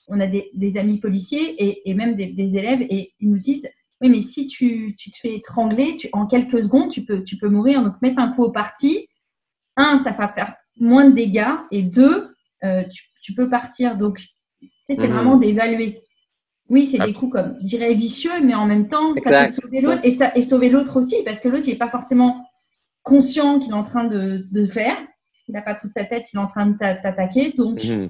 on 0.08 0.20
a 0.20 0.28
des, 0.28 0.78
amis 0.78 1.00
policiers 1.00 1.56
et, 1.88 1.94
même 1.94 2.16
des, 2.16 2.28
des, 2.28 2.58
élèves 2.58 2.82
et 2.82 3.14
ils 3.20 3.30
nous 3.30 3.38
disent 3.38 3.70
oui, 4.04 4.10
mais 4.10 4.22
si 4.22 4.48
tu, 4.48 4.96
te 4.98 5.18
fais 5.18 5.36
étrangler, 5.36 5.98
en 6.12 6.28
quelques 6.28 6.62
secondes, 6.62 6.92
tu 6.92 7.06
peux, 7.06 7.24
tu 7.24 7.38
peux 7.38 7.48
mourir. 7.48 7.82
Donc, 7.82 8.02
mettre 8.02 8.20
un 8.20 8.34
coup 8.34 8.44
au 8.44 8.52
parti, 8.52 9.08
un, 9.78 9.98
ça 9.98 10.12
va 10.12 10.28
faire 10.28 10.54
moins 10.78 11.10
de 11.10 11.16
dégâts. 11.16 11.56
Et 11.72 11.84
deux, 11.84 12.36
euh, 12.64 12.84
tu, 13.22 13.34
peux 13.34 13.50
partir. 13.50 13.98
Donc, 13.98 14.22
c'est 14.88 14.98
mhm. 14.98 15.08
vraiment 15.08 15.36
d'évaluer. 15.36 16.02
Oui, 16.70 16.86
c'est 16.86 16.98
des 17.00 17.14
coups 17.14 17.34
comme, 17.34 17.58
je 17.62 17.68
dirais, 17.68 17.94
vicieux, 17.94 18.42
mais 18.42 18.56
en 18.56 18.66
même 18.66 18.88
temps, 18.88 19.14
ça 19.18 19.46
peut 19.46 19.52
sauver 19.52 19.82
l'autre 19.82 20.02
et, 20.04 20.12
ça, 20.12 20.36
et 20.36 20.42
sauver 20.42 20.70
l'autre 20.70 20.98
aussi, 20.98 21.18
parce 21.24 21.40
que 21.40 21.50
l'autre, 21.50 21.66
il 21.68 21.72
n'est 21.72 21.78
pas 21.78 21.90
forcément 21.90 22.46
conscient 23.04 23.60
qu'il 23.60 23.72
est 23.72 23.76
en 23.76 23.84
train 23.84 24.06
de, 24.06 24.42
de 24.50 24.66
faire. 24.66 24.98
Il 25.48 25.54
n'a 25.54 25.62
pas 25.62 25.76
toute 25.76 25.94
sa 25.94 26.06
tête, 26.06 26.26
il 26.34 26.38
est 26.38 26.40
en 26.40 26.48
train 26.48 26.68
de 26.68 26.78
t'attaquer. 26.78 27.54
Donc, 27.58 27.84
mhm. 27.84 28.10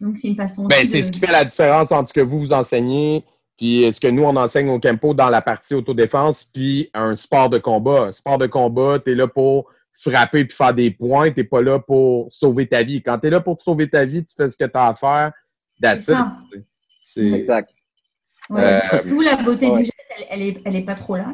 donc 0.00 0.16
c'est 0.16 0.28
une 0.28 0.36
façon. 0.36 0.66
Ben, 0.66 0.84
c'est 0.84 1.02
ce 1.02 1.10
qui 1.10 1.18
fait 1.18 1.32
la 1.32 1.44
différence 1.44 1.90
entre 1.90 2.08
ce 2.08 2.14
que 2.14 2.20
vous 2.20 2.38
vous 2.38 2.52
enseignez 2.52 3.24
puis 3.58 3.92
ce 3.92 4.00
que 4.00 4.06
nous, 4.06 4.22
on 4.22 4.36
enseigne 4.36 4.70
au 4.70 4.78
Campo 4.78 5.14
dans 5.14 5.28
la 5.28 5.42
partie 5.42 5.74
autodéfense, 5.74 6.44
puis 6.44 6.90
un 6.94 7.16
sport 7.16 7.50
de 7.50 7.58
combat. 7.58 8.04
Un 8.04 8.12
sport 8.12 8.38
de 8.38 8.46
combat, 8.46 9.00
tu 9.04 9.12
es 9.12 9.14
là 9.16 9.26
pour 9.26 9.66
frapper 9.98 10.44
puis 10.44 10.56
faire 10.56 10.74
des 10.74 10.90
points, 10.90 11.30
tu 11.30 11.44
pas 11.44 11.62
là 11.62 11.78
pour 11.78 12.28
sauver 12.30 12.66
ta 12.66 12.82
vie. 12.82 13.02
Quand 13.02 13.18
tu 13.18 13.26
es 13.26 13.30
là 13.30 13.40
pour 13.40 13.60
sauver 13.60 13.88
ta 13.88 14.04
vie, 14.04 14.24
tu 14.24 14.34
fais 14.34 14.48
ce 14.48 14.56
que 14.56 14.64
tu 14.64 14.76
as 14.78 14.88
à 14.88 14.94
faire. 14.94 15.32
C'est 17.02 17.22
exact. 17.22 17.70
Euh, 18.50 18.80
D'où 19.04 19.20
la 19.20 19.36
beauté 19.42 19.70
du 19.70 19.84
geste, 19.84 19.92
elle, 20.30 20.40
n'est 20.40 20.62
elle, 20.64 20.76
est, 20.76 20.82
pas 20.82 20.94
trop 20.94 21.16
là. 21.16 21.26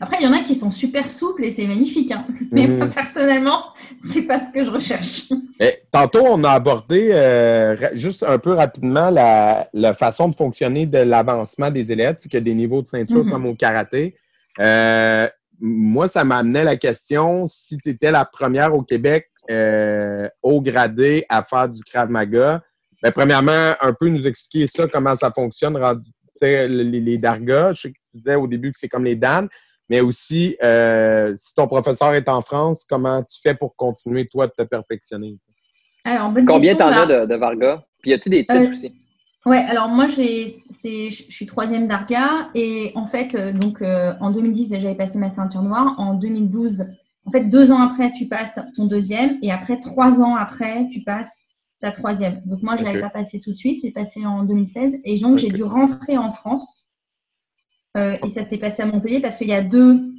Après, 0.00 0.16
il 0.18 0.24
y 0.24 0.26
en 0.26 0.32
a 0.32 0.40
qui 0.40 0.54
sont 0.54 0.70
super 0.70 1.10
souples 1.10 1.44
et 1.44 1.50
c'est 1.50 1.66
magnifique. 1.66 2.10
Hein. 2.10 2.24
Mais 2.52 2.66
mhm. 2.66 2.78
moi, 2.78 2.86
personnellement, 2.86 3.64
c'est 4.10 4.22
pas 4.22 4.38
ce 4.38 4.50
que 4.50 4.64
je 4.64 4.70
recherche. 4.70 5.30
Et, 5.60 5.82
tantôt, 5.90 6.24
on 6.26 6.42
a 6.42 6.50
abordé 6.50 7.10
euh, 7.12 7.76
juste 7.94 8.22
un 8.26 8.38
peu 8.38 8.52
rapidement 8.52 9.10
la, 9.10 9.94
façon 9.94 10.28
de 10.30 10.34
fonctionner 10.34 10.86
de 10.86 10.98
l'avancement 10.98 11.70
des 11.70 11.92
élèves, 11.92 12.16
qu'il 12.16 12.34
y 12.34 12.36
a 12.38 12.40
des 12.40 12.54
niveaux 12.54 12.80
de 12.80 12.88
ceinture 12.88 13.24
mhm. 13.24 13.30
comme 13.30 13.46
au 13.46 13.54
karaté. 13.54 14.14
Euh, 14.58 15.28
moi, 15.66 16.08
ça 16.08 16.24
m'amenait 16.24 16.62
la 16.62 16.76
question 16.76 17.46
si 17.46 17.78
tu 17.78 17.88
étais 17.88 18.10
la 18.10 18.26
première 18.26 18.74
au 18.74 18.82
Québec 18.82 19.30
au 20.42 20.60
gradé 20.60 21.24
à 21.30 21.42
faire 21.42 21.68
du 21.68 21.82
Krav 21.84 22.10
Maga. 22.10 22.62
Ben, 23.02 23.12
premièrement, 23.12 23.72
un 23.80 23.92
peu 23.92 24.08
nous 24.08 24.26
expliquer 24.26 24.66
ça, 24.66 24.86
comment 24.88 25.16
ça 25.16 25.30
fonctionne, 25.30 25.78
les, 26.42 26.68
les 26.68 27.18
dargas, 27.18 27.72
je 27.72 27.80
sais 27.80 27.88
que 27.90 27.98
tu 28.12 28.18
disais 28.18 28.34
au 28.34 28.46
début 28.46 28.72
que 28.72 28.78
c'est 28.78 28.88
comme 28.88 29.04
les 29.04 29.16
Dan, 29.16 29.48
mais 29.88 30.00
aussi, 30.00 30.56
euh, 30.62 31.34
si 31.36 31.54
ton 31.54 31.66
professeur 31.66 32.14
est 32.14 32.28
en 32.28 32.42
France, 32.42 32.84
comment 32.88 33.22
tu 33.22 33.40
fais 33.42 33.54
pour 33.54 33.74
continuer, 33.76 34.26
toi, 34.26 34.46
de 34.46 34.52
te 34.56 34.62
perfectionner? 34.62 35.36
Alors, 36.04 36.32
Combien 36.46 36.74
t'en 36.74 36.88
as 36.88 37.06
de, 37.06 37.26
de 37.26 37.34
Varga? 37.34 37.84
Puis 38.02 38.10
y 38.10 38.14
a-tu 38.14 38.28
des 38.28 38.44
types 38.44 38.56
euh, 38.56 38.70
aussi? 38.70 38.94
Ouais, 39.46 39.58
alors 39.58 39.88
moi, 39.88 40.08
j'ai, 40.08 40.64
c'est, 40.70 41.10
je 41.10 41.30
suis 41.30 41.44
troisième 41.44 41.86
d'Arga 41.86 42.48
et 42.54 42.92
en 42.94 43.06
fait, 43.06 43.34
euh, 43.34 43.52
donc 43.52 43.82
euh, 43.82 44.14
en 44.20 44.30
2010, 44.30 44.70
j'avais 44.80 44.94
passé 44.94 45.18
ma 45.18 45.28
ceinture 45.28 45.62
noire. 45.62 45.94
En 45.98 46.14
2012, 46.14 46.86
en 47.26 47.30
fait, 47.30 47.44
deux 47.44 47.70
ans 47.70 47.82
après, 47.82 48.12
tu 48.12 48.26
passes 48.26 48.58
ton 48.74 48.86
deuxième 48.86 49.38
et 49.42 49.52
après, 49.52 49.80
trois 49.80 50.22
ans 50.22 50.34
après, 50.34 50.88
tu 50.88 51.02
passes 51.02 51.42
ta 51.82 51.90
troisième. 51.90 52.40
Donc 52.46 52.62
moi, 52.62 52.76
je 52.76 52.84
ne 52.84 52.88
l'avais 52.88 53.02
pas 53.02 53.10
passé 53.10 53.38
tout 53.38 53.50
de 53.50 53.56
suite, 53.56 53.82
j'ai 53.82 53.90
passé 53.90 54.24
en 54.24 54.44
2016 54.44 55.00
et 55.04 55.18
donc 55.18 55.36
j'ai 55.36 55.48
dû 55.48 55.62
rentrer 55.62 56.16
en 56.16 56.32
France 56.32 56.86
euh, 57.98 58.16
et 58.24 58.28
ça 58.30 58.44
s'est 58.44 58.56
passé 58.56 58.82
à 58.82 58.86
Montpellier 58.86 59.20
parce 59.20 59.36
qu'il 59.36 59.48
y 59.48 59.54
a 59.54 59.62
deux, 59.62 60.14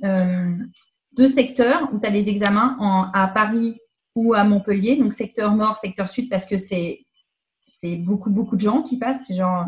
deux 1.14 1.28
secteurs 1.28 1.90
où 1.92 2.00
tu 2.00 2.06
as 2.06 2.12
les 2.12 2.30
examens 2.30 2.78
en, 2.80 3.10
à 3.12 3.28
Paris 3.28 3.80
ou 4.14 4.36
à 4.36 4.44
Montpellier, 4.44 4.98
donc 4.98 5.16
secteur 5.16 5.56
nord, 5.56 5.78
secteur 5.78 6.10
sud 6.10 6.30
parce 6.30 6.46
que 6.46 6.60
c'est 6.60 7.05
c'est 7.78 7.96
beaucoup, 7.96 8.30
beaucoup 8.30 8.56
de 8.56 8.62
gens 8.62 8.82
qui 8.82 8.98
passent. 8.98 9.26
C'est 9.28 9.36
genre, 9.36 9.68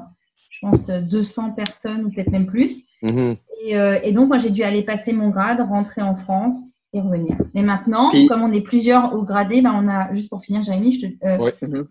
je 0.49 0.59
pense, 0.61 0.87
200 0.87 1.51
personnes 1.51 2.05
ou 2.05 2.11
peut-être 2.11 2.31
même 2.31 2.47
plus. 2.47 2.85
Mhm. 3.01 3.35
Euh, 3.73 3.99
et, 4.03 4.11
donc, 4.11 4.27
moi, 4.27 4.37
j'ai 4.37 4.49
dû 4.49 4.63
aller 4.63 4.83
passer 4.83 5.13
mon 5.13 5.29
grade, 5.29 5.59
rentrer 5.61 6.01
en 6.01 6.15
France 6.15 6.75
et 6.93 7.01
revenir. 7.01 7.35
Mais 7.53 7.63
maintenant, 7.63 8.11
comme 8.27 8.41
on 8.41 8.51
est 8.51 8.61
plusieurs 8.61 9.13
au 9.13 9.23
gradé, 9.23 9.61
ben, 9.61 9.73
on 9.73 9.87
a, 9.89 10.13
juste 10.13 10.29
pour 10.29 10.43
finir, 10.43 10.63
Jérémy, 10.63 11.17
euh, 11.23 11.37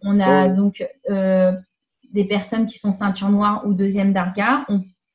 on 0.02 0.20
a 0.20 0.48
donc 0.48 0.86
euh, 1.10 1.52
des 2.12 2.24
personnes 2.24 2.66
qui 2.66 2.78
sont 2.78 2.92
ceinture 2.92 3.28
noire 3.28 3.64
ou 3.66 3.74
deuxième 3.74 4.12
d'arga. 4.12 4.64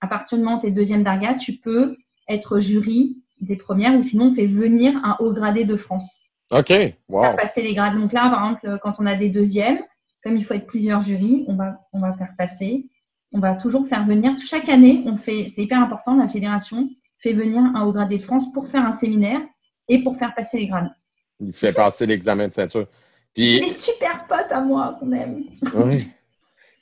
À 0.01 0.07
partir 0.07 0.37
du 0.37 0.43
moment 0.43 0.57
où 0.57 0.61
tu 0.61 0.67
es 0.67 0.71
deuxième 0.71 1.03
d'arga, 1.03 1.33
tu 1.33 1.57
peux 1.57 1.97
être 2.27 2.59
jury 2.59 3.17
des 3.39 3.55
premières 3.55 3.95
ou 3.95 4.03
sinon 4.03 4.27
on 4.27 4.33
fait 4.33 4.45
venir 4.45 4.93
un 5.03 5.17
haut 5.19 5.33
gradé 5.33 5.65
de 5.65 5.75
France. 5.75 6.21
OK, 6.51 6.71
wow. 7.09 7.35
passer 7.35 7.63
les 7.63 7.73
grades. 7.73 7.95
Donc 7.95 8.13
là, 8.13 8.29
par 8.29 8.45
exemple, 8.45 8.79
quand 8.83 8.93
on 8.99 9.05
a 9.07 9.15
des 9.15 9.29
deuxièmes, 9.29 9.79
comme 10.23 10.37
il 10.37 10.45
faut 10.45 10.53
être 10.53 10.67
plusieurs 10.67 11.01
jurys, 11.01 11.45
on 11.47 11.55
va, 11.55 11.87
on 11.93 11.99
va 11.99 12.13
faire 12.13 12.33
passer. 12.37 12.87
On 13.33 13.39
va 13.39 13.55
toujours 13.55 13.87
faire 13.87 14.05
venir. 14.05 14.33
Chaque 14.39 14.69
année, 14.69 15.03
on 15.05 15.17
fait, 15.17 15.47
c'est 15.53 15.63
hyper 15.63 15.79
important, 15.79 16.15
la 16.15 16.27
fédération 16.27 16.89
fait 17.19 17.33
venir 17.33 17.61
un 17.75 17.83
haut 17.83 17.93
gradé 17.93 18.17
de 18.17 18.23
France 18.23 18.51
pour 18.51 18.67
faire 18.67 18.85
un 18.85 18.91
séminaire 18.91 19.41
et 19.87 20.03
pour 20.03 20.17
faire 20.17 20.33
passer 20.35 20.57
les 20.59 20.67
grades. 20.67 20.91
Il 21.39 21.53
fait 21.53 21.73
passer 21.73 22.05
l'examen 22.05 22.47
de 22.47 22.53
ceinture. 22.53 22.87
Puis... 23.33 23.61
Des 23.61 23.69
super 23.69 24.25
potes 24.27 24.51
à 24.51 24.61
moi 24.61 24.97
qu'on 24.99 25.11
aime. 25.11 25.43
Oui. 25.73 26.07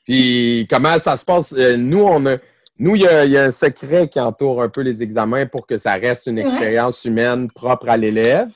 Puis 0.05 0.65
comment 0.69 0.97
ça 0.99 1.17
se 1.17 1.25
passe? 1.25 1.53
Euh, 1.53 1.77
nous, 1.77 2.01
on 2.01 2.25
a. 2.25 2.37
Nous, 2.79 2.95
il 2.95 3.01
y, 3.01 3.37
a, 3.37 3.43
un 3.43 3.51
secret 3.51 4.07
qui 4.07 4.21
entoure 4.21 4.61
un 4.61 4.69
peu 4.69 4.81
les 4.81 5.03
examens 5.03 5.45
pour 5.45 5.67
que 5.67 5.77
ça 5.77 5.95
reste 5.95 6.27
une 6.27 6.39
expérience 6.39 7.03
humaine 7.03 7.51
propre 7.51 7.89
à 7.89 7.97
l'élève. 7.97 8.49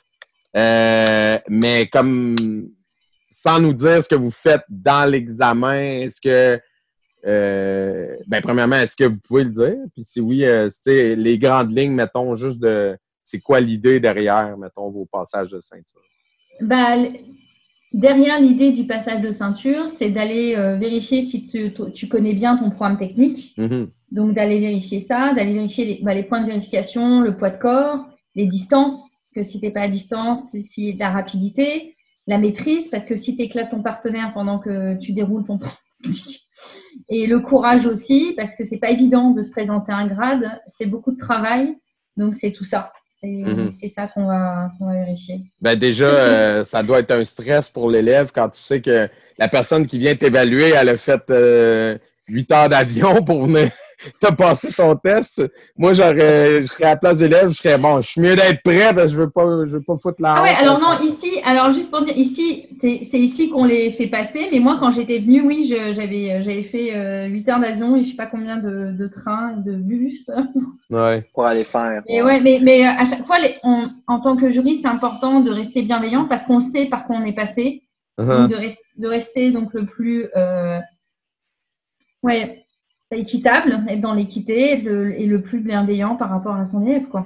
Euh, 0.56 1.38
mais 1.50 1.88
comme 1.88 2.36
sans 3.34 3.60
nous 3.60 3.74
dire 3.74 4.02
ce 4.04 4.08
que 4.08 4.16
vous 4.16 4.32
faites 4.32 4.64
dans 4.70 5.10
l'examen, 5.10 5.80
est-ce 5.80 6.22
que, 6.22 6.62
euh, 7.26 8.16
ben, 8.28 8.42
premièrement, 8.42 8.76
est-ce 8.76 8.96
que 8.96 9.06
vous 9.06 9.20
pouvez 9.28 9.44
le 9.44 9.50
dire? 9.50 9.78
Puis 9.94 10.04
si 10.04 10.22
oui, 10.22 10.46
euh, 10.46 10.70
c'est 10.72 11.16
les 11.16 11.38
grandes 11.38 11.76
lignes, 11.76 11.94
mettons, 11.94 12.36
juste 12.36 12.60
de, 12.60 12.96
c'est 13.24 13.40
quoi 13.40 13.60
l'idée 13.60 14.00
derrière, 14.00 14.56
mettons, 14.58 14.92
vos 14.92 15.06
passages 15.06 15.50
de 15.50 15.60
ceinture? 15.62 16.02
Ben, 16.62 17.12
derrière 17.92 18.40
l'idée 18.40 18.72
du 18.72 18.86
passage 18.86 19.22
de 19.22 19.32
ceinture, 19.32 19.90
c'est 19.90 20.12
d'aller 20.12 20.56
euh, 20.56 20.78
vérifier 20.78 21.24
si 21.24 21.48
tu, 21.48 22.08
connais 22.08 22.34
bien 22.34 22.56
ton 22.56 22.70
programme 22.70 23.00
technique. 23.00 23.56
Mm-hmm. 23.58 23.88
Donc, 24.12 24.36
d'aller 24.36 24.60
vérifier 24.60 25.00
ça, 25.00 25.34
d'aller 25.34 25.54
vérifier 25.54 25.86
les, 25.86 26.00
ben, 26.04 26.14
les, 26.14 26.24
points 26.24 26.42
de 26.42 26.48
vérification, 26.48 27.22
le 27.22 27.36
poids 27.36 27.50
de 27.50 27.58
corps, 27.58 28.06
les 28.36 28.46
distances, 28.46 29.18
parce 29.24 29.48
que 29.48 29.52
si 29.52 29.60
tu 29.60 29.66
n'es 29.66 29.72
pas 29.72 29.82
à 29.82 29.88
distance, 29.88 30.56
si 30.62 30.94
la 30.94 31.10
rapidité, 31.10 31.93
la 32.28 32.38
maîtrise, 32.38 32.88
parce 32.90 33.06
que 33.06 33.16
si 33.16 33.36
tu 33.36 33.44
éclates 33.44 33.72
ton 33.72 33.82
partenaire 33.82 34.32
pendant 34.34 34.60
que 34.60 34.98
tu 34.98 35.14
déroules 35.14 35.44
ton 35.44 35.60
et 37.10 37.28
le 37.28 37.40
courage 37.40 37.86
aussi, 37.86 38.34
parce 38.36 38.56
que 38.56 38.66
c'est 38.66 38.78
pas 38.78 38.92
évident 38.92 39.32
de 39.32 39.42
se 39.42 39.52
présenter 39.52 39.92
un 39.92 40.08
grade, 40.08 40.62
c'est 40.68 40.86
beaucoup 40.86 41.12
de 41.12 41.18
travail, 41.18 41.76
donc 42.18 42.36
c'est 42.36 42.52
tout 42.52 42.66
ça. 42.66 42.92
C'est 43.10 43.28
mhm. 43.28 43.72
ça 43.90 44.08
qu'on 44.08 44.26
va, 44.26 44.70
vérifier. 44.82 45.44
Ben 45.62 45.78
déjà, 45.78 46.06
euh, 46.06 46.66
ça 46.66 46.84
doit 46.84 47.00
être 47.00 47.12
un 47.12 47.24
stress 47.24 47.70
pour 47.70 47.90
l'élève 47.90 48.32
quand 48.36 48.50
tu 48.50 48.60
sais 48.60 48.82
que 48.82 49.08
la 49.38 49.48
personne 49.48 49.88
qui 49.88 49.98
vient 49.98 50.16
t'évaluer, 50.16 50.72
elle 50.72 50.90
a 50.90 50.98
fait 50.98 51.24
euh, 51.30 51.98
huit 52.28 52.52
heures 52.52 52.68
d'avion 52.68 53.24
pour 53.24 53.46
venir 53.46 53.72
tu 54.20 54.28
as 54.28 54.32
passé 54.32 54.72
ton 54.74 54.96
test. 54.96 55.44
Moi, 55.78 55.94
j'aurais, 55.94 56.62
je 56.62 56.68
serais 56.68 56.86
à 56.86 56.90
la 56.90 56.98
place 56.98 57.18
d'élève, 57.18 57.50
je 57.50 57.56
serais 57.56 57.78
bon, 57.78 58.02
je 58.02 58.10
suis 58.10 58.22
mieux 58.22 58.36
d'être 58.36 58.62
prêt 58.64 58.94
parce 58.94 59.06
que 59.06 59.12
je 59.12 59.18
veux 59.18 59.30
pas, 59.30 59.66
je 59.66 59.78
veux 59.78 59.82
pas 59.82 59.96
foutre 59.96 60.22
la. 60.22 60.36
Ah 60.36 60.44
ouais, 60.44 60.56
alors 60.56 60.80
non, 60.80 61.00
ici, 61.02 61.40
alors 61.46 61.72
juste 61.72 61.90
pour 61.90 62.04
dire, 62.04 62.18
ici, 62.18 62.68
c'est, 62.76 63.20
ici 63.20 63.50
qu'on 63.50 63.66
les 63.66 63.92
fait 63.92 64.08
passer, 64.08 64.50
mais 64.52 64.60
moi, 64.60 64.78
quand 64.80 64.92
j'étais 64.92 65.20
venue, 65.20 65.42
oui, 65.42 65.64
j'avais, 65.66 66.42
j'avais 66.42 66.64
fait 66.64 66.96
euh, 66.96 67.28
8 67.28 67.50
heures 67.50 67.60
d'avion 67.60 67.96
et 67.96 68.04
je 68.04 68.10
sais 68.10 68.16
pas 68.16 68.28
combien 68.28 68.58
de, 68.58 68.92
de 68.92 69.08
trains, 69.08 69.54
de 69.58 69.74
bus. 69.74 70.30
Ouais. 70.90 71.28
Pour 71.34 71.46
aller 71.48 71.64
faire. 71.64 72.04
Et 72.06 72.22
ouais, 72.22 72.40
mais, 72.40 72.60
mais 72.62 72.86
euh, 72.86 72.92
à 72.92 73.06
chaque 73.06 73.26
fois, 73.26 73.40
les, 73.40 73.56
en 73.64 74.20
tant 74.20 74.36
que 74.36 74.52
jury, 74.52 74.76
c'est 74.76 74.88
important 74.88 75.40
de 75.40 75.50
rester 75.50 75.82
bienveillant 75.82 76.26
parce 76.26 76.44
qu'on 76.44 76.60
sait 76.60 76.86
par 76.86 77.06
quoi 77.06 77.16
on 77.16 77.26
est 77.26 77.34
passé. 77.34 77.84
Uh-huh. 78.20 78.48
de, 78.48 79.02
de, 79.02 79.08
rester 79.08 79.52
donc 79.52 79.74
le 79.74 79.86
plus. 79.86 80.28
Euh, 80.36 80.80
ouais, 82.22 82.63
équitable, 83.14 83.84
être 83.88 84.02
dans 84.02 84.14
l'équité 84.14 84.74
et, 84.74 85.26
le 85.26 85.42
plus 85.42 85.60
bienveillant 85.60 86.16
par 86.16 86.30
rapport 86.30 86.56
à 86.56 86.66
son 86.66 86.86
élève. 86.86 87.08
Quoi. 87.08 87.26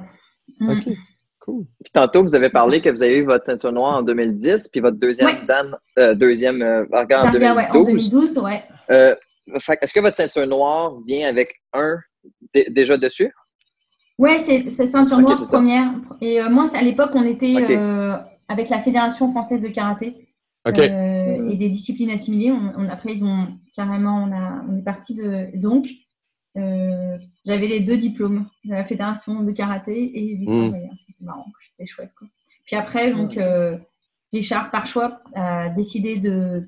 Mm. 0.60 0.69
OK, 0.69 0.93
cool. 1.39 1.65
Puis 1.84 1.91
tantôt, 1.93 2.23
vous 2.23 2.36
avez 2.36 2.50
parlé 2.50 2.82
que 2.82 2.89
vous 2.89 3.04
avez 3.04 3.19
eu 3.19 3.26
votre 3.26 3.45
ceinture 3.45 3.71
noire 3.71 3.97
en 3.97 4.02
2010, 4.02 4.69
puis 4.69 4.82
votre 4.82 4.97
deuxième 4.97 5.45
dame, 5.47 5.76
euh, 5.97 6.13
deuxième 6.15 6.62
euh, 6.62 6.86
en 6.91 7.32
2012. 7.32 7.56
Ouais, 7.56 7.67
en 7.69 7.84
2012, 7.84 8.38
ouais. 8.39 8.63
Euh, 8.89 9.15
est-ce 9.82 9.93
que 9.93 10.00
votre 10.00 10.17
ceinture 10.17 10.47
noire 10.47 10.93
vient 11.08 11.28
avec 11.28 11.56
un 11.73 11.97
déjà 12.69 12.97
dessus? 12.97 13.32
Oui, 14.17 14.39
c'est 14.39 14.69
ceinture 14.69 15.19
noire 15.19 15.41
première. 15.43 15.91
Et 16.21 16.41
moi, 16.50 16.65
à 16.76 16.82
l'époque, 16.82 17.12
on 17.13 17.23
était 17.23 17.56
avec 18.50 18.69
la 18.69 18.80
Fédération 18.80 19.32
française 19.32 19.62
de 19.62 19.67
karaté. 19.67 20.28
Euh, 20.67 21.16
et 21.47 21.55
des 21.55 21.69
disciplines 21.69 22.10
assimilées. 22.10 22.51
On, 22.51 22.89
après, 22.89 23.13
ils 23.13 23.23
ont 23.23 23.47
carrément, 23.75 24.23
on, 24.23 24.31
a, 24.31 24.63
on 24.69 24.77
est 24.77 24.83
parti 24.83 25.15
de. 25.15 25.49
Donc, 25.55 25.88
euh, 26.57 27.17
j'avais 27.45 27.67
les 27.67 27.81
deux 27.81 27.97
diplômes 27.97 28.47
de 28.65 28.71
la 28.71 28.86
fédération 28.86 29.43
de 29.43 29.51
karaté 29.51 30.12
et 30.13 30.36
du 30.36 30.45
mmh. 30.45 30.71
C'était 30.71 31.25
marrant, 31.25 31.45
c'était 31.71 31.88
chouette. 31.88 32.12
Quoi. 32.17 32.27
Puis 32.65 32.75
après, 32.75 33.12
donc, 33.13 33.38
euh, 33.38 33.77
Richard, 34.33 34.71
par 34.71 34.88
choix, 34.88 35.19
a 35.33 35.69
décidé 35.69 36.17
de, 36.17 36.67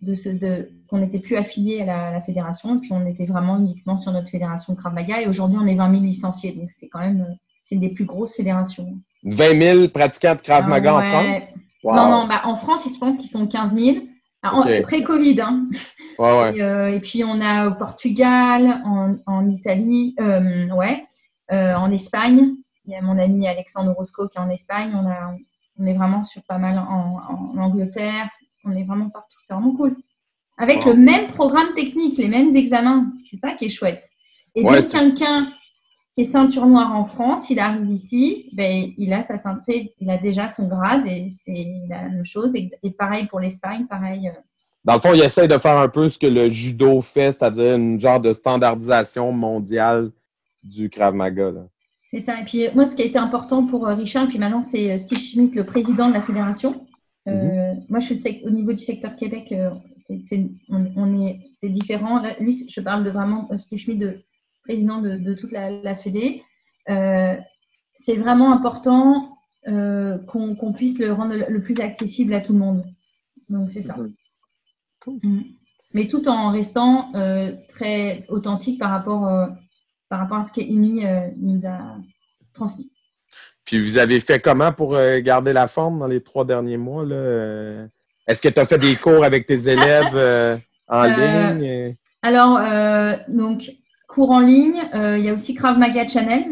de, 0.00 0.32
de 0.32 0.70
qu'on 0.88 0.98
n'était 0.98 1.18
plus 1.18 1.36
affilié 1.36 1.82
à 1.82 2.12
la, 2.12 2.22
fédération 2.22 2.76
et 2.76 2.80
puis 2.80 2.90
on 2.92 3.04
était 3.06 3.26
vraiment 3.26 3.58
uniquement 3.58 3.96
sur 3.96 4.12
notre 4.12 4.28
fédération 4.28 4.74
Krav 4.74 4.94
Maga. 4.94 5.22
Et 5.22 5.26
aujourd'hui, 5.26 5.58
on 5.60 5.66
est 5.66 5.74
20 5.74 5.90
000 5.90 6.02
licenciés, 6.04 6.52
donc 6.52 6.70
c'est 6.70 6.88
quand 6.88 7.00
même 7.00 7.36
c'est 7.64 7.74
une 7.74 7.82
des 7.82 7.90
plus 7.90 8.06
grosses 8.06 8.34
fédérations. 8.34 8.98
20 9.24 9.60
000 9.60 9.88
pratiquants 9.88 10.34
de 10.34 10.40
Krav 10.40 10.68
Maga 10.68 10.96
en 10.96 11.02
France? 11.02 11.54
Non, 11.84 12.10
non, 12.10 12.26
bah, 12.26 12.42
en 12.44 12.56
France, 12.56 12.88
je 12.92 12.98
pense 12.98 13.16
qu'ils 13.18 13.30
sont 13.30 13.46
15 13.46 13.74
000. 13.74 13.96
Après 14.42 15.02
Covid. 15.02 15.40
Hein. 15.40 15.68
Euh, 16.20 16.88
et, 16.88 17.00
puis, 17.00 17.24
on 17.24 17.40
a 17.40 17.68
au 17.68 17.74
Portugal, 17.74 18.82
en, 19.26 19.48
Italie, 19.48 20.14
euh, 20.20 20.68
ouais, 20.70 21.04
euh, 21.52 21.72
en 21.72 21.90
Espagne. 21.90 22.54
Il 22.84 22.92
y 22.92 22.96
a 22.96 23.02
mon 23.02 23.18
ami 23.18 23.46
Alexandre 23.46 23.92
Roscoe 23.92 24.28
qui 24.30 24.38
est 24.38 24.40
en 24.40 24.48
Espagne. 24.48 24.92
On, 24.94 25.06
a, 25.06 25.34
on 25.78 25.86
est 25.86 25.94
vraiment 25.94 26.24
sur 26.24 26.42
pas 26.44 26.58
mal 26.58 26.78
en, 26.78 27.56
Angleterre. 27.58 28.28
On 28.64 28.74
est 28.76 28.84
vraiment 28.84 29.10
partout. 29.10 29.38
C'est 29.40 29.52
vraiment 29.52 29.74
cool. 29.74 29.96
Avec 30.56 30.84
le 30.84 30.94
même 30.94 31.32
programme 31.32 31.74
technique, 31.74 32.18
les 32.18 32.28
mêmes 32.28 32.54
examens. 32.56 33.12
C'est 33.28 33.36
ça 33.36 33.52
qui 33.52 33.66
est 33.66 33.70
chouette. 33.70 34.04
Et 34.54 34.64
donc, 34.64 34.90
quelqu'un 34.90 35.52
qui 36.18 36.22
est 36.22 36.32
ceinture 36.32 36.66
noire 36.66 36.96
en 36.96 37.04
France, 37.04 37.48
il 37.48 37.60
arrive 37.60 37.88
ici, 37.92 38.48
ben, 38.52 38.90
il 38.98 39.12
a 39.12 39.22
sa 39.22 39.38
santé, 39.38 39.94
il 40.00 40.10
a 40.10 40.18
déjà 40.18 40.48
son 40.48 40.66
grade 40.66 41.06
et 41.06 41.30
c'est 41.30 41.64
la 41.88 42.08
même 42.08 42.24
chose. 42.24 42.50
Et, 42.56 42.90
pareil 42.90 43.28
pour 43.28 43.38
l'Espagne, 43.38 43.86
pareil. 43.86 44.26
Euh. 44.26 44.32
Dans 44.84 44.94
le 44.94 45.00
fond, 45.00 45.14
il 45.14 45.22
essaie 45.22 45.46
de 45.46 45.56
faire 45.58 45.78
un 45.78 45.88
peu 45.88 46.10
ce 46.10 46.18
que 46.18 46.26
le 46.26 46.50
judo 46.50 47.00
fait, 47.02 47.32
c'est-à-dire 47.32 47.76
une 47.76 48.00
genre 48.00 48.20
de 48.20 48.32
standardisation 48.32 49.30
mondiale 49.30 50.10
du 50.64 50.90
Krav 50.90 51.14
Maga. 51.14 51.52
C'est 52.10 52.20
ça. 52.20 52.40
Et 52.40 52.44
puis 52.44 52.66
moi, 52.74 52.84
ce 52.84 52.96
qui 52.96 53.02
a 53.02 53.04
été 53.04 53.18
important 53.18 53.64
pour 53.66 53.86
euh, 53.86 53.94
Richard, 53.94 54.26
puis 54.26 54.40
maintenant 54.40 54.64
c'est 54.64 54.90
euh, 54.90 54.98
Steve 54.98 55.20
Schmidt, 55.20 55.54
le 55.54 55.66
président 55.66 56.08
de 56.08 56.14
la 56.14 56.22
fédération. 56.22 56.84
Mm-hmm. 57.28 57.84
moi, 57.90 58.00
je 58.00 58.14
suis 58.14 58.42
au 58.44 58.50
niveau 58.50 58.72
du 58.72 58.82
secteur 58.82 59.14
Québec, 59.14 59.54
c'est 59.98 60.48
on, 60.70 61.22
est, 61.22 61.68
différent. 61.68 62.22
lui, 62.40 62.66
je 62.68 62.80
parle 62.80 63.04
de 63.04 63.10
vraiment 63.10 63.50
Steve 63.58 63.78
Schmidt 63.78 63.98
de 63.98 64.22
président 64.68 65.00
de, 65.00 65.32
toute 65.32 65.50
la, 65.50 65.96
Fédé. 65.96 66.42
Euh, 66.90 67.36
c'est 67.94 68.16
vraiment 68.16 68.52
important 68.52 69.38
euh, 69.66 70.18
qu'on 70.26 70.74
puisse 70.74 70.98
le 70.98 71.10
rendre 71.10 71.34
le, 71.34 71.62
plus 71.62 71.80
accessible 71.80 72.34
à 72.34 72.42
tout 72.42 72.52
le 72.52 72.58
monde. 72.58 72.84
Donc, 73.48 73.70
c'est 73.70 73.82
ça. 73.82 73.96
Mm. 75.06 75.40
Mais 75.94 76.06
tout 76.06 76.28
en 76.28 76.52
restant 76.52 77.10
euh, 77.14 77.54
très 77.70 78.26
authentique 78.28 78.78
par 78.78 78.90
rapport, 78.90 79.22
par 80.10 80.20
rapport 80.20 80.36
à 80.36 80.42
ce 80.42 80.52
qu'Imi 80.52 81.02
nous 81.38 81.66
a 81.66 81.96
transmis. 82.52 82.92
Puis 83.64 83.80
vous 83.80 83.96
avez 83.96 84.20
fait 84.20 84.38
comment 84.38 84.72
pour 84.72 84.98
garder 85.20 85.54
la 85.54 85.66
forme 85.66 85.98
dans 85.98 86.06
les 86.06 86.22
trois 86.22 86.44
derniers 86.44 86.76
mois? 86.76 87.04
Est-ce 88.26 88.42
que 88.42 88.48
tu 88.48 88.60
as 88.60 88.66
fait 88.66 88.78
des 88.78 88.96
cours 88.96 89.24
avec 89.24 89.46
tes 89.46 89.66
élèves 89.66 90.60
en 90.88 91.04
ligne? 91.04 91.96
Alors, 92.22 92.58
donc, 93.28 93.70
cours 94.08 94.30
en 94.30 94.40
ligne, 94.40 94.82
il 94.92 95.24
y 95.24 95.28
a 95.28 95.34
aussi 95.34 95.54
Krav 95.54 95.78
Maga 95.78 96.06
Channel, 96.08 96.44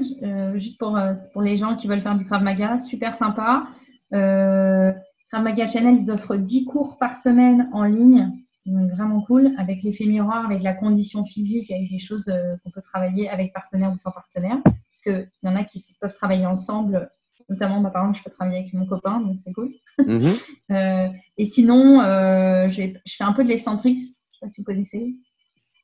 juste 0.57 0.79
pour, 0.79 0.99
pour 1.33 1.43
les 1.43 1.57
gens 1.57 1.75
qui 1.75 1.89
veulent 1.89 2.03
faire 2.03 2.17
du 2.17 2.25
Krav 2.25 2.43
Maga, 2.43 2.79
super 2.79 3.17
sympa. 3.17 3.67
Krav 4.11 5.43
Maga 5.43 5.67
Channel, 5.67 5.99
ils 6.01 6.11
offrent 6.11 6.37
10 6.37 6.67
cours 6.67 6.99
par 6.99 7.17
semaine 7.17 7.69
en 7.73 7.85
ligne 7.85 8.31
vraiment 8.67 9.23
cool, 9.23 9.53
avec 9.59 9.83
l'effet 9.83 10.07
miroir, 10.07 10.45
avec 10.45 10.63
la 10.63 10.75
condition 10.75 11.25
physique, 11.25 11.71
avec 11.71 11.91
des 11.91 11.99
choses 11.99 12.29
euh, 12.29 12.57
qu'on 12.63 12.71
peut 12.71 12.83
travailler 12.83 13.29
avec 13.29 13.53
partenaire 13.53 13.93
ou 13.93 13.99
sans 13.99 14.11
partenaire. 14.11 14.59
Parce 14.65 15.01
qu'il 15.03 15.29
y 15.43 15.49
en 15.49 15.57
a 15.57 15.65
qui 15.65 15.85
peuvent 16.01 16.15
travailler 16.15 16.47
ensemble, 16.47 17.11
notamment, 17.49 17.81
moi, 17.81 17.91
par 17.91 18.03
exemple, 18.03 18.19
je 18.19 18.25
peux 18.25 18.31
travailler 18.31 18.61
avec 18.61 18.75
mon 18.75 18.87
copain, 18.87 19.21
donc 19.21 19.39
c'est 19.45 19.53
cool. 19.53 19.73
Mhm. 19.99 20.33
Euh, 20.73 21.07
et 21.39 21.45
sinon, 21.45 22.01
euh, 22.01 22.69
je 22.69 22.91
fais 23.07 23.23
un 23.23 23.33
peu 23.33 23.45
de 23.45 23.49
l'excentrique, 23.49 24.01
je 24.01 24.03
ne 24.03 24.09
sais 24.09 24.41
pas 24.41 24.49
si 24.49 24.61
vous 24.61 24.65
connaissez. 24.65 25.15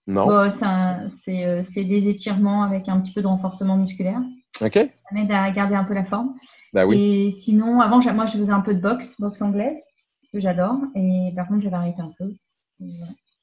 Non. 0.06 0.50
c'est 0.50 1.84
des 1.84 2.08
étirements 2.08 2.62
avec 2.62 2.88
un 2.88 3.00
petit 3.00 3.12
peu 3.12 3.22
de 3.22 3.26
renforcement 3.26 3.76
musculaire. 3.76 4.20
Ok. 4.60 4.74
Ça 4.74 4.88
m'aide 5.12 5.30
à 5.32 5.50
garder 5.50 5.74
un 5.74 5.84
peu 5.84 5.94
la 5.94 6.04
forme. 6.04 6.34
Bah 6.72 6.86
oui. 6.86 7.00
Et 7.00 7.30
sinon, 7.30 7.80
avant, 7.80 8.00
moi, 8.12 8.26
je 8.26 8.38
faisais 8.38 8.52
un 8.52 8.60
peu 8.60 8.74
de 8.74 8.80
boxe, 8.80 9.20
boxe 9.20 9.40
anglaise, 9.42 9.76
que 10.32 10.40
j'adore. 10.40 10.78
Et 10.94 11.32
par 11.34 11.48
contre, 11.48 11.62
j'avais 11.62 11.76
arrêté 11.76 12.02
un 12.02 12.12
peu. 12.18 12.32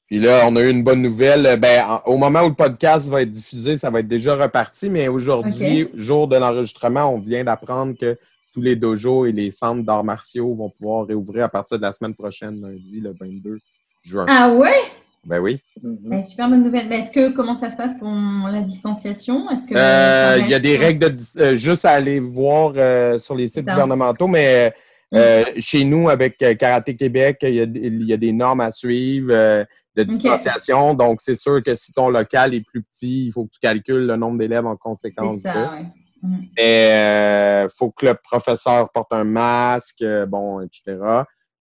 Puis 0.06 0.18
là, 0.18 0.44
on 0.46 0.56
a 0.56 0.62
eu 0.62 0.70
une 0.70 0.82
bonne 0.82 1.02
nouvelle. 1.02 1.58
Ben, 1.58 2.00
au 2.04 2.16
moment 2.16 2.42
où 2.42 2.48
le 2.48 2.54
podcast 2.54 3.08
va 3.08 3.22
être 3.22 3.30
diffusé, 3.30 3.76
ça 3.78 3.90
va 3.90 4.00
être 4.00 4.08
déjà 4.08 4.36
reparti, 4.36 4.90
mais 4.90 5.08
aujourd'hui, 5.08 5.88
jour 5.94 6.28
de 6.28 6.36
l'enregistrement, 6.36 7.14
on 7.14 7.20
vient 7.20 7.44
d'apprendre 7.44 7.96
que 7.98 8.18
tous 8.52 8.60
les 8.60 8.74
dojos 8.76 9.26
et 9.26 9.32
les 9.32 9.52
centres 9.52 9.84
d'arts 9.84 10.04
martiaux 10.04 10.54
vont 10.54 10.70
pouvoir 10.70 11.06
réouvrir 11.06 11.44
à 11.44 11.48
partir 11.48 11.78
de 11.78 11.82
la 11.82 11.92
semaine 11.92 12.14
prochaine, 12.14 12.60
lundi, 12.60 13.00
le 13.00 13.14
22 13.18 13.58
juin. 14.02 14.26
Ah 14.28 14.52
ouais? 14.52 14.82
Ben 15.24 15.38
oui. 15.38 15.60
Mhm. 15.82 15.98
Ben, 16.02 16.22
super 16.22 16.48
bonne 16.48 16.62
nouvelle. 16.62 16.88
Mais 16.88 17.00
est-ce 17.00 17.12
que 17.12 17.30
comment 17.30 17.56
ça 17.56 17.70
se 17.70 17.76
passe 17.76 17.98
pour 17.98 18.08
la 18.08 18.62
distanciation? 18.62 19.50
Est-ce 19.50 19.66
que 19.66 19.74
euh, 19.76 20.38
il 20.40 20.50
y 20.50 20.54
a 20.54 20.60
des 20.60 20.76
règles 20.76 21.14
de 21.14 21.40
euh, 21.40 21.54
juste 21.54 21.84
à 21.84 21.90
aller 21.90 22.20
voir 22.20 22.72
euh, 22.76 23.18
sur 23.18 23.34
les 23.34 23.48
sites 23.48 23.66
gouvernementaux, 23.66 24.28
mais 24.28 24.72
euh, 25.12 25.44
chez 25.58 25.84
nous, 25.84 26.08
avec 26.08 26.40
euh, 26.42 26.54
Karaté 26.54 26.96
Québec, 26.96 27.38
il 27.42 27.54
y, 27.54 28.12
a, 28.12 28.16
des 28.16 28.32
normes 28.32 28.60
à 28.60 28.70
suivre 28.70 29.32
euh, 29.32 29.64
de 29.96 30.04
distanciation. 30.04 30.94
Donc, 30.94 31.20
c'est 31.20 31.34
sûr 31.34 31.62
que 31.62 31.74
si 31.74 31.92
ton 31.92 32.10
local 32.10 32.54
est 32.54 32.64
plus 32.64 32.82
petit, 32.82 33.26
il 33.26 33.32
faut 33.32 33.44
que 33.44 33.50
tu 33.50 33.60
calcules 33.60 34.06
le 34.06 34.16
nombre 34.16 34.38
d'élèves 34.38 34.66
en 34.66 34.76
conséquence. 34.76 35.40
C'est 35.42 35.52
ça, 35.52 35.72
oui. 35.74 35.86
Mm. 36.22 36.36
il 36.58 37.68
faut 37.76 37.90
que 37.90 38.06
le 38.06 38.14
professeur 38.14 38.92
porte 38.92 39.12
un 39.12 39.24
masque, 39.24 40.04
bon, 40.28 40.60
etc. 40.60 40.98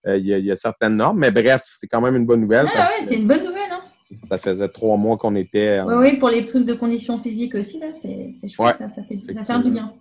Il 0.06 0.26
y, 0.26 0.52
a 0.52 0.56
certaines 0.56 0.96
normes, 0.96 1.20
mais 1.20 1.32
bref, 1.32 1.62
c'est 1.78 1.88
quand 1.88 2.00
même 2.00 2.16
une 2.16 2.26
bonne 2.26 2.42
nouvelle. 2.42 2.68
Ah 2.74 2.90
oui, 2.98 3.06
c'est 3.08 3.18
une 3.18 3.28
bonne 3.28 3.44
nouvelle, 3.44 3.72
hein? 3.72 3.82
Ça 4.30 4.38
faisait 4.38 4.70
trois 4.70 4.96
mois 4.98 5.18
qu'on 5.18 5.36
était. 5.36 5.82
Oui, 5.82 5.94
oui, 5.96 6.18
pour 6.18 6.30
les 6.30 6.46
trucs 6.46 6.66
de 6.66 6.74
conditions 6.74 7.22
physiques 7.22 7.56
aussi, 7.56 7.80
là, 7.80 7.88
c'est 7.94 8.32
chouette, 8.48 8.78
ça, 8.80 9.04
fait, 9.04 9.20
ça 9.44 9.56
fait 9.56 9.64
du 9.64 9.72
bien 9.72 9.94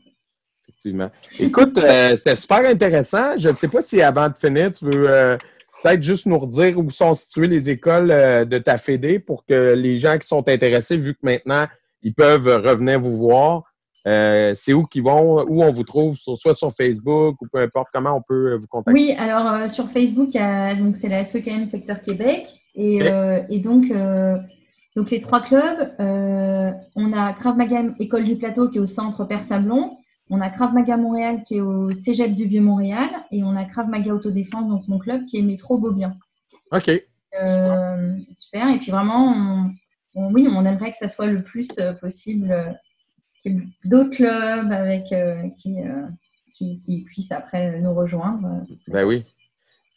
effectivement. 0.69 1.11
Écoute, 1.39 1.79
euh, 1.79 2.17
c'était 2.17 2.37
super 2.37 2.59
intéressant. 2.59 3.39
Je 3.39 3.49
ne 3.49 3.55
sais 3.55 3.69
pas 3.69 3.83
si 3.83 4.01
avant 4.03 4.29
de 4.29 4.35
finir, 4.35 4.73
tu 4.73 4.85
veux 4.85 5.11
euh, 5.11 5.37
peut-être 5.83 6.03
juste 6.03 6.27
nous 6.27 6.39
redire 6.39 6.79
où 6.79 6.91
sont 6.91 7.15
situées 7.15 7.47
les 7.47 7.71
écoles 7.71 8.11
euh, 8.11 8.45
de 8.45 8.59
ta 8.59 8.79
Fédé 8.79 9.19
pour 9.19 9.45
que 9.45 9.75
les 9.75 9.99
gens 9.99 10.19
qui 10.19 10.27
sont 10.27 10.47
intéressés, 10.49 10.97
vu 10.97 11.15
que 11.15 11.21
maintenant 11.23 11.67
ils 12.03 12.15
peuvent 12.15 12.47
revenir 12.47 13.01
vous 13.01 13.17
voir, 13.17 13.65
c'est 14.05 14.73
où 14.73 14.85
qu'ils 14.85 15.03
vont, 15.03 15.45
où 15.49 15.63
on 15.63 15.71
vous 15.71 15.85
trouve, 15.85 16.17
soit 16.17 16.55
sur 16.55 16.73
Facebook 16.73 17.41
ou 17.41 17.47
peu 17.53 17.61
importe, 17.61 17.89
comment 17.93 18.17
on 18.17 18.23
peut 18.23 18.55
vous 18.55 18.67
contacter? 18.67 18.99
Oui, 18.99 19.13
alors 19.19 19.69
sur 19.69 19.91
Facebook, 19.91 20.31
c'est 20.33 21.09
la 21.09 21.25
FEKM 21.25 21.67
Secteur 21.67 22.01
Québec. 22.01 22.47
Et, 22.75 23.01
donc, 23.61 23.93
donc, 24.97 25.11
les 25.11 25.21
trois 25.21 25.41
clubs, 25.41 25.93
on 25.99 27.13
a 27.13 27.33
Krav 27.35 27.57
Maga 27.57 27.83
École 27.99 28.25
du 28.25 28.37
Plateau 28.37 28.69
qui 28.69 28.79
est 28.79 28.81
au 28.81 28.87
centre 28.87 29.25
Père 29.25 29.43
Sablon. 29.43 29.97
On 30.31 30.41
a 30.41 30.51
Krav 30.51 30.75
Maga 30.75 30.97
Montréal 30.97 31.43
qui 31.47 31.57
est 31.57 31.61
au 31.61 31.93
Cégep 31.95 32.35
du 32.35 32.45
Vieux-Montréal 32.45 33.09
et 33.31 33.43
on 33.43 33.57
a 33.57 33.65
Krav 33.65 33.89
Maga 33.89 34.13
Autodéfense, 34.13 34.69
donc 34.69 34.87
mon 34.89 34.99
club, 34.99 35.25
qui 35.27 35.39
est 35.39 35.43
Métro 35.43 35.79
Beaubien. 35.79 36.15
OK. 36.73 36.91
Euh, 37.41 38.17
super. 38.37 38.69
Et 38.69 38.79
puis 38.79 38.91
vraiment, 38.91 39.73
on, 40.15 40.33
oui, 40.33 40.49
on 40.51 40.65
aimerait 40.65 40.93
que 40.93 40.99
ça 40.99 41.09
soit 41.09 41.27
le 41.27 41.43
plus 41.43 41.79
euh, 41.79 41.93
possible 41.93 42.51
euh, 42.51 42.73
d'autres 43.85 44.11
clubs 44.11 44.73
avec 44.73 45.05
qui, 45.59 45.77
qui, 46.53 47.05
puissent 47.07 47.33
après 47.33 47.81
nous 47.81 47.95
rejoindre. 47.95 48.65
Ben 48.89 49.05
oui. 49.05 49.25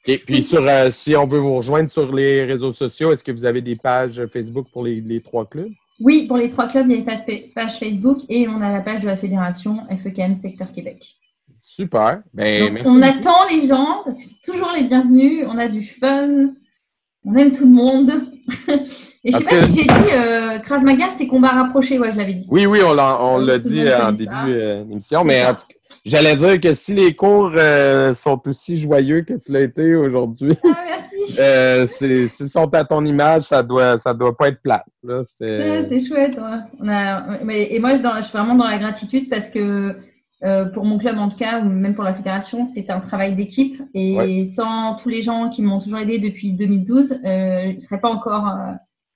Et 0.07 0.17
puis, 0.17 0.43
sur, 0.43 0.63
si 0.91 1.15
on 1.15 1.27
veut 1.27 1.39
vous 1.39 1.55
rejoindre 1.55 1.89
sur 1.89 2.13
les 2.13 2.43
réseaux 2.43 2.71
sociaux, 2.71 3.11
est-ce 3.11 3.23
que 3.23 3.31
vous 3.31 3.45
avez 3.45 3.61
des 3.61 3.75
pages 3.75 4.25
Facebook 4.27 4.67
pour 4.71 4.83
les 4.83 5.21
trois 5.21 5.45
clubs? 5.45 5.71
Oui, 6.01 6.25
pour 6.27 6.37
les 6.37 6.49
trois 6.49 6.67
clubs, 6.67 6.87
il 6.87 6.93
y 6.93 6.95
a 6.95 6.97
une 6.97 7.53
page 7.53 7.77
Facebook 7.77 8.21
et 8.27 8.47
on 8.47 8.59
a 8.61 8.71
la 8.71 8.81
page 8.81 9.01
de 9.01 9.05
la 9.05 9.17
fédération 9.17 9.85
FEKM 10.03 10.33
Secteur 10.33 10.71
Québec. 10.73 11.15
Super. 11.61 12.23
Ben, 12.33 12.73
merci 12.73 12.89
on 12.89 13.01
attend 13.03 13.47
les 13.51 13.67
gens, 13.67 14.03
c'est 14.11 14.41
toujours 14.43 14.71
les 14.75 14.83
bienvenus, 14.83 15.45
on 15.47 15.59
a 15.59 15.67
du 15.67 15.83
fun, 15.83 16.55
on 17.23 17.35
aime 17.35 17.51
tout 17.51 17.65
le 17.65 17.71
monde. 17.71 18.11
et 19.23 19.31
je 19.31 19.37
ne 19.37 19.43
sais 19.43 19.49
pas 19.49 19.61
si 19.61 19.73
j'ai 19.73 19.83
dit 19.83 20.11
euh, 20.11 20.59
Krav 20.59 20.83
Maga, 20.83 21.05
c'est 21.15 21.27
combat 21.27 21.49
rapproché, 21.49 21.99
ouais, 21.99 22.11
je 22.11 22.17
l'avais 22.17 22.33
dit. 22.33 22.47
Oui, 22.49 22.65
oui, 22.65 22.79
on 22.83 22.93
l'a 22.93 23.59
dit 23.59 23.83
en 23.93 24.11
début 24.11 24.31
euh, 24.33 24.83
d'émission, 24.83 25.23
mais 25.23 25.43
j'allais 26.05 26.35
dire 26.35 26.59
que 26.59 26.73
si 26.73 26.93
les 26.93 27.13
cours 27.15 27.51
euh, 27.55 28.13
sont 28.15 28.41
aussi 28.47 28.79
joyeux 28.79 29.21
que 29.21 29.33
tu 29.33 29.51
l'as 29.51 29.61
été 29.61 29.95
aujourd'hui. 29.95 30.57
Ah, 30.63 30.77
merci. 30.85 31.05
Euh, 31.39 31.85
S'ils 31.85 32.29
sont 32.29 32.73
à 32.73 32.83
ton 32.83 33.05
image, 33.05 33.43
ça 33.43 33.61
doit, 33.61 33.99
ça 33.99 34.13
doit 34.13 34.35
pas 34.35 34.49
être 34.49 34.61
plat. 34.61 34.83
C'est 35.23 36.05
chouette. 36.05 36.37
On 36.79 36.89
a, 36.89 37.43
mais, 37.43 37.73
et 37.73 37.79
moi, 37.79 37.91
je 37.95 38.23
suis 38.23 38.37
vraiment 38.37 38.55
dans 38.55 38.67
la 38.67 38.79
gratitude 38.79 39.29
parce 39.29 39.49
que 39.49 39.95
euh, 40.43 40.65
pour 40.65 40.85
mon 40.85 40.97
club 40.97 41.19
en 41.19 41.29
tout 41.29 41.37
cas, 41.37 41.61
ou 41.61 41.65
même 41.65 41.93
pour 41.93 42.03
la 42.03 42.13
fédération, 42.13 42.65
c'est 42.65 42.89
un 42.89 42.99
travail 42.99 43.35
d'équipe. 43.35 43.81
Et 43.93 44.43
sans 44.45 44.95
tous 44.95 45.09
les 45.09 45.21
gens 45.21 45.49
qui 45.49 45.61
m'ont 45.61 45.79
toujours 45.79 45.99
aidé 45.99 46.17
depuis 46.17 46.53
2012, 46.53 47.11
euh, 47.11 47.17
je 47.69 47.75
ne 47.75 47.79
serais 47.79 47.99
pas 47.99 48.09
encore, 48.09 48.47
euh, 48.47 48.71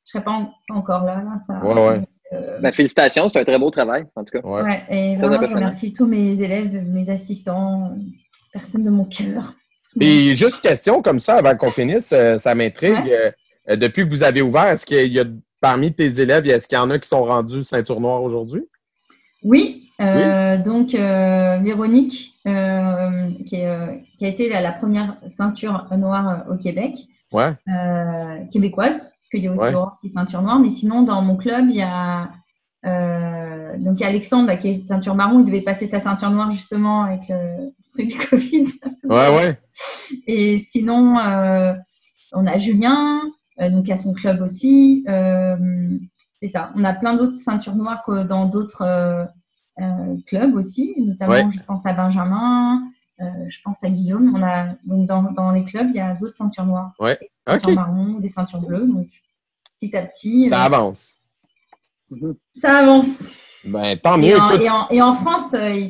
je 0.06 0.12
serais 0.12 0.24
pas 0.24 0.50
encore 0.70 1.04
là. 1.04 1.22
là 1.24 1.38
ça, 1.46 1.60
ben, 2.62 2.72
félicitations, 2.72 3.28
c'est 3.28 3.40
un 3.40 3.44
très 3.44 3.60
beau 3.60 3.70
travail, 3.70 4.06
en 4.16 4.24
tout 4.24 4.40
cas. 4.40 4.48
Ouais. 4.48 4.84
et 4.90 5.16
vraiment, 5.16 5.46
je 5.46 5.54
remercie 5.54 5.94
tous 5.94 6.08
mes 6.08 6.42
élèves, 6.42 6.84
mes 6.88 7.10
assistants, 7.10 7.96
personne 8.52 8.84
de 8.84 8.90
mon 8.90 9.06
cœur. 9.06 9.54
Et 10.02 10.36
juste 10.36 10.64
une 10.64 10.70
question 10.70 11.02
comme 11.02 11.20
ça, 11.20 11.36
avant 11.36 11.56
qu'on 11.56 11.72
finisse, 11.72 12.12
euh, 12.12 12.38
ça 12.38 12.54
m'intrigue. 12.56 13.12
Euh, 13.70 13.76
depuis 13.76 14.04
que 14.04 14.10
vous 14.10 14.24
avez 14.24 14.42
ouvert, 14.42 14.68
est-ce 14.68 14.86
qu'il 14.86 15.12
y 15.12 15.20
a 15.20 15.26
parmi 15.62 15.94
tes 15.94 16.20
élèves, 16.20 16.48
est-ce 16.48 16.68
qu'il 16.68 16.78
y 16.78 16.82
en 16.82 16.90
a 16.90 17.00
qui 17.00 17.08
sont 17.08 17.24
rendus 17.24 17.64
ceinture 17.64 18.02
noire 18.02 18.22
aujourd'hui? 18.22 18.68
Oui. 19.44 19.90
Euh, 20.02 20.58
donc, 20.58 20.92
Véronique, 20.92 22.34
qui, 22.44 23.62
a 23.62 23.98
été 24.20 24.50
la, 24.50 24.72
première 24.74 25.18
ceinture 25.30 25.88
noire 25.98 26.46
au 26.52 26.58
Québec, 26.58 26.96
ouais. 27.34 27.54
québécoise, 28.52 28.98
parce 28.98 29.30
qu'il 29.32 29.44
y 29.44 29.48
a 29.48 29.52
aussi 29.52 29.74
qui 30.02 30.08
est 30.08 30.14
ceinture 30.14 30.42
noire. 30.42 30.60
Mais 30.60 30.70
sinon, 30.70 31.04
dans 31.04 31.22
mon 31.22 31.38
club, 31.38 31.66
il 31.70 31.78
y 31.78 31.82
a 31.82 32.30
donc 33.80 34.02
Alexandre 34.02 34.54
qui 34.60 34.70
est 34.70 34.76
ceinture 34.76 35.16
marron, 35.16 35.40
il 35.40 35.46
devait 35.46 35.62
passer 35.62 35.88
sa 35.88 36.00
ceinture 36.00 36.30
noire 36.30 36.52
justement 36.52 37.04
avec 37.04 37.28
le 37.30 37.72
truc 37.90 38.08
du 38.08 38.18
Covid. 38.30 38.68
Ouais, 39.04 39.36
ouais. 39.36 39.60
Et 40.28 40.60
sinon, 40.60 41.18
euh, 41.20 41.74
on 42.34 42.46
a 42.46 42.58
Julien, 42.58 43.22
euh, 43.60 43.70
donc 43.70 43.90
à 43.90 43.98
son 43.98 44.14
club 44.14 44.42
aussi. 44.42 45.06
Euh, 45.08 45.58
c'est 46.42 46.48
ça. 46.48 46.72
On 46.76 46.84
a 46.84 46.94
plein 46.94 47.16
d'autres 47.16 47.38
ceintures 47.38 47.76
noires 47.76 48.04
que 48.06 48.24
dans 48.24 48.46
d'autres 48.46 49.28
clubs 50.26 50.56
aussi, 50.56 50.94
notamment 50.98 51.52
je 51.52 51.60
pense 51.64 51.86
à 51.86 51.94
Benjamin, 51.94 52.82
je 53.20 53.58
pense 53.64 53.84
à 53.84 53.90
Guillaume. 53.90 54.34
On 54.36 54.44
a 54.44 54.76
donc 54.84 55.36
dans, 55.36 55.52
les 55.52 55.64
clubs, 55.64 55.88
il 55.90 55.96
y 55.96 56.00
a 56.00 56.14
d'autres 56.14 56.36
ceintures 56.36 56.66
noires. 56.66 56.94
Ouais. 57.00 57.18
Des 57.20 57.30
ceintures 57.52 57.72
marron, 57.72 58.20
des 58.20 58.28
ceintures 58.28 58.62
bleues. 58.62 58.88
Donc 58.88 59.08
petit 59.80 59.96
à 59.96 60.04
petit. 60.04 60.48
Ça 60.48 60.64
avance. 60.64 61.22
Ça 62.54 62.80
avance. 62.80 63.30
Ben, 63.66 63.98
tant 63.98 64.18
mieux. 64.18 64.38
Et 64.92 65.02
en, 65.02 65.14
France, 65.14 65.54
ils, 65.54 65.90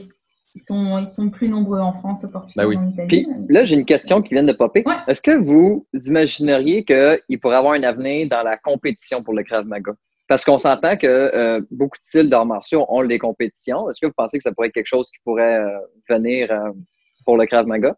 sont, 0.59 0.97
ils 0.97 1.09
sont 1.09 1.29
plus 1.29 1.49
nombreux 1.49 1.79
en 1.79 1.93
France, 1.93 2.23
au 2.23 2.29
Portugal, 2.29 2.67
ben 2.67 2.79
en 2.79 2.89
Italie. 2.89 3.27
Puis 3.45 3.55
là, 3.55 3.65
j'ai 3.65 3.75
une 3.75 3.85
question 3.85 4.21
qui 4.21 4.33
vient 4.33 4.43
de 4.43 4.53
popper. 4.53 4.83
Est-ce 5.07 5.21
que 5.21 5.37
vous 5.37 5.85
imagineriez 5.93 6.85
qu'il 6.85 7.39
pourrait 7.41 7.57
avoir 7.57 7.73
un 7.73 7.83
avenir 7.83 8.29
dans 8.29 8.43
la 8.43 8.57
compétition 8.57 9.23
pour 9.23 9.33
le 9.33 9.43
Krav 9.43 9.65
Maga? 9.65 9.93
Parce 10.27 10.43
qu'on 10.43 10.57
s'entend 10.57 10.97
que 10.97 11.05
euh, 11.05 11.61
beaucoup 11.69 11.97
de 11.99 12.03
styles 12.03 12.29
d'arts 12.29 12.47
martiaux 12.47 12.85
ont 12.89 13.05
des 13.05 13.19
compétitions. 13.19 13.89
Est-ce 13.89 13.99
que 14.01 14.07
vous 14.07 14.13
pensez 14.17 14.37
que 14.37 14.43
ça 14.43 14.51
pourrait 14.53 14.69
être 14.69 14.73
quelque 14.73 14.87
chose 14.87 15.09
qui 15.11 15.19
pourrait 15.23 15.59
euh, 15.59 15.77
venir 16.09 16.51
euh, 16.51 16.71
pour 17.25 17.37
le 17.37 17.45
Krav 17.45 17.65
Maga? 17.67 17.95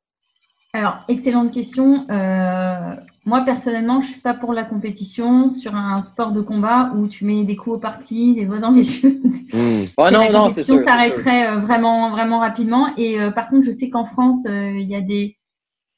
Alors, 0.73 0.99
excellente 1.07 1.51
question. 1.51 2.05
Euh, 2.09 2.95
moi, 3.25 3.41
personnellement, 3.45 4.01
je 4.01 4.07
ne 4.07 4.11
suis 4.13 4.21
pas 4.21 4.33
pour 4.33 4.53
la 4.53 4.63
compétition 4.63 5.49
sur 5.49 5.75
un 5.75 6.01
sport 6.01 6.31
de 6.31 6.41
combat 6.41 6.91
où 6.95 7.07
tu 7.07 7.25
mets 7.25 7.43
des 7.43 7.55
coups 7.55 7.77
au 7.77 7.79
parti, 7.79 8.35
des 8.35 8.45
doigts 8.45 8.59
dans 8.59 8.71
les 8.71 8.83
yeux. 9.01 9.21
Mmh. 9.53 9.85
Oh, 9.97 10.09
non, 10.11 10.31
non, 10.31 10.49
c'est 10.49 10.63
sûr. 10.63 10.79
s'arrêterait 10.79 11.49
euh, 11.49 11.59
vraiment, 11.59 12.11
vraiment 12.11 12.39
rapidement. 12.39 12.95
Et 12.97 13.19
euh, 13.19 13.31
par 13.31 13.49
contre, 13.49 13.65
je 13.65 13.71
sais 13.71 13.89
qu'en 13.89 14.05
France, 14.05 14.45
il 14.45 14.87
y 14.87 14.95
a 14.95 15.01
des, 15.01 15.37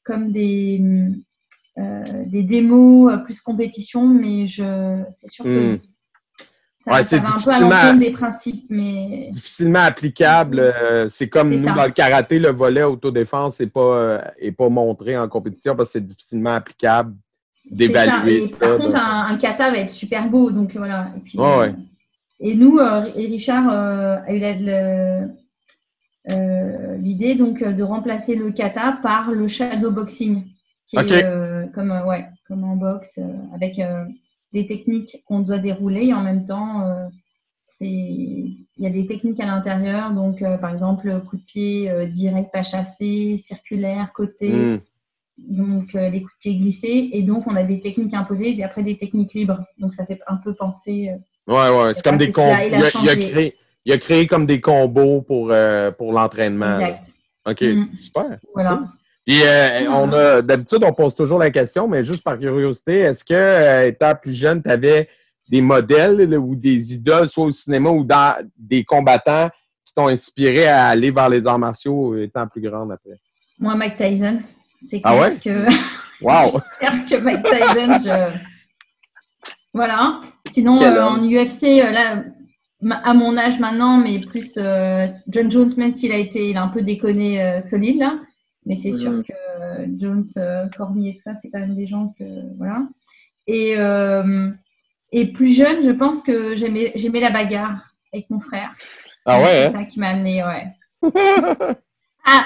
comme 0.04 0.32
des, 0.32 0.82
des 1.78 2.44
démos 2.44 3.12
plus 3.24 3.42
compétition, 3.42 4.08
mais 4.08 4.48
je, 4.48 5.04
c'est 5.12 5.30
sûr 5.30 5.46
que 5.46 5.76
Hmm. 5.76 5.78
Ça, 6.90 6.96
Ouais, 6.96 7.04
c'est 7.04 7.20
difficilement- 7.20 7.94
des 7.94 8.12
principes. 8.12 8.66
Mais 8.70 9.28
difficilement 9.32 9.80
applicable. 9.80 10.60
euh, 10.60 11.08
c'est 11.10 11.30
comme 11.30 11.52
C'est 11.52 11.58
nous, 11.58 11.68
ça. 11.68 11.74
dans 11.74 11.86
le 11.86 11.92
karaté, 11.92 12.40
le 12.40 12.50
volet 12.50 12.84
autodéfense 12.84 13.60
n'est 13.60 13.68
pas, 13.68 13.82
euh, 13.98 14.22
est 14.40 14.52
pas 14.52 14.70
montré 14.70 15.18
en 15.18 15.28
compétition 15.28 15.76
parce 15.76 15.90
que 15.90 16.00
c'est 16.00 16.06
difficilement 16.06 16.54
applicable. 16.56 17.14
d'évaluer 17.72 18.42
ça. 18.44 18.48
Et 18.50 18.52
ça, 18.54 18.58
par 18.58 18.70
donc. 18.70 18.82
contre, 18.88 18.96
un, 18.98 19.28
un 19.28 19.38
kata 19.38 19.70
va 19.72 19.78
être 19.78 19.90
super 19.92 20.28
beau. 20.30 20.50
Donc 20.50 20.76
voilà. 20.76 21.12
Et, 21.16 21.20
puis, 21.20 21.38
Ouais, 21.38 21.58
ouais. 21.60 21.76
et 22.40 22.56
nous, 22.56 22.80
euh, 22.80 23.06
et 23.16 23.28
Richard 23.28 23.70
euh, 23.70 24.18
a 24.26 24.34
eu 24.34 24.42
euh, 26.30 26.98
l'idée 26.98 27.36
donc 27.36 27.62
euh, 27.62 27.72
de 27.74 27.84
remplacer 27.84 28.36
le 28.36 28.52
kata 28.52 29.00
par 29.04 29.32
le 29.32 29.48
shadow 29.48 29.92
boxing, 29.92 30.46
qui 30.88 30.98
Ok. 30.98 31.12
est 31.12 31.24
euh, 31.24 31.66
comme 31.74 31.92
euh, 31.92 32.06
ouais, 32.06 32.28
comme 32.48 32.64
en 32.64 32.76
boxe 32.76 33.20
euh, 33.20 33.28
avec 33.56 33.78
euh, 33.80 34.04
des 34.54 34.66
techniques 34.66 35.24
qu'on 35.26 35.40
doit 35.42 35.60
dérouler 35.60 36.08
et 36.08 36.14
en 36.14 36.22
même 36.22 36.46
temps 36.46 36.82
euh, 36.82 37.08
c'est 37.66 37.86
il 37.88 38.66
y 38.78 38.88
a 38.88 38.90
des 38.90 39.06
techniques 39.06 39.40
à 39.40 39.46
l'intérieur 39.46 40.12
donc 40.12 40.42
euh, 40.42 40.58
par 40.58 40.72
exemple 40.74 41.22
coup 41.30 41.38
de 41.38 41.44
pied 41.44 41.90
euh, 41.90 42.06
direct 42.08 42.52
pas 42.52 42.64
chassé 42.64 43.38
circulaire 43.38 44.12
côté 44.14 44.50
Hmm. 44.52 44.78
donc 45.38 45.96
euh, 45.96 46.10
les 46.10 46.22
coups 46.22 46.34
de 46.36 46.40
pied 46.40 46.56
glissés 46.58 47.10
et 47.14 47.22
donc 47.22 47.46
on 47.48 47.56
a 47.56 47.64
des 47.64 47.80
techniques 47.80 48.14
imposées 48.14 48.58
et 48.58 48.64
après 48.64 48.84
des 48.84 48.98
techniques 48.98 49.34
libres 49.34 49.64
donc 49.78 49.94
ça 49.94 50.06
fait 50.06 50.20
un 50.28 50.38
peu 50.38 50.54
penser 50.54 51.12
Ouais, 51.48 51.70
ouais. 51.70 51.94
C'est 51.96 52.04
comme 52.04 52.18
des 52.18 52.32
combos. 52.32 52.54
il 52.62 52.68
Il, 52.68 53.10
a 53.10 53.14
il 53.16 53.32
créé, 53.32 53.56
il 53.86 53.92
a 53.94 53.98
créé 53.98 54.28
comme 54.28 54.46
des 54.46 54.62
combos 54.62 55.24
pour, 55.24 55.52
pour 55.98 56.14
l'entraînement. 56.14 56.78
exact 56.80 57.08
OK, 57.50 57.62
Mhm. 57.62 57.90
super. 57.98 58.38
voilà 58.54 58.84
Puis 59.30 59.44
euh, 59.44 59.88
on 59.92 60.12
a 60.12 60.42
d'habitude, 60.42 60.84
on 60.84 60.92
pose 60.92 61.14
toujours 61.14 61.38
la 61.38 61.52
question, 61.52 61.88
mais 61.88 62.04
juste 62.04 62.24
par 62.24 62.40
curiosité, 62.40 63.02
est-ce 63.02 63.24
que 63.24 63.36
euh, 63.36 63.86
étant 63.86 64.16
plus 64.16 64.34
jeune, 64.34 64.64
tu 64.64 64.72
avais 64.72 65.08
des 65.48 65.62
modèles 65.62 66.36
ou 66.36 66.56
des 66.56 66.96
idoles, 66.96 67.30
soit 67.30 67.46
au 67.46 67.52
cinéma 67.52 67.92
ou 67.92 68.04
dans 68.04 68.44
des 68.58 68.84
combattants 68.84 69.50
qui 69.86 69.94
t'ont 69.94 70.08
inspiré 70.08 70.66
à 70.66 70.88
aller 70.88 71.12
vers 71.12 71.30
les 71.30 71.46
arts 71.46 71.60
martiaux 71.60 72.16
euh, 72.16 72.24
étant 72.24 72.48
plus 72.48 72.60
grande 72.60 72.92
après? 72.92 73.20
moi 73.60 73.76
Mike 73.76 73.98
Tyson 73.98 74.40
c'est 74.82 75.00
Ah 75.04 75.12
clair 75.12 75.22
ouais? 75.22 75.36
que 75.36 75.66
Wow! 76.24 76.60
clair 76.80 77.06
que 77.08 77.16
Mike 77.18 77.44
Tyson 77.44 78.00
je 78.04 78.36
voilà 79.76 80.22
sinon 80.50 80.82
euh, 80.82 81.04
en 81.04 81.24
UFC 81.24 81.84
là 81.84 82.24
à 83.04 83.14
mon 83.14 83.38
âge 83.38 83.60
maintenant 83.60 83.98
mais 83.98 84.22
plus 84.22 84.56
John 85.28 85.52
Jones 85.52 85.74
même 85.78 85.94
s'il 85.94 86.12
a 86.14 86.18
été 86.18 86.50
il 86.50 86.58
a 86.58 86.64
un 86.64 86.70
peu 86.70 86.82
déconné 86.82 87.60
solide 87.62 88.00
là 88.00 88.16
mais 88.66 88.76
c'est 88.76 88.94
sûr 88.94 89.24
que 89.24 89.34
euh, 89.62 89.86
Jones 89.98 90.24
euh, 90.38 90.68
Cormier 90.78 91.14
tout 91.14 91.20
ça 91.22 91.34
c'est 91.34 91.50
quand 91.50 91.60
même 91.60 91.76
des 91.76 91.88
gens 91.88 92.14
que 92.20 92.26
voilà 92.58 92.82
et 93.48 93.76
euh, 93.78 94.50
et 95.12 95.32
plus 95.32 95.54
jeune 95.56 95.84
je 95.84 95.92
pense 95.92 96.22
que 96.22 96.56
j'aimais 96.56 96.92
j'aimais 96.96 97.20
la 97.22 97.32
bagarre 97.32 97.96
avec 98.14 98.30
mon 98.30 98.40
frère 98.40 98.72
Ah 99.26 99.40
ouais, 99.40 99.70
c'est 99.72 99.78
ça 99.78 99.84
qui 99.86 100.00
m'a 100.00 100.10
amené 100.10 100.44
ouais 100.44 100.68
hein? 101.04 101.56
ah 102.26 102.46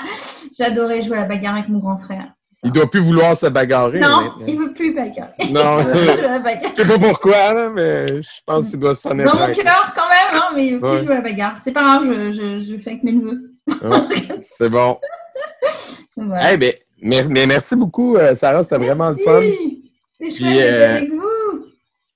j'adorais 0.58 1.02
jouer 1.02 1.18
à 1.18 1.22
la 1.22 1.28
bagarre 1.28 1.56
avec 1.56 1.70
mon 1.70 1.80
grand 1.80 1.98
frère. 1.98 2.32
Il 2.66 2.72
doit 2.72 2.90
plus 2.90 3.02
vouloir 3.02 3.36
se 3.36 3.48
bagarrer. 3.48 4.00
non 4.00 4.22
maintenant. 4.22 4.46
il 4.48 4.58
veut 4.58 4.74
plus 4.74 4.94
bagarrer 4.94 5.34
Non, 5.52 5.80
Il 5.82 5.86
veut 5.88 5.94
je 5.96 6.00
jouer 6.14 6.26
à 6.26 6.32
la 6.34 6.40
bagarre 6.40 6.72
sais 6.78 6.88
pas 6.88 6.98
pourquoi, 7.00 7.70
mais 7.72 8.08
je 8.08 8.42
pense 8.46 8.70
qu'il 8.70 8.80
doit 8.80 8.96
s'en 8.96 9.20
être 9.20 9.26
dans 9.26 9.48
mon 9.48 9.54
cœur 9.54 9.94
quand 9.94 10.08
même 10.08 10.30
hein, 10.42 10.50
mais 10.56 10.68
il 10.68 10.74
veut 10.76 10.80
plus 10.80 10.90
Ouais. 10.90 11.04
jouer 11.04 11.12
à 11.14 11.16
la 11.16 11.22
bagarre 11.22 11.58
c'est 11.62 11.74
pas 11.74 11.82
grave 11.82 12.04
je, 12.06 12.32
je, 12.32 12.60
je 12.60 12.78
fais 12.78 12.92
avec 12.92 13.04
mes 13.04 13.12
neveux 13.14 13.52
C'est 14.46 14.70
bon. 14.70 14.98
Voilà. 16.16 16.58
Ben, 16.58 16.74
mais, 17.02 17.24
mais 17.30 17.46
merci 17.46 17.76
beaucoup, 17.76 18.16
euh, 18.16 18.36
Sarah, 18.36 18.64
c'était 18.64 18.78
vraiment 18.78 19.10
le 19.10 19.18
fun. 19.18 19.42
Merci. 19.42 19.92
C'est 20.20 20.32
chouette 20.32 20.58
euh, 20.62 20.96
avec 20.98 21.12
vous. 21.12 21.66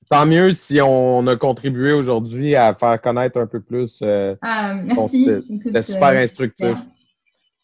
Tant 0.09 0.25
mieux 0.25 0.53
si 0.53 0.79
on 0.81 1.27
a 1.27 1.35
contribué 1.35 1.91
aujourd'hui 1.91 2.55
à 2.55 2.73
faire 2.73 3.01
connaître 3.01 3.37
un 3.37 3.47
peu 3.47 3.59
plus. 3.59 3.99
euh, 4.01 4.35
Ah, 4.41 4.73
merci. 4.75 5.25
c'était- 5.25 5.83
super 5.83 6.07
euh, 6.09 6.23
instructif. 6.23 6.77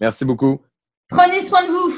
Merci 0.02 0.26
beaucoup. 0.26 0.60
Prenez 1.08 1.42
soin 1.42 1.66
de 1.66 1.72
vous. 1.72 1.94